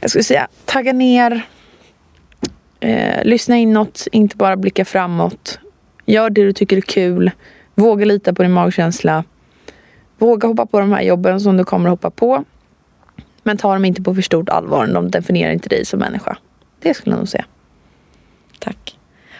Jag 0.00 0.10
skulle 0.10 0.24
säga 0.24 0.48
tagga 0.64 0.92
ner. 0.92 1.42
Eh, 2.80 3.24
lyssna 3.24 3.56
inåt, 3.56 4.06
inte 4.12 4.36
bara 4.36 4.56
blicka 4.56 4.84
framåt. 4.84 5.58
Gör 6.06 6.30
det 6.30 6.42
du 6.44 6.52
tycker 6.52 6.76
är 6.76 6.80
kul. 6.80 7.30
Våga 7.74 8.04
lita 8.04 8.34
på 8.34 8.42
din 8.42 8.52
magkänsla. 8.52 9.24
Våga 10.22 10.48
hoppa 10.48 10.66
på 10.66 10.80
de 10.80 10.92
här 10.92 11.02
jobben 11.02 11.40
som 11.40 11.56
du 11.56 11.64
kommer 11.64 11.88
att 11.88 11.92
hoppa 11.92 12.10
på. 12.10 12.44
Men 13.42 13.56
ta 13.56 13.72
dem 13.72 13.84
inte 13.84 14.02
på 14.02 14.14
för 14.14 14.22
stort 14.22 14.48
allvar. 14.48 14.86
De 14.86 15.10
definierar 15.10 15.52
inte 15.52 15.68
dig 15.68 15.84
som 15.84 16.00
människa. 16.00 16.36
Det 16.80 16.94
skulle 16.94 17.12
jag 17.12 17.18
nog 17.18 17.28
säga. 17.28 17.44
Tack. 18.58 18.98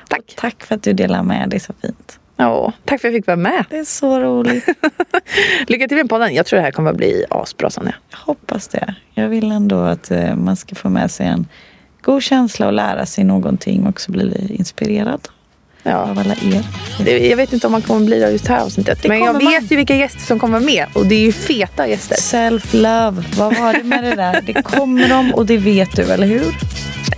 Tack. 0.09 0.35
Tack 0.37 0.63
för 0.63 0.75
att 0.75 0.83
du 0.83 0.93
delar 0.93 1.23
med 1.23 1.51
dig 1.51 1.61
så 1.61 1.73
fint. 1.83 2.19
Ja, 2.37 2.73
tack 2.85 3.01
för 3.01 3.09
att 3.09 3.15
jag 3.15 3.19
fick 3.19 3.27
vara 3.27 3.37
med. 3.37 3.65
Det 3.71 3.79
är 3.79 3.85
så 3.85 4.21
roligt. 4.21 4.67
Lycka 5.67 5.89
till 5.89 5.97
med 5.97 6.09
podden. 6.09 6.35
Jag 6.35 6.47
tror 6.47 6.57
det 6.57 6.63
här 6.63 6.71
kommer 6.71 6.91
att 6.91 6.97
bli 6.97 7.25
asbra 7.31 7.71
Sonja. 7.71 7.95
Jag 8.11 8.19
hoppas 8.19 8.69
det. 8.69 8.95
Jag 9.15 9.29
vill 9.29 9.53
ändå 9.53 9.77
att 9.77 10.11
eh, 10.11 10.37
man 10.37 10.57
ska 10.57 10.75
få 10.75 10.89
med 10.89 11.11
sig 11.11 11.27
en 11.27 11.47
god 12.01 12.23
känsla 12.23 12.67
och 12.67 12.73
lära 12.73 13.07
sig 13.07 13.25
någonting 13.25 13.83
och 13.83 13.89
också 13.89 14.13
bli 14.13 14.55
inspirerad 14.59 15.29
Ja. 15.83 15.97
av 15.97 16.19
alla 16.19 16.35
er. 16.35 17.29
Jag 17.31 17.37
vet 17.37 17.53
inte 17.53 17.67
om 17.67 17.73
man 17.73 17.83
kommer 17.83 18.07
bli 18.07 18.19
där 18.21 18.31
just 18.31 18.47
här 18.49 18.61
avsnittet. 18.61 18.99
Det 19.03 19.09
Men 19.09 19.19
jag 19.21 19.33
man. 19.43 19.53
vet 19.53 19.73
ju 19.73 19.77
vilka 19.77 19.97
gäster 19.97 20.21
som 20.21 20.39
kommer 20.39 20.61
med. 20.61 20.87
Och 20.93 21.07
det 21.07 21.15
är 21.15 21.21
ju 21.21 21.33
feta 21.33 21.89
gäster. 21.89 22.17
Self-love. 22.17 23.25
Vad 23.37 23.57
var 23.59 23.73
det 23.73 23.83
med 23.85 24.05
det 24.05 24.15
där? 24.15 24.41
Det 24.47 24.63
kommer 24.63 25.09
de 25.09 25.35
och 25.35 25.47
det 25.47 25.57
vet 25.59 25.97
du, 25.97 26.03
eller 26.03 26.27
hur? 26.27 26.45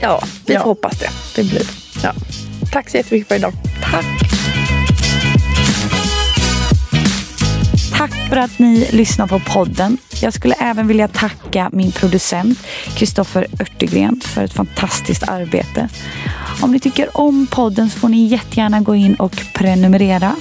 Ja, 0.01 0.23
vi 0.47 0.55
Ja. 0.55 0.61
får 0.61 0.65
hoppas 0.69 0.99
det. 0.99 1.09
Det 1.37 1.43
blir. 1.49 1.63
Ja. 2.03 2.13
Tack 2.73 2.91
så 2.91 2.97
jättemycket 2.97 3.29
för 3.29 3.35
idag. 3.35 3.53
Tack. 3.91 4.05
Tack 7.97 8.29
för 8.29 8.37
att 8.37 8.59
ni 8.59 8.89
lyssnar 8.91 9.27
på 9.27 9.41
podden. 9.41 9.99
Jag 10.23 10.33
skulle 10.33 10.55
även 10.55 10.89
vilja 10.89 11.09
tacka 11.09 11.71
min 11.73 11.93
producent 11.93 12.59
Kristoffer 12.97 13.47
Örtegren 13.61 14.21
för 14.25 14.45
ett 14.45 14.53
fantastiskt 14.53 15.23
arbete. 15.23 15.89
Om 16.63 16.73
ni 16.73 16.81
tycker 16.81 17.17
om 17.17 17.47
podden 17.47 17.91
så 17.91 17.99
får 17.99 18.09
ni 18.09 18.27
jättegärna 18.27 18.81
gå 18.81 18.95
in 18.95 19.15
och 19.15 19.43
prenumerera. 19.55 20.37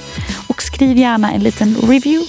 Och 0.48 0.62
skriv 0.62 0.96
gärna 0.96 1.32
en 1.32 1.42
liten 1.42 1.76
review. 1.76 2.28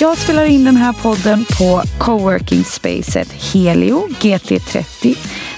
Jag 0.00 0.18
spelar 0.18 0.44
in 0.44 0.64
den 0.64 0.76
här 0.76 0.92
podden 0.92 1.44
på 1.58 1.82
coworking 1.98 2.64
spacet 2.64 3.32
Helio 3.52 4.08
GT30 4.08 5.16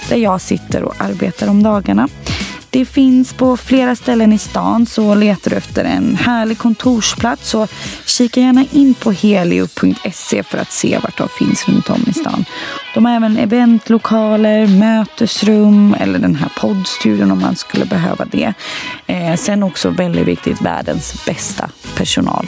där 0.09 0.17
jag 0.17 0.41
sitter 0.41 0.83
och 0.83 0.95
arbetar 1.01 1.47
om 1.47 1.63
dagarna. 1.63 2.07
Det 2.71 2.85
finns 2.85 3.33
på 3.33 3.57
flera 3.57 3.95
ställen 3.95 4.33
i 4.33 4.37
stan 4.37 4.85
så 4.85 5.15
letar 5.15 5.51
du 5.51 5.57
efter 5.57 5.83
en 5.83 6.15
härlig 6.15 6.57
kontorsplats 6.57 7.49
så 7.49 7.67
kika 8.05 8.39
gärna 8.39 8.65
in 8.71 8.93
på 8.93 9.11
helio.se 9.11 10.43
för 10.43 10.57
att 10.57 10.71
se 10.71 10.99
vart 11.03 11.17
de 11.17 11.29
finns 11.29 11.67
runt 11.67 11.89
om 11.89 12.05
i 12.07 12.13
stan. 12.13 12.45
De 12.93 13.05
har 13.05 13.15
även 13.15 13.37
eventlokaler, 13.37 14.67
mötesrum 14.67 15.95
eller 15.99 16.19
den 16.19 16.35
här 16.35 16.49
poddstudion 16.57 17.31
om 17.31 17.41
man 17.41 17.55
skulle 17.55 17.85
behöva 17.85 18.25
det. 18.25 18.53
Eh, 19.07 19.35
sen 19.35 19.63
också 19.63 19.89
väldigt 19.89 20.27
viktigt 20.27 20.61
världens 20.61 21.25
bästa 21.25 21.69
personal. 21.95 22.47